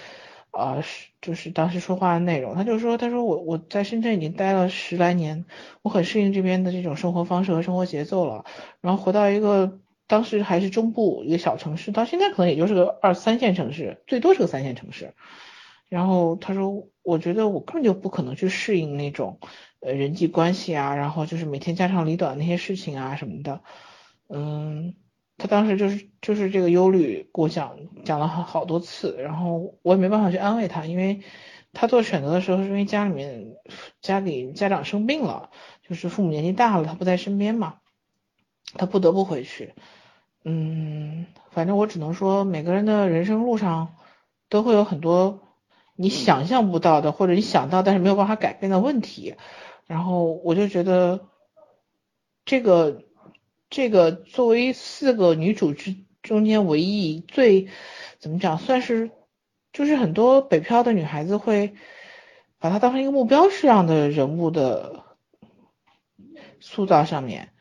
[0.51, 2.53] 啊，是就是当时说话的内容。
[2.55, 5.45] 他就说，他说我我在深圳已经待了十来年，
[5.83, 8.43] 我很适应这边的这种生活方式和生活节奏了。
[8.81, 15.13] 然后回到一个当时还是中部一个小城市，到现在可能也就是个二三线城市，最多是个三线城市。
[15.89, 19.39] 然后他说，我觉得我根本就不可能去适应那种。
[19.81, 23.61] 呃，人际关系啊，然后就是每天家长里短那些事情啊什么的，
[24.29, 24.95] 嗯，
[25.37, 31.21] 他当时就是就是这个忧虑，给我讲讲了好好多次，然后我也没办法去安慰他，因为
[31.71, 33.45] 他做选择的时候是因为家里面
[34.01, 35.51] 家里家长生病了，
[35.87, 37.75] 就是父母年纪大了，他不在身边嘛，
[38.73, 39.75] 他不得不回去，
[40.45, 43.97] 嗯，反正我只能说每个人的人生路上
[44.49, 45.44] 都会有很多
[45.95, 49.35] 你想象不到的，或者你想到但是没有办法改变的问题。
[49.87, 51.27] 然后我就觉得，
[52.43, 53.03] 这个
[53.69, 57.69] 这个作为四个女主之中间唯一最
[58.19, 59.11] 怎么讲，算是
[59.71, 61.75] 就是很多北漂的女孩子会
[62.57, 65.03] 把她当成一个目标式样的人物的
[66.59, 67.53] 塑造上面，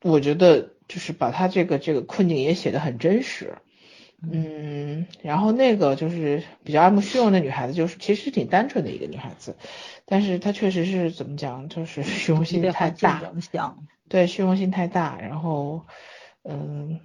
[0.00, 3.58] 我觉得就是把她这个这个困境也写的很真实。
[4.30, 9.56] 嗯，然后那个就是比较爱慕虚荣的女孩子，就是其实挺单纯的一个女孩子，
[10.04, 13.20] 但是她确实是怎么讲，就是 虚荣心太大，
[14.08, 15.18] 对，虚荣心太大。
[15.20, 15.86] 然后，
[16.44, 17.00] 嗯，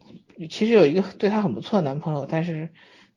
[0.49, 2.69] 其实有一个对她很不错的男朋友，但是。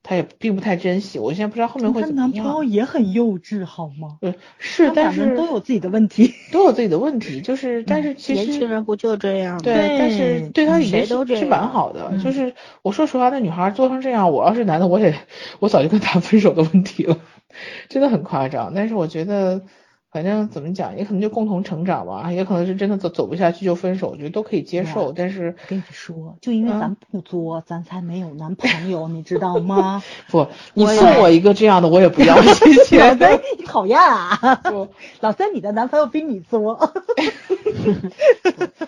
[0.02, 2.32] 他也并不太珍惜，我现在不知道后面会怎么样。
[2.32, 4.16] 男朋友也很幼稚，好吗？
[4.20, 9.60] 对，是，但是都有自己的问题，都有自己的问题，就是但是其实年轻人不就这样？
[9.62, 11.06] 对，但是对她已经
[11.36, 12.16] 是蛮好的。
[12.18, 15.14] 就是我说实话，那女孩做成这样，我要是男的，我也
[15.58, 17.18] 我早就跟她分手的问题了，
[17.88, 18.72] 真的很夸张。
[18.74, 19.62] 但是我觉得。
[20.10, 25.12] 反正怎么讲，也可能就共同成长吧，也可能是真的走走不下去就分手，我觉得都可以接受。
[25.12, 30.02] 但是跟你说，就因为咱不作，咱才没有男朋友，你知道吗？
[30.28, 32.98] 不，你送我一个这样的，我也不要， 谢谢。
[32.98, 34.62] 老三，你讨厌啊！
[35.20, 36.92] 老三，你的男朋友比你作。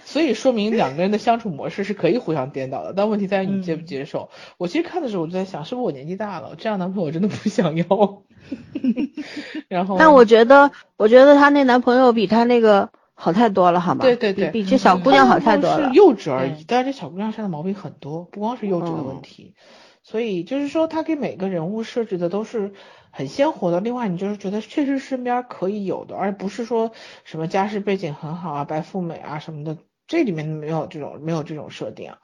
[0.05, 4.29] 所以说明两个人的相处模式是可以互相颠倒的，但问题在于你接不接受。
[4.59, 8.23] 我其实看的时候我就在想，是不是我年纪大了，这样男朋友我真的不想要。
[9.69, 14.03] 然后，但我觉得，我觉得她那男朋友比她那个好太多了，好吗？
[14.03, 15.89] 对对对，比这小姑娘好太多了。
[15.89, 19.55] 是幼稚而已，但是这小姑娘身上的毛病很多，不光是幼稚的问题。
[20.03, 22.73] 所以就是说，他给每个人物设置的都是
[23.11, 23.81] 很鲜活的。
[23.81, 26.91] 另外，你就是觉得确实身边可以有的，而不是说
[27.25, 32.15] 什么家世背景很好啊、白富美啊什么的，这里面没有这种没有这种设定。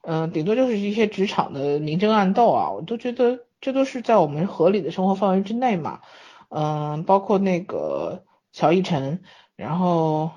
[0.00, 3.40] 嗯，顶多就是一些职场的明争暗斗啊，我都觉得。
[3.60, 6.00] 这都是在我们合理的生活范围之内嘛，
[6.48, 8.22] 嗯，包括那个
[8.52, 9.20] 乔逸晨，
[9.56, 10.30] 然后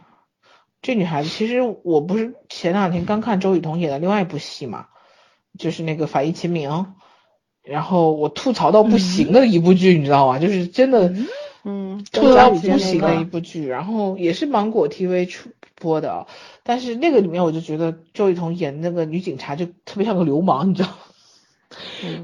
[0.81, 4.87] 这女孩子其实我不是前两天刚看周雨彤演的另外一部戏嘛，
[5.59, 6.93] 就是那个法医秦明，
[7.63, 10.39] 然后我吐槽到不行的一部剧，你知道吗？
[10.39, 11.13] 就是真的
[11.63, 16.25] 嗯，特别不行的一部剧，然后也是芒果 TV 出播的，
[16.63, 20.89] 但是那个里面我就觉得周雨彤演那个女警察就特别像个流氓，你知道。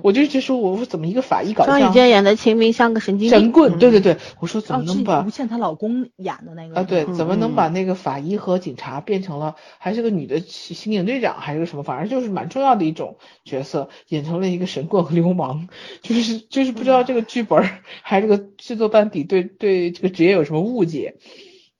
[0.02, 15.69] 我就就说，我说怎么一个法医搞张雨剑演的秦明像个神经神棍，对对对，我说怎么能把吴倩她老公演的那个啊，对，怎么能把那个法医和警察变成了还是个女的刑警队长，还是个什么，反正就是蛮重要的一种角色，演成了一个神棍和流氓，
[16.02, 17.69] 就是就是不知道这个剧本
[18.02, 21.15] 还是这个制作班底对对这个职业有什么误解。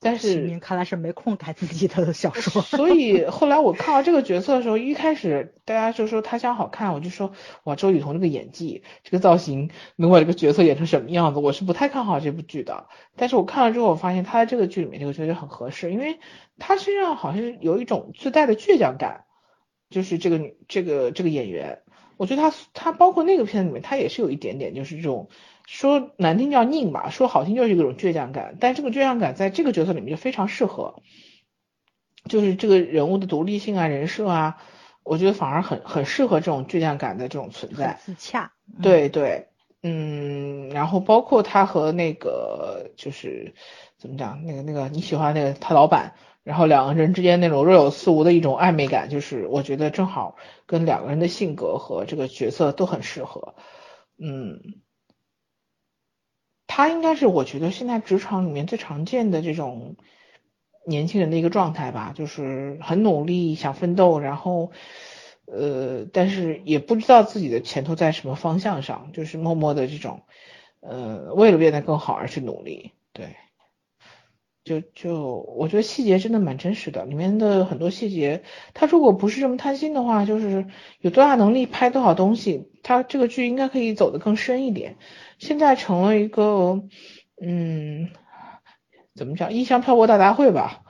[0.00, 7.32] 但是看来是没空改自己的小说， 所以后来我看到这个角色的时候，一开始大家就说他想好看，我就说
[7.64, 11.40] 哇，周雨彤这个演技，这个造型能把这个角色演成什么样子？
[11.40, 12.86] 我是不太看好这部剧的。
[13.16, 16.20] 但是我看了之后，我发现他在这个剧里面这个角色很合适，因为
[16.58, 19.24] 他身上好像有一种自带的倔强感，
[19.90, 21.80] 就是这个女这个这个演员，
[22.16, 25.28] 我觉得他他包括那个片子里面，他也是有一点点就是这种。
[25.70, 31.02] 说难听叫拧吧，说好听就是一种倔强感，但这个倔强感在这个角色里面就非常适合，
[32.24, 34.62] 就是这个人物的独立性啊、人设啊，
[35.02, 38.50] 我觉得反而很很适合这种倔强感的这种存在，自洽。
[38.80, 39.48] 对对，
[39.82, 43.52] 嗯，然后包括他和那个就是
[43.98, 46.14] 怎么讲，那个那个你喜欢那个他老板，
[46.44, 53.54] 然后两个人之间那种若有似无的一种暧昧感，就是我觉得正好跟两个人的性格和这个角色都很适合，
[54.16, 54.80] 嗯。
[56.78, 59.96] 他应该是我觉得现在职场里面最常见的这种
[60.86, 64.70] 年轻人的一个状态吧，就是很努力想奋斗，然后
[65.44, 70.22] 呃，但是也不知道自己的前途在什么方向上，就是默默的这种
[70.78, 73.34] 呃，为了变得更好而去努力，对，
[74.62, 80.64] 就就我觉得细节真的蛮真实的，里面的很多细节，他如果不是这么贪心的话，就是
[81.00, 84.96] 有多大能力拍多少东西，他这个剧应该可以走得更深一点。
[85.38, 86.82] 现在成了一个，
[87.40, 88.08] 嗯，
[89.14, 89.52] 怎么讲？
[89.52, 90.80] 异乡漂泊大杂烩吧，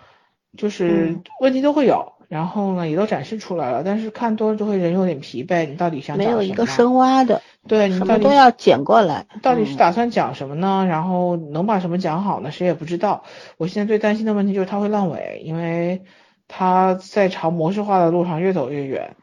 [0.57, 3.83] 就是问题都会有，然后呢，也都展示出来了。
[3.85, 5.67] 但是看多了就会人有点疲惫。
[5.67, 7.43] 你到底想没有一个深挖的？
[7.67, 9.27] 对，你到底都要捡过来。
[9.43, 10.87] 到底是打算讲什么呢？
[10.89, 12.51] 然后能把什么讲好呢？
[12.51, 13.25] 谁也不知道。
[13.59, 16.03] 我现在最担心的问题就是它会烂尾，因为
[16.49, 19.17] 它在朝模式化的路上越走越远。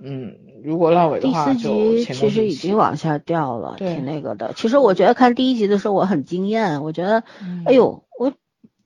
[0.00, 4.52] 嗯，如果烂尾的话，第四集其实已经往下掉了，挺那个的。
[4.54, 7.24] 其实我觉得看第一集的时候我很惊艳，我觉得，
[7.66, 8.32] 哎呦，我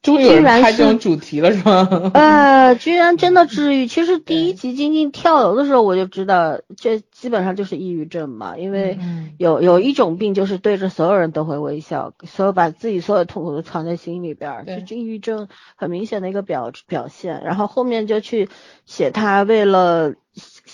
[0.01, 1.87] 终于有人拍这种主题了是吗？
[2.15, 3.87] 呃，居然真的治愈。
[3.87, 8.99] 其实第一集晶晶跳楼的时候我就知道，这基本上就是抑郁症嘛，因为
[9.39, 17.43] 有有一种病就是对着所有人都会微笑，所有把自己所有痛苦都藏在心里边，就抑郁症很明显的一个表表现。
[17.45, 18.49] 然后后面就去
[18.87, 20.15] 写他为了。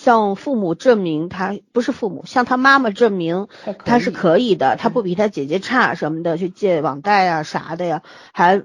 [0.00, 3.48] 向父母证明他不是父母，向他妈妈证明
[3.84, 8.62] 他是可以的，他不比他姐姐差什么的，去借网贷啊啥的呀，还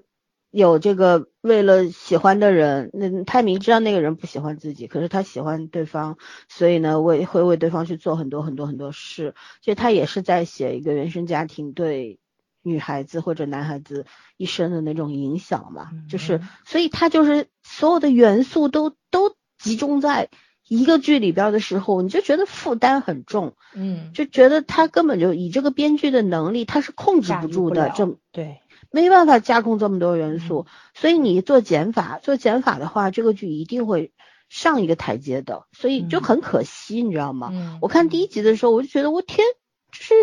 [0.52, 6.20] 有这个为了喜欢的人，那他明知道那个人不喜欢自己，可是他喜欢对方，
[6.50, 12.20] 所以呢为会为对方去做很多很多很多事，其实他也是在写一个原生家庭对
[12.62, 14.06] 女孩子或者男孩子
[14.38, 20.30] 一生的那种影响嘛，就是所以他就是所有的元素都都集中在。
[20.68, 28.62] 一个剧里边的时候，你就觉得负担很重，嗯，就觉得他根本就以这个编剧的能力，他是控制不住的，这对，
[28.92, 34.12] 没办法加控这么多元素，所以你做减法，做减法的话，这个剧一定会
[34.50, 37.50] 上一个台阶的，所以就很可惜，你知道吗？
[37.82, 39.46] 我看第一集的时候，我就觉得我天，
[39.92, 40.14] 这是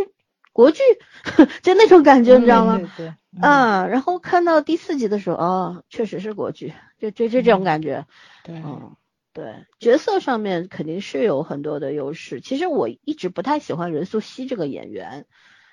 [0.53, 0.83] 国剧，
[1.63, 2.79] 就那种感觉，你知道吗？
[2.97, 3.13] 对，
[3.43, 8.07] 啊，然后看到第四集的时候，哦，确实是国剧，就就就这种感觉，
[8.43, 8.97] 对，嗯。
[9.33, 12.41] 对角色上面肯定是有很多的优势。
[12.41, 15.27] 其实我一直不太喜欢任素汐这个演员，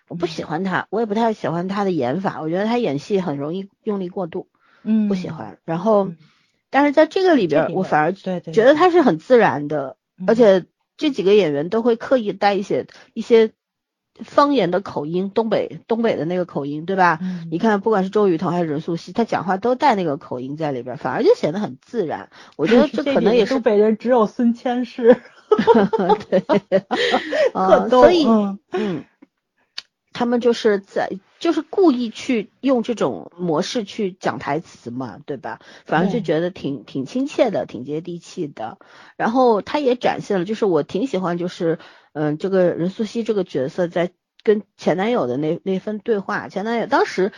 [0.08, 2.42] 我不喜欢她，我也不太喜欢她的演法。
[2.42, 4.48] 我觉得她演戏很容易用力过度，
[4.84, 5.60] 嗯，不喜欢。
[5.66, 6.12] 然后，
[6.70, 9.98] 但是在这个里边，我反而觉得她是很自然的，
[10.28, 10.66] 而且
[10.96, 13.52] 这几个演员都会刻意带一些一些。
[14.24, 17.20] 方言的口音，东北东北的那个口音，对吧？
[17.52, 22.30] 你看，不管是周雨彤还是任素汐，她讲话都带那个口音在里边，反而就显得很自然。
[22.56, 25.22] 我觉得这可能也是东北人，只有孙谦是，
[26.30, 26.44] 对，
[27.54, 28.26] 啊，所以
[28.72, 29.06] 嗯，
[30.14, 35.60] 他们就是在就是故意去用这种模式去讲台词嘛，对吧？
[35.86, 38.78] 反正就觉得挺挺亲切的，挺接地气的。
[39.16, 41.80] 然后他也展现了，就是我挺喜欢，就是。
[42.18, 44.12] 嗯，这个任素汐这个角色在
[44.44, 47.32] 跟前男友的那那份对话，前男友当时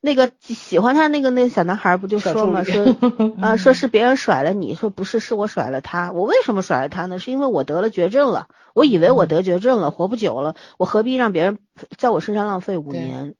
[0.00, 2.96] 那个喜欢他那个那个小男孩不就说嘛，说
[3.40, 7.18] 啊说是别人甩了你，说不是是我甩了他，我为什么甩了他呢？
[7.18, 11.58] 是因为我得了绝症了，我以为我得绝症了，活不久了，我何必让别人
[11.96, 13.34] 在我身上浪费五年？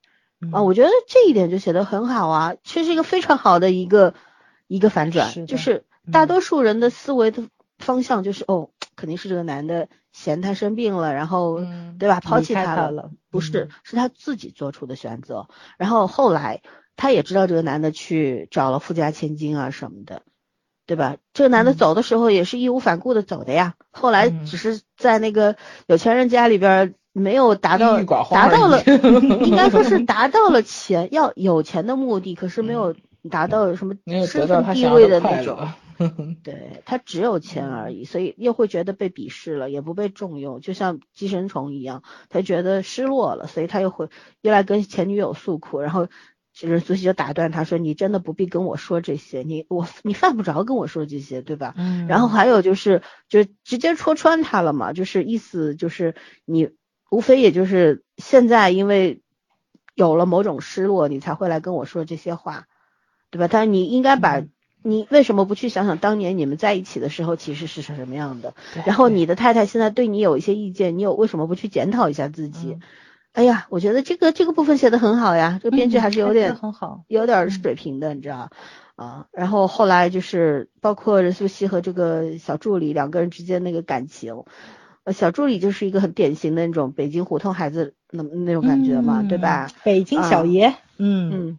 [0.52, 4.14] 啊，我觉得这一点就写得很好啊，这是一个非常好的一个
[4.66, 5.84] 一个反转，就是。
[6.10, 7.42] 大多数人的思维的
[7.76, 11.60] 方向就是哦，肯定是这个男的嫌她生病了，然后
[11.98, 15.48] 对吧，抛弃她了，不是，是他自己做出的选择，
[15.78, 16.60] 然后后来
[16.96, 20.22] 他也知道这个男的去找了富家千金啊什么的，
[20.86, 21.16] 对吧？
[21.32, 25.56] 这个男的走的时候也是义无反顾的走的呀，后来只是在那个
[25.86, 26.94] 有钱人家里边。
[27.14, 28.00] 没有达到
[28.30, 28.80] 达到了，
[29.42, 32.94] 应该说是达到了钱要有钱的目的，可是没有
[33.28, 33.94] 达到什么
[34.24, 35.58] 身份地位的那种。
[36.44, 44.08] 对他只有钱而已，所以又会觉得被鄙视了，也不被重用，就像寄生虫一样，他觉得失落了，所以他又会
[44.40, 46.08] 又来跟前女友诉苦，然后
[46.60, 52.06] 任素汐就打断他说：“你真的不必跟我说这些，你我你犯不着跟我说这些，对吧？”嗯。
[52.06, 56.14] 然后还有就是就直接戳穿他了嘛，就是意思就是
[56.44, 56.70] 你。
[57.10, 59.22] 无非也就是现在，因为
[59.94, 62.66] 有了某种失落，你才会来跟我说这些话，
[63.30, 63.48] 对吧？
[63.50, 64.42] 但是你应该把，
[64.82, 68.54] 你为什么不去想想当年你们在一起的时候其实是什么样的？
[68.86, 72.78] 然后你的太太现在对你有一些意见，你有为什么不去检讨一下自己？
[73.32, 78.50] 哎呀，我觉得这个这个部分写的很好呀，这个编剧还是有点很好，有点水平的，你知道
[78.96, 79.26] 啊？
[79.32, 84.42] 然后后来就是包括任素汐和这个小助理两个人之间那个感情。
[85.12, 89.70] 小助理就是一个很典型的那种北京胡同孩子那那种感觉嘛，对吧？
[89.82, 91.58] 北京小爷，嗯嗯，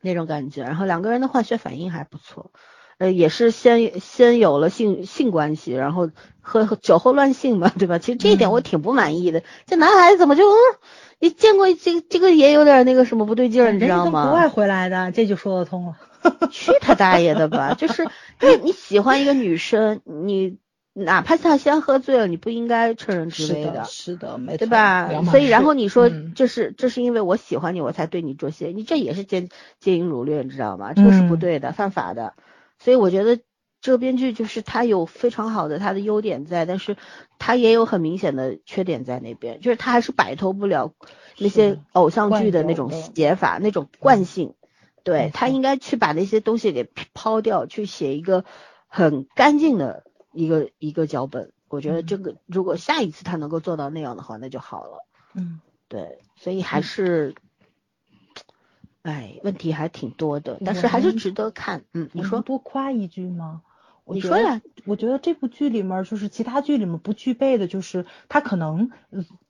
[0.00, 0.62] 那种感觉。
[0.62, 2.50] 然后两个人的化学反应还不错，
[2.98, 6.10] 呃，也是先先有了性性关系，然后
[6.40, 7.98] 喝酒后乱性嘛，对吧？
[7.98, 9.42] 其实这一点我挺不满意的。
[9.66, 10.56] 这男孩子怎么就嗯，
[11.18, 14.24] 你见过这个这个也有点那个什么不对劲儿，你知道吗？
[14.24, 15.96] 国外回来的，这就说得通了。
[16.50, 17.74] 去他大爷的吧！
[17.74, 18.04] 就是
[18.40, 20.58] 你你喜欢一个女生，你。
[21.04, 25.22] 哪怕他先喝醉了，你不应该趁人之危的，是的，没错，对吧？
[25.30, 29.48] 所以然后你说这是这是因为我喜欢你，我才对你做些，你这也是奸
[29.80, 30.92] 奸淫掳掠，你知道吗？
[30.94, 32.34] 这个是不对的，犯法的。
[32.78, 33.38] 所以我觉得
[33.80, 36.96] 这个编剧就是他有非常好的他的优点在，但是
[37.38, 40.92] 他也有很明显的缺点在那边，就是他还是摆脱不了
[41.38, 44.54] 那些偶像剧的那种写法那种惯性。
[45.04, 48.44] 对他应该去把那些东西给抛掉，去写一个
[48.88, 50.04] 很干净的。
[50.38, 55.04] 一个一个脚本，我觉得这个如果下一次他能够做到那样的话，那就好了。
[55.34, 57.34] 嗯，对，所以还是，
[59.02, 61.82] 哎，问题还挺多的，但是还是值得看。
[61.92, 63.62] 嗯，你说多夸一句吗？
[64.06, 68.92] 你说呀，我觉得这部剧里面就是其他剧里面不具备的，就是他可能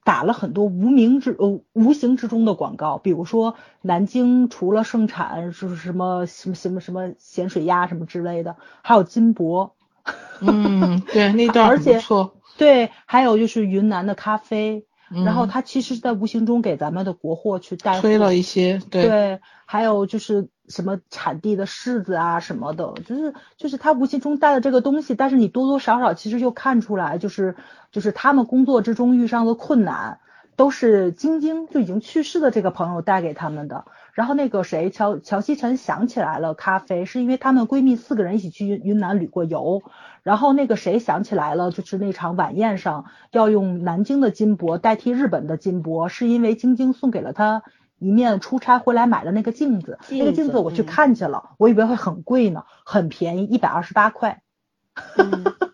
[0.05, 9.74] 打了很多无名之呃无形之中的广告，比如说南京除了盛产就是什么什么什么什么咸水鸭什么之类的，还有金箔。
[10.40, 12.35] 嗯，对，那段而且错。
[12.56, 14.85] 对，还有就是云南的咖啡，
[15.24, 27.55] 然后它其实是在无形中给咱们的国货去带推了一些，对，还有就是什么产地的柿子啊什么的，就是就是他无形中带了这个东西，但是你多多少少其实就看出来，就是
[27.93, 30.18] 就是他们工作之中遇上的困难，
[30.59, 33.85] 都是晶晶就已经去世的这个朋友带给他们的。
[34.12, 39.82] 然后那个谁乔乔西晨想起来了咖啡，是因为她们闺蜜四个人一起去云云南旅过游。
[40.24, 47.62] 然后那个谁想起来了，就是那场晚宴上要用南京的金箔代替日本的金箔，是因为晶晶送给了他
[48.01, 50.01] 一面出差回来买的那个镜子。
[50.10, 54.43] 那个镜子我去看去了，我以为会很贵呢，很便宜，一百二十八块。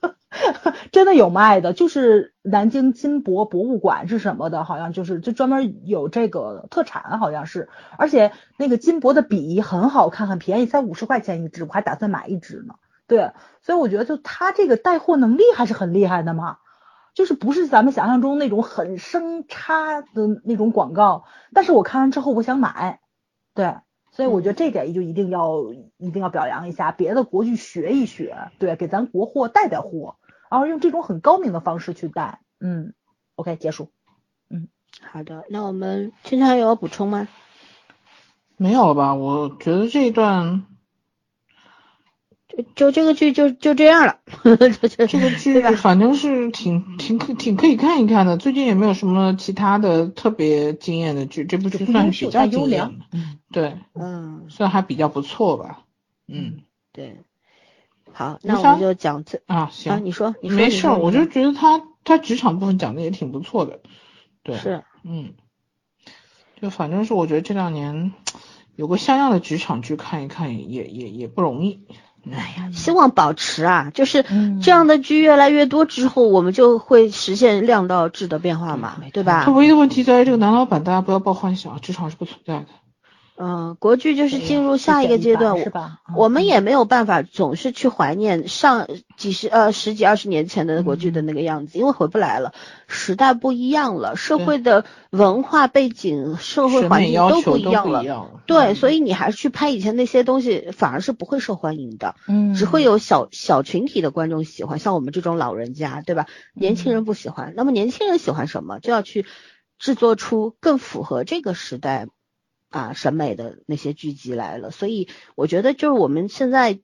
[0.95, 7.69] 真的有卖的，就是南京金箔博物馆是什么的，好像就是就专门有这个特产，好像是。
[7.99, 8.31] 而且
[8.61, 12.77] 那个金箔的笔很好看，很便宜，才五十块钱一支，我还打算买一支呢。
[13.09, 16.59] 对，所以我觉得就他这个带货能力还是很厉害的嘛，
[17.13, 21.25] 就是不是咱们想象中那种很生插的那种广告。
[21.53, 23.01] 但是我看完之后，我想买，
[23.53, 23.79] 对，
[24.13, 30.15] 所以我觉得这点就一定要一定要表扬一下，别的国剧学一学，对，给咱国货带带货。
[30.55, 32.95] 然后用这种很高明的方式去带，嗯
[33.35, 33.91] ，OK，结束，
[34.49, 34.69] 嗯，
[35.01, 37.27] 好的，那我们青青还有要补充吗？
[38.57, 39.15] 没有了吧？
[39.17, 40.65] 我觉得这一段，
[42.47, 44.21] 就就这个剧就就这样了，
[45.09, 48.37] 这个剧反正是挺挺可挺可以看一看的。
[48.37, 55.83] 最近也没有什么其他的特别惊艳的剧，这部剧算是比较优良，嗯，对，嗯，算还比较不错吧，
[56.29, 56.61] 嗯，
[56.93, 57.19] 对。
[58.17, 63.81] 好，那我们就讲这啊，行，你说，你说没事，我就觉得他他职场部分讲的也挺不错的，
[64.45, 65.35] 对，是，嗯，
[66.63, 68.13] 就反正是我觉得这两年
[68.77, 71.81] 有个像样的职场剧看一看也也也不容易，
[72.31, 74.25] 哎呀，希望保持啊，就是
[74.63, 79.45] 这样的剧越来越多之后，我们就会实现量到质的变化嘛，对吧？
[79.45, 82.67] 他唯一的问题在于这个男老板，大家不要抱幻想，职场是不存在的。
[83.37, 85.99] 嗯，国剧就是进入哎下一个阶段，是吧？
[86.09, 88.87] 嗯我们也没有办法总是去怀念上
[89.17, 92.53] 几十呃十几二十年前的国剧的嗯那个样子，因为回不来了，
[92.87, 98.05] 时代不一样了，社会的文化背景、社会环境都不一样了。
[98.05, 106.27] 样对，所以你还是去拍以前那些东西，反而是不会受欢迎的，嗯，只会有小小群体的观众喜欢，像我们这种老人家，对吧？
[106.55, 109.27] 年轻嗯人不喜欢，那么年轻人喜欢什么，就要去
[109.81, 112.07] 制作出更符合这个时代
[112.75, 114.71] 啊审美的那些剧集来了。
[114.73, 116.81] 所以我觉得，就是我们现在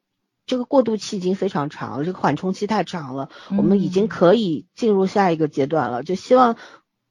[0.47, 6.03] 这个过渡期已经非常长了，这个缓冲期太长了，我们已经嗯可以进入下一个阶段了。
[6.03, 6.57] 就希望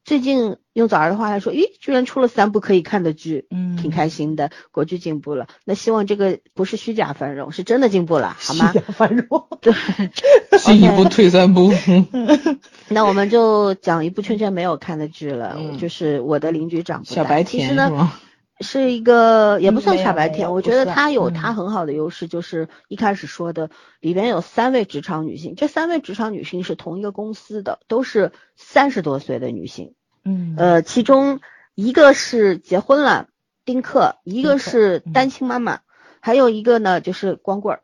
[0.05, 5.47] 最近用早儿的话来说，咦，居然出了三部可以看的剧，嗯挺开心的，国剧进步了。
[5.65, 8.71] 那希望这个不是虚假繁荣，是真的进步了，好吗？
[8.71, 9.73] 虚假繁荣，对。
[10.59, 11.71] 进一步退三步。
[12.89, 17.15] 那我们就讲一部圈圈没有看的剧了，嗯就是我的邻居长不大。
[17.15, 18.11] 小白甜是吗？
[18.61, 23.69] 是一个也不算傻白甜，我觉得她有她很好的优势，就是一开始说的
[24.01, 29.93] 里边有三位职场女性，这三位职场女性是同一个公司的，都是三十多岁的女性。
[30.25, 30.55] 嗯。
[30.57, 31.39] 呃，其中
[31.73, 33.27] 一个是结婚了，
[33.63, 35.13] 丁克，一个是嗯。
[35.13, 35.79] 单亲妈妈，
[36.19, 37.81] 还有一个呢就是光棍儿，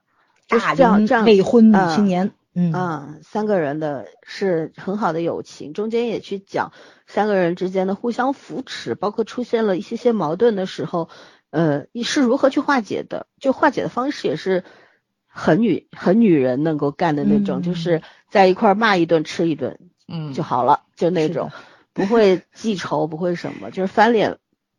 [0.47, 2.71] 就是这样这样未婚女嗯青年，嗯。
[2.71, 6.71] 啊，三个人的是很好的友情，中间也去讲
[7.05, 11.09] 三个人之间的互相扶持，包括出现了一些些矛盾的时候，
[11.51, 13.27] 呃，你是如何去化解的？
[13.39, 14.63] 就化解的方式也是
[15.27, 17.75] 很女很女人能够干的那种，就嗯。
[17.75, 21.51] 是在一块儿骂一顿吃一顿嗯，就好了，就那种
[21.93, 24.37] 不会记仇，不会什么，就是翻脸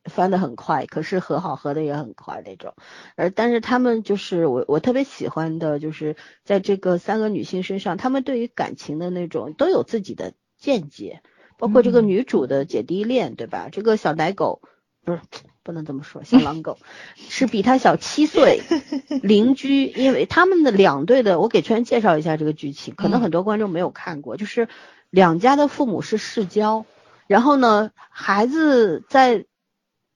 [0.09, 2.75] 翻的很快，可是和好和的也很快那种。
[3.17, 11.21] 而但是他们就是我我特别喜欢的，就是在这个三个女性身上，她们对于感情的那种都有自己的见解，
[11.59, 13.69] 包括这个嗯女主的姐弟恋，对吧？
[13.71, 14.63] 这个小奶狗
[15.05, 15.21] 不是
[15.63, 16.79] 不能这么说，小狼狗
[17.17, 18.61] 是比她小七岁，
[19.23, 24.69] 邻居，因为他们的两对的，我给圈介绍一下这个剧情，可能嗯很多观众没有看过，就是
[25.11, 26.87] 两家的父母是世交，
[27.27, 29.47] 然后呢，孩子在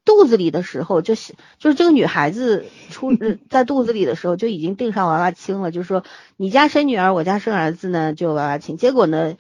[0.05, 6.05] 肚子里的时候就是就是这个女孩子出呃 在肚子里的时候就已经定上娃娃亲了，就是说
[6.37, 8.77] 你家生女儿，我家生儿子呢就娃娃亲。
[8.77, 9.37] 结果呢，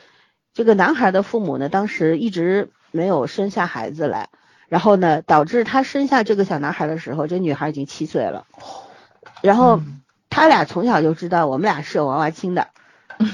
[0.55, 4.29] 这个男孩的父母呢当时一直没有生下孩子来，
[4.69, 8.47] 然后呢导致他生下这个小男孩的时候，这女孩已经七岁了，
[9.43, 12.69] 然后嗯他俩从小就知道我们俩是有娃娃亲的。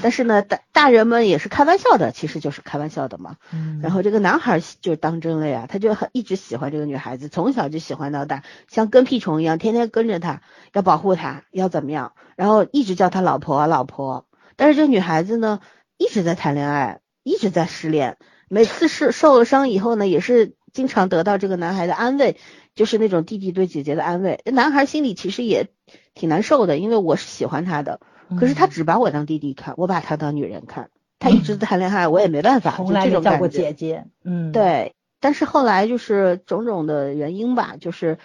[0.01, 3.37] 但是呢，大大人们也是开玩笑的，其实就是开玩笑的嘛。
[3.53, 10.41] 嗯然后这个男孩喜就当真了呀，他就很一直喜欢这个女孩子，从小就喜欢到大，像跟屁虫一样，天天跟着她，
[10.73, 14.25] 要保护她，要怎么样，然后一直叫她老婆老婆。
[14.55, 15.59] 但是这女孩子呢，
[15.97, 18.17] 一直在谈恋爱，一直在失恋，
[18.49, 22.37] 每次是受了伤以后呢，也是经常得到这个男孩的安慰，
[22.75, 24.41] 就是那种弟弟对姐姐的安慰。
[24.45, 25.67] 男孩心里其实也
[26.13, 27.99] 挺难受的，因为我是喜欢他的，
[28.39, 30.89] 可是他嗯只把我当弟弟看，我把他当女人看。
[31.19, 33.47] 他一直在谈恋爱，我也没办法，从来没叫过。
[33.47, 38.19] 姐姐，嗯，，对，但是后来就是种种的原因吧，就是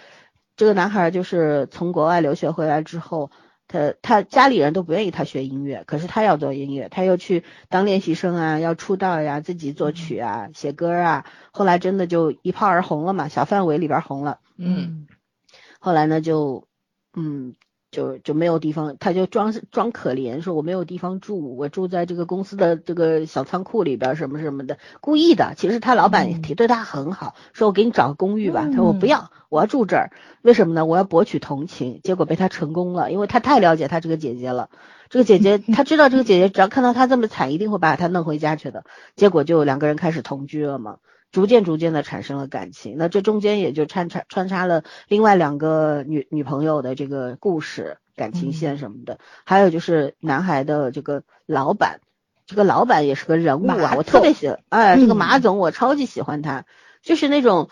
[0.55, 3.31] 这个男孩就是从国外留学回来之后，
[3.67, 14.37] 他他家里人都不愿意他学音乐，可是他要做音乐，他又去当练习生啊，要出道呀，自己作曲啊，写歌啊，后来真的就一炮而红了嘛，小范围里边红了。
[14.57, 15.07] 嗯，
[15.79, 16.67] 后来呢就，
[17.15, 17.55] 嗯，
[17.93, 25.53] 就就没有地方，他就装装可怜，说我没有地方住，我住在这个公司的这个小仓库里边，什么什么的，故意的。
[25.55, 30.09] 其实他老板也对他很好，说我给你找个公寓吧，他说我不嗯要，我要住这儿，
[30.41, 30.85] 为什么呢？
[30.87, 32.01] 我要博取同情。
[32.03, 34.69] 结果被他成功了，因为他太了解他这个姐姐了。
[35.09, 38.83] 这个姐姐，他知道这个姐姐只要看到他这么惨，一定会把他弄回家去的。
[39.15, 40.97] 结果就两个人开始同居了嘛。
[41.33, 52.01] 逐渐逐渐的产生了感情，那这中间也就穿插穿插了另外两个女女朋友的这个故事、感情线什么的，还有就是男孩的这个老板，
[52.45, 55.17] 这个老板也是个人物啊，我特别喜欢，哎，这个嗯。
[55.17, 56.65] 马总我超级喜欢他，
[57.01, 57.69] 就是那种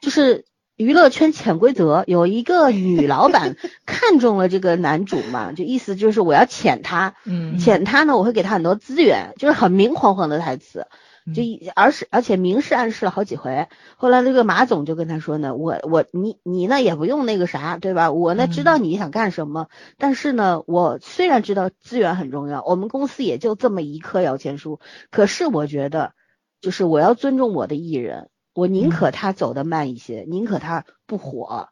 [0.00, 7.58] 就是娱乐圈潜规则，有一个女老板 看中了这个男主嘛，就意思就是我要潜他，嗯。
[7.58, 10.86] 潜他呢，我会给他很多资源，就是很明晃晃的台词。
[11.34, 13.68] 就一而是而且明示暗示了好几回。
[13.96, 18.12] 后来那个马总就跟他说呢，我我你你呢也不用那个啥，对吧？
[18.12, 24.80] 我呢知道你想干什么，但是呢，我虽然知道资源很重要，我们公司也就这么一棵摇钱树，
[25.10, 26.12] 可是我觉得
[26.60, 31.68] 就是我要尊重我的艺人，我宁可他走得慢一些，宁可他不火。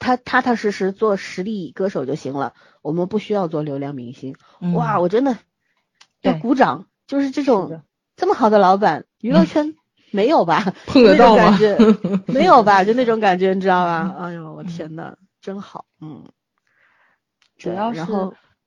[0.00, 2.52] 他踏踏实实做实力歌手就行了，
[2.82, 4.34] 我们不需要做流量明星。
[4.74, 5.38] 哇，嗯我真的
[6.20, 7.80] 要对鼓掌，就是这种
[8.16, 9.74] 这么好的老板，娱乐圈
[10.10, 10.72] 没有吧？
[10.86, 11.58] 碰得到吗？
[12.26, 12.84] 没有吧？
[12.84, 14.14] 就那种感觉，你知道吧？
[14.20, 16.24] 哎呦，我天呐，真好，嗯。
[17.56, 18.02] 主要是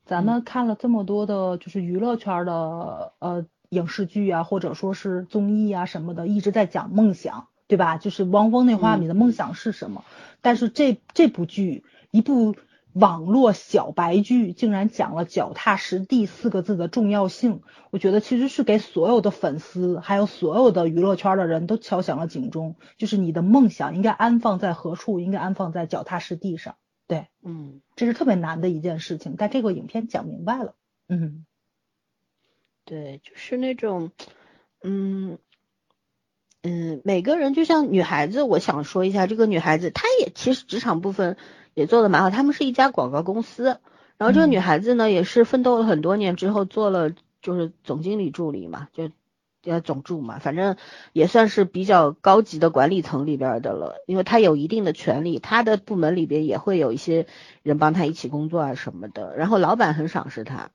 [0.06, 7.98] 咱们看了这么多的，就是娱乐圈的呃影视剧啊，或者说是综艺啊什么的，一直在讲梦想，对吧？
[7.98, 10.04] 就是汪峰那话，你的梦想是什么？
[10.42, 12.56] 但是这这部剧，一部。
[13.00, 17.62] 网络小白剧竟然讲了脚踏实地四个字的重要性，
[17.92, 26.76] 我觉得其实是给所有的粉丝，还有所有的娱乐圈的人都敲响了警钟，就是你的梦想应该安放在何处，应该安放在脚踏实地上。
[27.06, 30.74] 对，嗯，这是特别难的一件事情，但这个影片讲明白了。
[31.08, 31.46] 嗯，
[32.84, 34.12] 对，就是那种，
[34.82, 35.38] 嗯
[36.64, 41.38] 嗯，每个人就像女孩子，我想说一下，这个女孩子她也其实职场部分。
[41.78, 43.78] 也做的蛮好，他们是一家广告公司，
[44.18, 49.12] 然后这个女孩子呢，也是奋斗了很多年之后做了就是总经理助理嘛，就
[49.62, 50.76] 叫总助嘛，反正
[51.14, 57.28] 也算是比较高级的管理层里边的了，因为她有一定的权利，她的部门里边也会有一些
[57.62, 60.72] 人帮她一起工作啊什么的，然后老板很赏识她，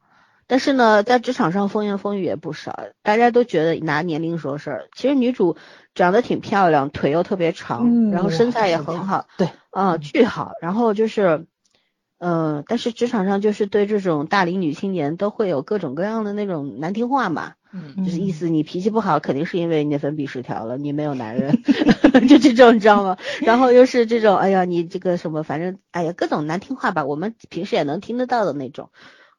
[0.52, 5.56] 但是呢，在职场上风言风语也不少，大家都觉得拿年龄说事儿，其实女主。
[5.94, 10.52] 长得挺漂亮，腿又特别长，然后身材也很好，对，啊，巨好。
[10.62, 11.46] 然后就是，
[12.18, 21.62] 呃，但是职场上就是对这种大龄女青年都会有各种各样的那种难听话嘛，嗯，就是意思你脾气不好，肯定是因为内分泌失调了，你没有男人，
[22.28, 23.18] 就这种你知道吗？
[23.42, 28.88] 然后又是这种，哎呀，你这个什么，反正哎呀，各种难听话吧，我们平时也能听得到的那种，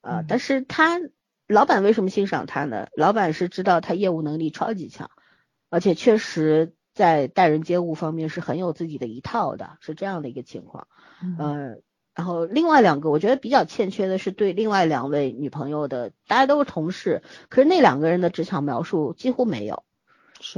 [0.04, 1.02] 啊，但是他
[1.48, 2.88] 老板为什么欣赏他呢？
[2.96, 5.10] 老板是知道他业务能力超级强。
[5.70, 10.88] 而且确实在待人接物方面是很有自己的一套的，是这样的一个情况。
[11.20, 11.82] 嗯，
[12.14, 19.84] 然后另外两个我觉得比较欠缺的是对另外两位女朋友的，大家都是同事，可是那两个人的职场描述几乎没有，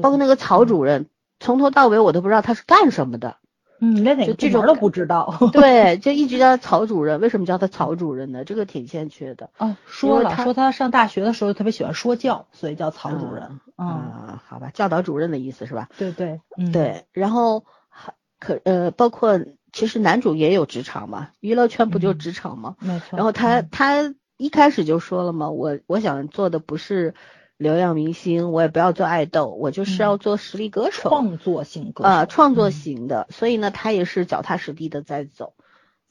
[0.01, 1.07] 包括那个曹主任，
[1.39, 3.37] 从头到尾我都不知道他是干什么的。
[3.79, 5.37] 嗯，连哪个部门都不知道。
[5.51, 7.19] 对，就一直叫他曹主任。
[7.19, 8.43] 为什么叫他曹主任呢？
[8.45, 9.49] 这个挺欠缺的。
[9.57, 13.59] 啊，说了，说他上大学的时候特别喜欢说教，所以叫曹主任。
[13.75, 15.89] 啊，好吧，教导主任的意思是吧？
[15.97, 16.39] 对对
[16.71, 17.05] 对。
[17.11, 19.39] 然后还可呃，包括
[19.73, 22.75] 其实男主也有职场嘛，娱乐圈不就职场吗？
[22.79, 23.17] 没错。
[23.17, 27.13] 然后他他一开始就说了嘛，我我想做的不是。
[27.57, 35.53] 流量明星，我也不要做爱豆，我就是要做实力歌手，创作型歌啊，创作型的，所以呢，他也是脚踏实地的在走，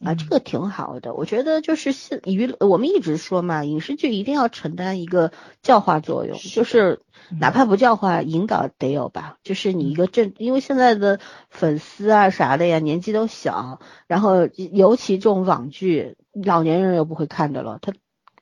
[0.03, 7.01] 啊，这个挺好的，我觉得就是现娱，我们一直说嘛，影视剧一定要承担一个教化作用，就是
[7.39, 17.93] 哪怕不教化，引导得有吧，就是你一个正，因为现在的粉丝啊啥的呀，年纪都小，然后尤其这种网剧，老年人又不会看的了，他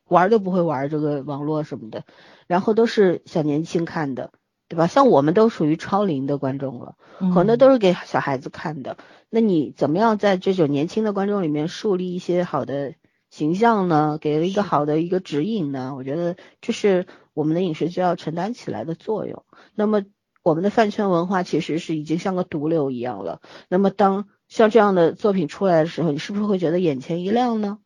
[0.06, 2.04] 玩都不会玩这个网络什么的。
[2.52, 4.30] 然后都是小年轻看的，
[4.68, 4.86] 对吧？
[4.86, 6.96] 像我们都属于超龄的观众了，
[7.34, 8.98] 很多都是给小孩子看的。
[9.30, 12.92] 那你怎么样在这种年轻的观众里面树立一些好的
[13.30, 14.18] 形象呢？
[14.20, 15.94] 给了一个好的一个指引呢？
[15.96, 19.46] 我觉得这是我们的影视剧要承担起来的作用。
[19.74, 20.02] 那么
[20.42, 23.40] 我们的饭圈文化其实是已经像个毒瘤一样了。
[23.70, 27.78] 那么当像这样的作品出来的时候，你是不是会觉得眼前一亮呢？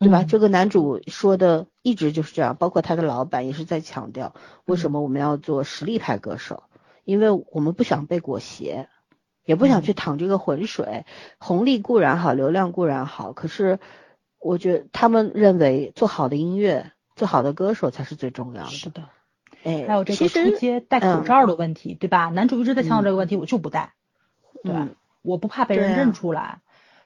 [0.00, 0.24] 对吧？
[0.24, 4.34] 这个男主说的一直就是这样，包括他的老板也是在强调，
[4.66, 6.64] 为什么我们要做实力派歌手？
[7.04, 8.88] 因为我们不想被裹挟，
[9.46, 11.06] 也不想去淌这个浑水。
[11.38, 13.78] 红利固然好，流量固然好，可是
[14.38, 18.68] 我觉得他们认为做好的音乐、做好的歌手才是最重要的。
[18.68, 19.08] 是的，
[19.64, 22.28] 哎，还有这个出街戴口罩的问题，对吧？
[22.28, 23.94] 男主一直在强调这个问题，我就不戴，
[24.62, 24.88] 对吧？
[25.22, 26.60] 我不怕被人认出来。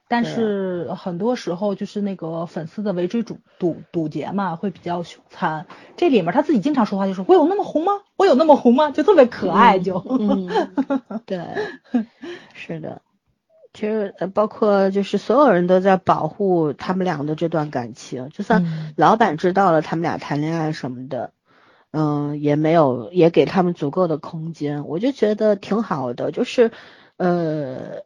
[0.09, 5.65] 但是很多时候就是那个粉丝的围追堵堵堵截嘛，会比较凶残。
[5.97, 7.93] 这里面他自己经常说话就说：“我有那么红吗？
[8.15, 9.97] 我有那么红吗？”就特别可爱，就。
[10.19, 10.47] 嗯，
[11.25, 11.43] 对，
[12.53, 13.01] 是的。
[13.73, 21.31] 其实包括就是所有人都在保护他们俩的这段感情，就算老板知道了他们俩谈恋爱什么的，
[21.91, 24.87] 嗯，也没有也给他们足够的空间。
[24.87, 26.71] 我就觉得挺好的，就是
[27.17, 28.03] 呃。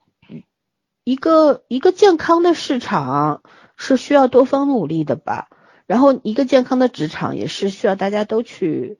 [1.08, 3.42] 一个一个健康的市场
[3.78, 5.48] 是需要多方努力的吧，
[5.86, 9.00] 然后一个健康的职场也是需要大家都去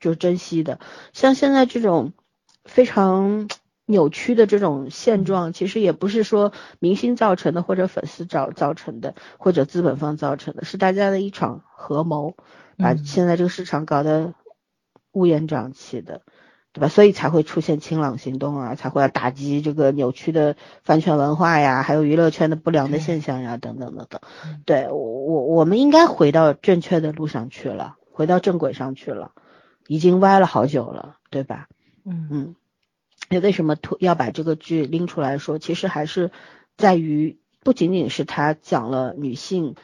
[0.00, 0.80] 就珍惜的。
[1.12, 2.12] 像现在这种
[2.64, 3.48] 非常
[3.86, 12.34] 扭曲的这种现状，其实也不是说明星造成的，或者粉丝造造成的，或者资本方造成的，是大家的一场合谋，
[12.76, 14.34] 把现在这个市场搞得
[15.12, 16.22] 乌烟瘴气的。
[16.74, 16.88] 对吧？
[16.88, 24.20] 所以才会出现清朗行动啊，才会要打击这个扭曲的饭圈文化呀，还有娱乐圈的不良的现象呀，等等等等。
[24.66, 29.30] 对我，我我们应该回到正确的路上去了，回到正轨上去了，
[29.86, 31.68] 已经歪了好久了，对吧？
[32.04, 32.56] 嗯嗯，
[33.30, 35.60] 那为什么要把这个剧拎出来说？
[35.60, 36.32] 其实还是
[36.76, 39.76] 在于不仅仅是他讲了女性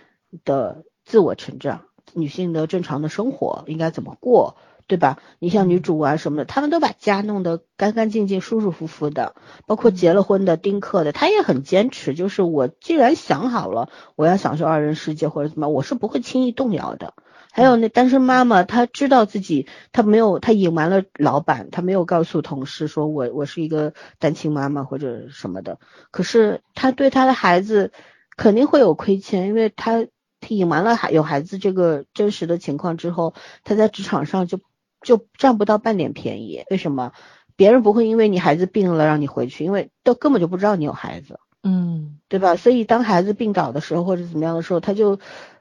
[0.45, 1.83] 的自我成长，
[2.15, 4.57] 女性的正常的生活应该怎么过。
[4.91, 5.19] 对吧？
[5.39, 9.37] 你像女主啊什么的，他们都把家弄得干干净净、舒舒服服的。
[9.69, 17.15] 包括结了婚的、丁克的，他也很坚持，就是我既然想好了，我要享受二人世界或者怎么，我是不会轻易动摇的。
[17.53, 25.79] 还有那单身妈妈，她知道自己，她没有，她隐瞒了老板，她没有告诉同事说我我是一个单亲妈妈或者什么的。
[26.11, 27.93] 可是她对她的孩子
[28.37, 30.05] 肯定会有亏欠，因为她
[30.49, 34.59] 隐瞒了孩有孩子这个真实的情况之后，她在职场上就。
[35.03, 37.13] 就占不到半点便宜，为什么？
[37.57, 42.57] 别人不会因为你孩子病了让你回去，因为都根本就不知道你有孩子，嗯，对吧？
[42.57, 45.19] 所以当孩子病倒的时候或者怎么样的时候，他就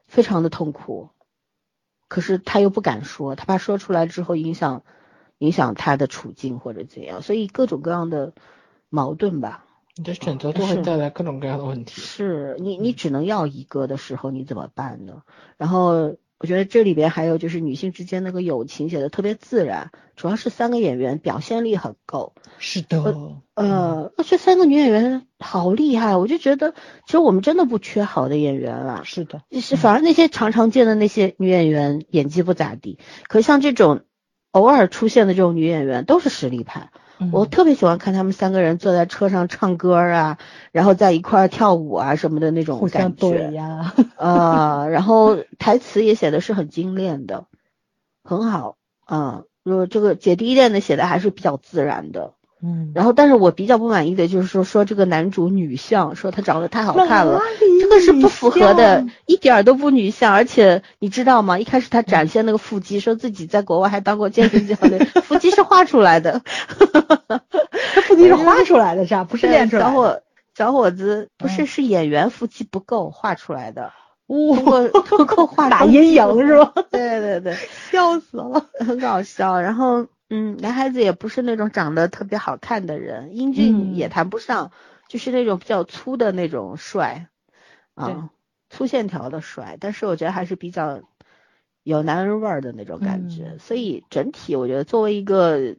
[0.07, 1.09] 非常的痛苦，
[2.07, 4.83] 可是他又不敢说，他怕说出来之后影响
[5.39, 8.31] 影响他的处境或者怎样，所以各种各样的
[8.87, 9.65] 矛盾吧。
[9.97, 11.99] 你的选择都会带来各种各样的问题。
[11.99, 15.23] 是你你只能要一个的时候，你怎么办呢？
[15.57, 16.15] 然后。
[16.39, 22.33] 我觉得这里边还有就是女性之间那个友情写的特别自然，主要是三个演员表现力很够。
[22.59, 23.13] 是的，
[23.55, 26.73] 呃，这三个女演员好厉害，我就觉得
[27.05, 29.01] 其实我们真的不缺好的演员了。
[29.03, 34.01] 是的，是反而那些常常见的那些女演员演技不咋地，可像这种
[34.51, 36.89] 偶尔出现的这种女演员都是实力派。
[37.31, 40.37] 我特别喜欢看他们三个人坐在车上唱歌啊，
[40.71, 47.45] 然后在一块儿跳舞啊什么的那种感觉呀，呃， 然后台词也写的是很精炼的，
[48.23, 49.43] 很好啊。
[49.63, 52.33] 如果这个姐弟恋的写的还是比较自然的。
[52.61, 57.39] 嗯，然后，但是我比较不满意的就是说，说这个男主女相，说他长得太好看了，
[57.81, 60.33] 这个是不符合的，一点都不女相。
[60.33, 61.57] 而且你知道吗？
[61.57, 66.41] 一开始他展现那个腹肌，说自己在国外还当过健身教练，腹肌是画出来的，
[67.95, 69.23] 他腹肌是画出来的，是吧？
[69.23, 69.83] 不是练出来。
[69.83, 70.21] 小伙
[70.53, 73.93] 小伙子不是是演员腹肌不够画出来的，
[74.27, 76.73] 通过通过画打阴影是吧？
[76.91, 77.55] 对对对，
[77.89, 79.61] 笑死了，很搞笑。
[79.61, 80.05] 然后。
[80.29, 84.71] 嗯，男孩子也不是那种长得特别好看的人，英俊也谈不上，
[85.07, 87.29] 就是那种比较粗的那种帅，
[87.95, 88.29] 啊，
[88.69, 89.77] 粗线条的帅。
[89.79, 91.01] 但是我觉得还是比较
[91.81, 93.57] 有男人味儿的那种感觉。
[93.59, 95.77] 所以整体我觉得作为一个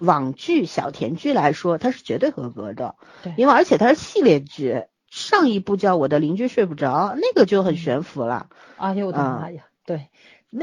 [0.00, 2.96] 网剧小甜剧来说，它是绝对合格的。
[3.22, 8.48] 对，因为而且它是系列剧，上一部叫我的邻居睡不着，那个就很悬浮了。
[8.76, 9.66] 哎呦我的妈呀！
[9.86, 10.08] 对，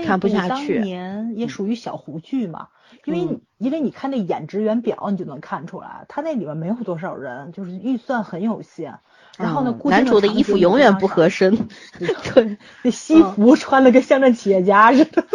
[0.05, 0.75] 看不下去。
[0.75, 2.67] 当年也属于小胡剧嘛。
[3.05, 8.99] 因为因为你看那演职员表，你就能看出来，他那里面没有多少人，就是预算很有限。
[9.37, 11.67] 然后呢，男主的衣服永远不合身，
[12.33, 15.25] 对，那西服穿的跟乡镇企业家似的，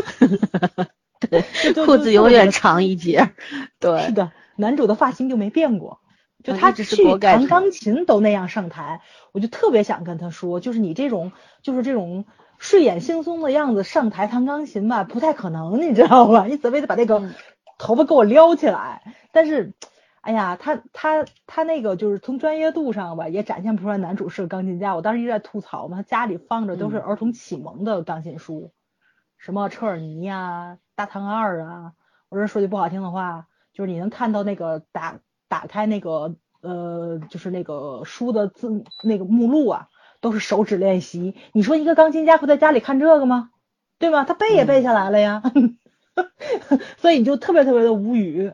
[1.21, 3.31] 对，裤子永远长一截。
[3.79, 6.01] 对，是的，男主的发型就没变过，
[6.43, 9.03] 就他去弹钢琴都那样上台，
[9.33, 11.33] 我就特别想跟他说，就是你这种
[11.63, 12.25] 就是这种。
[12.61, 16.45] 睡眼惺忪的样子上台弹钢琴吧，不太可能，你知道吧？
[16.45, 17.33] 你怎么也得把那个
[17.79, 19.15] 头发给我撩起来。
[19.33, 19.73] 但是，
[20.21, 24.95] 哎呀，他他他那个就是从专业度上吧，也展现不出来男主是个钢琴家。
[24.95, 28.73] 我当时一直在吐槽嘛，他家里放着都是儿童启蒙的钢琴书，
[29.39, 31.93] 什么车尔尼呀、大唐二啊。
[32.29, 39.89] 我这说句不好听的话，就是你能看到那个打打开那个呃，就是那个书的字那个目录啊。
[40.21, 43.51] 都是手指练习，你说一个钢琴家会在家里看这个吗？
[43.99, 44.25] 对吗？
[44.25, 45.43] 他背也背下来了呀，
[46.99, 48.53] 所以你就特别特别的无语。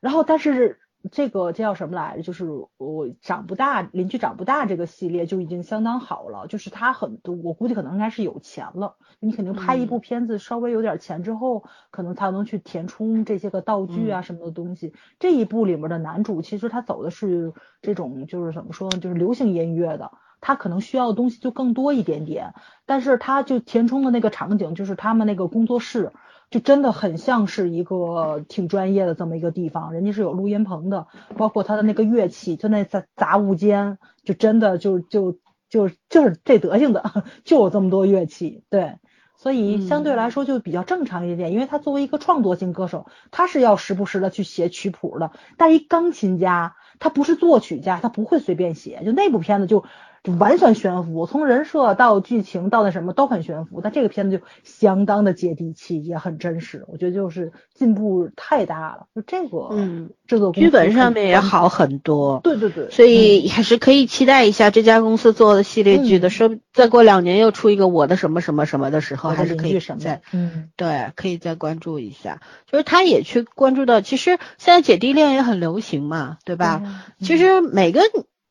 [0.00, 0.80] 然后，但是
[1.10, 2.22] 这个这叫什么来着？
[2.22, 2.44] 就是
[2.76, 6.46] 我长不大，邻居长不大这个系列就已经相当好了。
[6.46, 8.96] 就是他很多，我估计可能应该是有钱了。
[9.18, 14.92] 你肯定拍一部片子，稍微有点钱之后，可能才能去填充这些个道具啊什么的东西。
[15.18, 18.98] 这一部里面的男主其实他走的是这种，就是怎么说呢？
[18.98, 20.12] 就是流行音乐的。
[20.42, 22.52] 他可能需要的东西就更多一点点，
[22.84, 26.10] 但是他就填充的那个场景，就是他们那个工作室，
[26.50, 31.06] 就真的很像是一个挺专业的这么一个地方，人家是有录音棚的，
[31.38, 35.38] 包括他的那个乐器，就那杂杂物间，就真的就就
[35.70, 38.96] 就就是这德行的，就有这么多乐器，对，
[39.36, 49.84] 所以相对来说就比较正常一点，因为他作为一个创作型歌手，他是要时不时的去写曲谱的，但一钢琴家，他不是作曲家，他不会随便写，就那部片子就。
[50.22, 53.80] 就完全悬浮，从人设到剧情到那什么都很悬浮。
[53.82, 56.84] 但这个片子就相当的接地气，也很真实。
[56.86, 59.06] 我觉得就是进步太大了。
[59.16, 62.40] 就这个，嗯，制作剧本上面也好很多。
[62.44, 66.30] 对对对，所以还是可以期待一下这家公司做的系列剧的。
[66.30, 72.40] 说再过两年又出一个我的什么什么什么的时候，还是可以再嗯，对，可以再关注一下。
[72.70, 76.80] 就是他也去关注到，其实现在姐弟恋也很流行嘛，对吧？
[77.18, 78.00] 其实每个。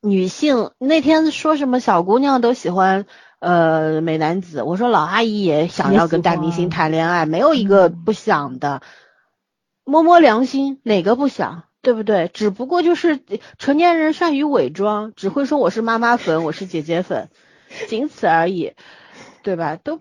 [0.03, 3.05] 女性那天说什么小姑娘都喜欢
[3.37, 8.81] 呃美男子，我说老阿姨也想要跟大明星谈恋爱，没有一个不想的。
[9.83, 12.31] 摸摸良心，哪个不想，对不对？
[12.33, 13.19] 只不过就是
[13.59, 17.29] 成年人善于伪装，只会说我是妈妈粉，我是姐姐粉，
[17.87, 18.73] 仅此而已，
[19.43, 19.75] 对吧？
[19.75, 19.99] 都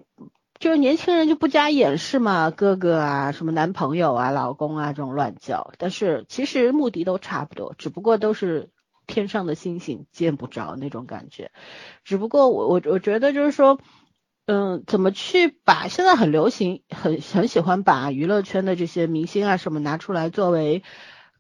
[0.59, 8.71] 就是年轻人就不加掩饰嘛，哥哥啊，什么男朋友啊，老公啊这种乱叫，但是其实目的都差不多，只不过都是。
[9.11, 11.51] 天上的星星见不着那种感觉，
[12.05, 13.79] 只不过我我我觉得就是说，
[14.47, 20.83] 嗯，怎么去把现在很流行，很很喜欢把娱乐圈的这些明星啊什么拿出来作为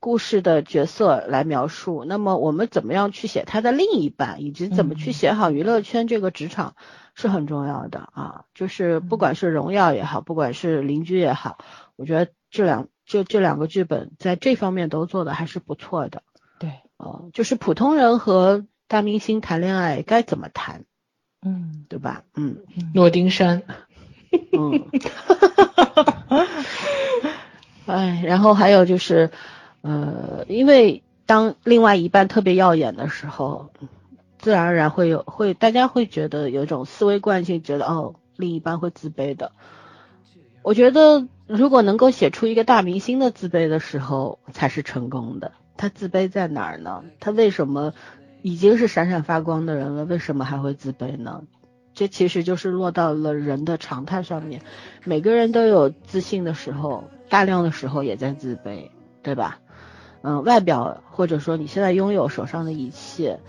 [0.00, 6.74] 故事的角色来描述，那么我们怎么样去写他的另一半，以及怎么去写好娱乐圈这个职场
[7.14, 8.44] 是很重要的啊。
[8.54, 11.58] 就是不管是荣耀也好，不管是邻居也好，
[11.96, 16.22] 我觉得这两这这两个剧本在这方面都做的还是不错的。
[16.58, 20.84] 对哦，就是普通人和大明星谈恋爱该怎么谈，
[21.40, 22.24] 嗯，对吧？
[22.34, 22.58] 嗯，
[22.92, 23.62] 诺丁山，
[24.52, 24.84] 嗯，
[27.86, 29.30] 哎，然后还有就是，
[29.80, 33.70] 呃，因为当另外一半特别耀眼的时候，
[34.38, 39.52] 自然而然会有会大家会觉得有一种思维惯性，觉得哦，另一半会自卑的。
[40.62, 45.52] 我觉得如果能够写出一个大明星的自卑的时候，才是成功的。
[45.80, 47.02] 他自卑在哪儿呢？
[47.20, 47.94] 他为什么
[48.42, 51.42] 已经是闪闪发光的人了，为什么还会自卑呢？
[51.94, 54.60] 这其实就是落到了人的常态上面。
[55.04, 58.90] 每个人都有自信的时候，大量的时候也在自卑，
[59.22, 59.58] 对吧？
[60.20, 63.40] 嗯，外表或者说你现在拥有手上的一切，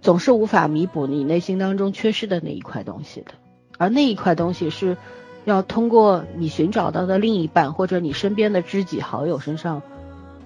[0.00, 3.32] 总是无法弥补你内心当中缺失的那一块东西的。
[3.76, 4.96] 而那一块东西是
[5.44, 9.82] 要通过你寻找到的另一半或者你身边的知己好友身上。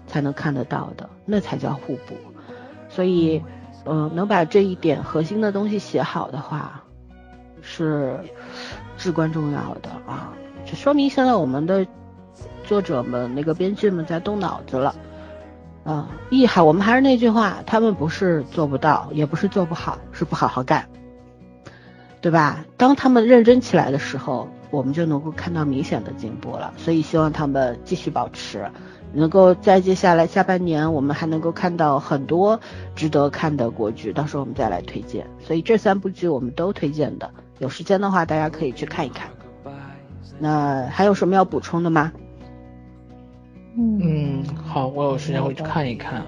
[0.06, 2.14] 才能看得到的，那才叫互补。
[2.88, 3.42] 所以，
[3.84, 6.84] 嗯，能把这一点核心的东西写好的话，
[7.62, 8.20] 是
[8.96, 10.32] 至关重要的啊！
[10.66, 11.86] 这说明现在我们的
[12.64, 14.94] 作者们、那个编剧们在动脑子了
[15.84, 16.08] 啊！
[16.30, 16.60] 厉害！
[16.60, 20.86] 我们还是那句话，他们不是做不到，也不是做不好，是不好好干，
[22.20, 22.64] 对吧？
[22.76, 26.74] 当他们认真起来的时候，我们就能够看到明显的进步了。
[26.76, 28.70] 所以，希望他们继续保持。
[29.14, 32.58] 能够在接下来下半年，我们还能够看到很多
[32.94, 35.26] 值得看的国剧，到时候我们再来推荐。
[35.40, 39.28] 所以这三部剧我们都推荐的，有时间的话大家可以去看一看。
[40.38, 42.10] 那还有什么要补充的吗？
[43.76, 46.22] 嗯，好，我有时间会去看一看。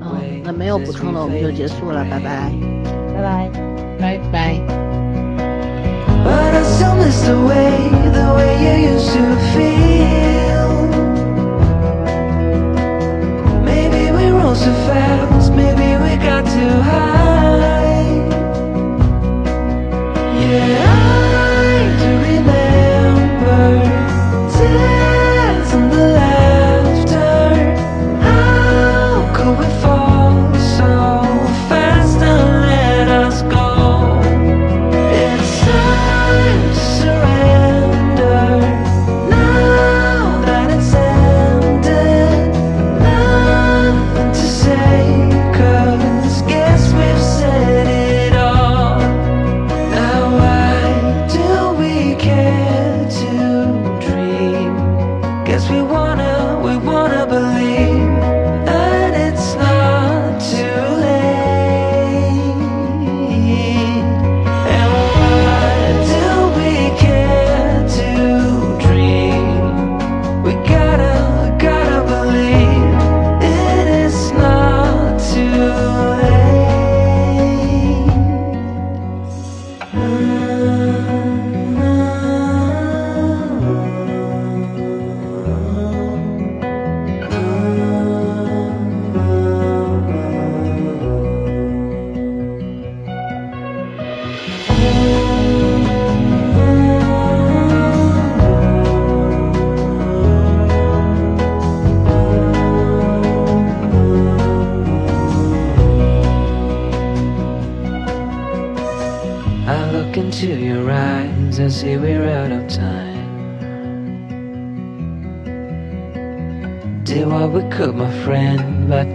[0.00, 2.52] 嗯，那没有补充的我们就结束了，拜拜，
[3.14, 3.50] 拜拜，
[3.98, 4.60] 拜拜。
[14.58, 18.26] So fast, maybe we got too high.
[20.40, 20.97] Yeah.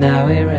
[0.04, 0.53] Now we're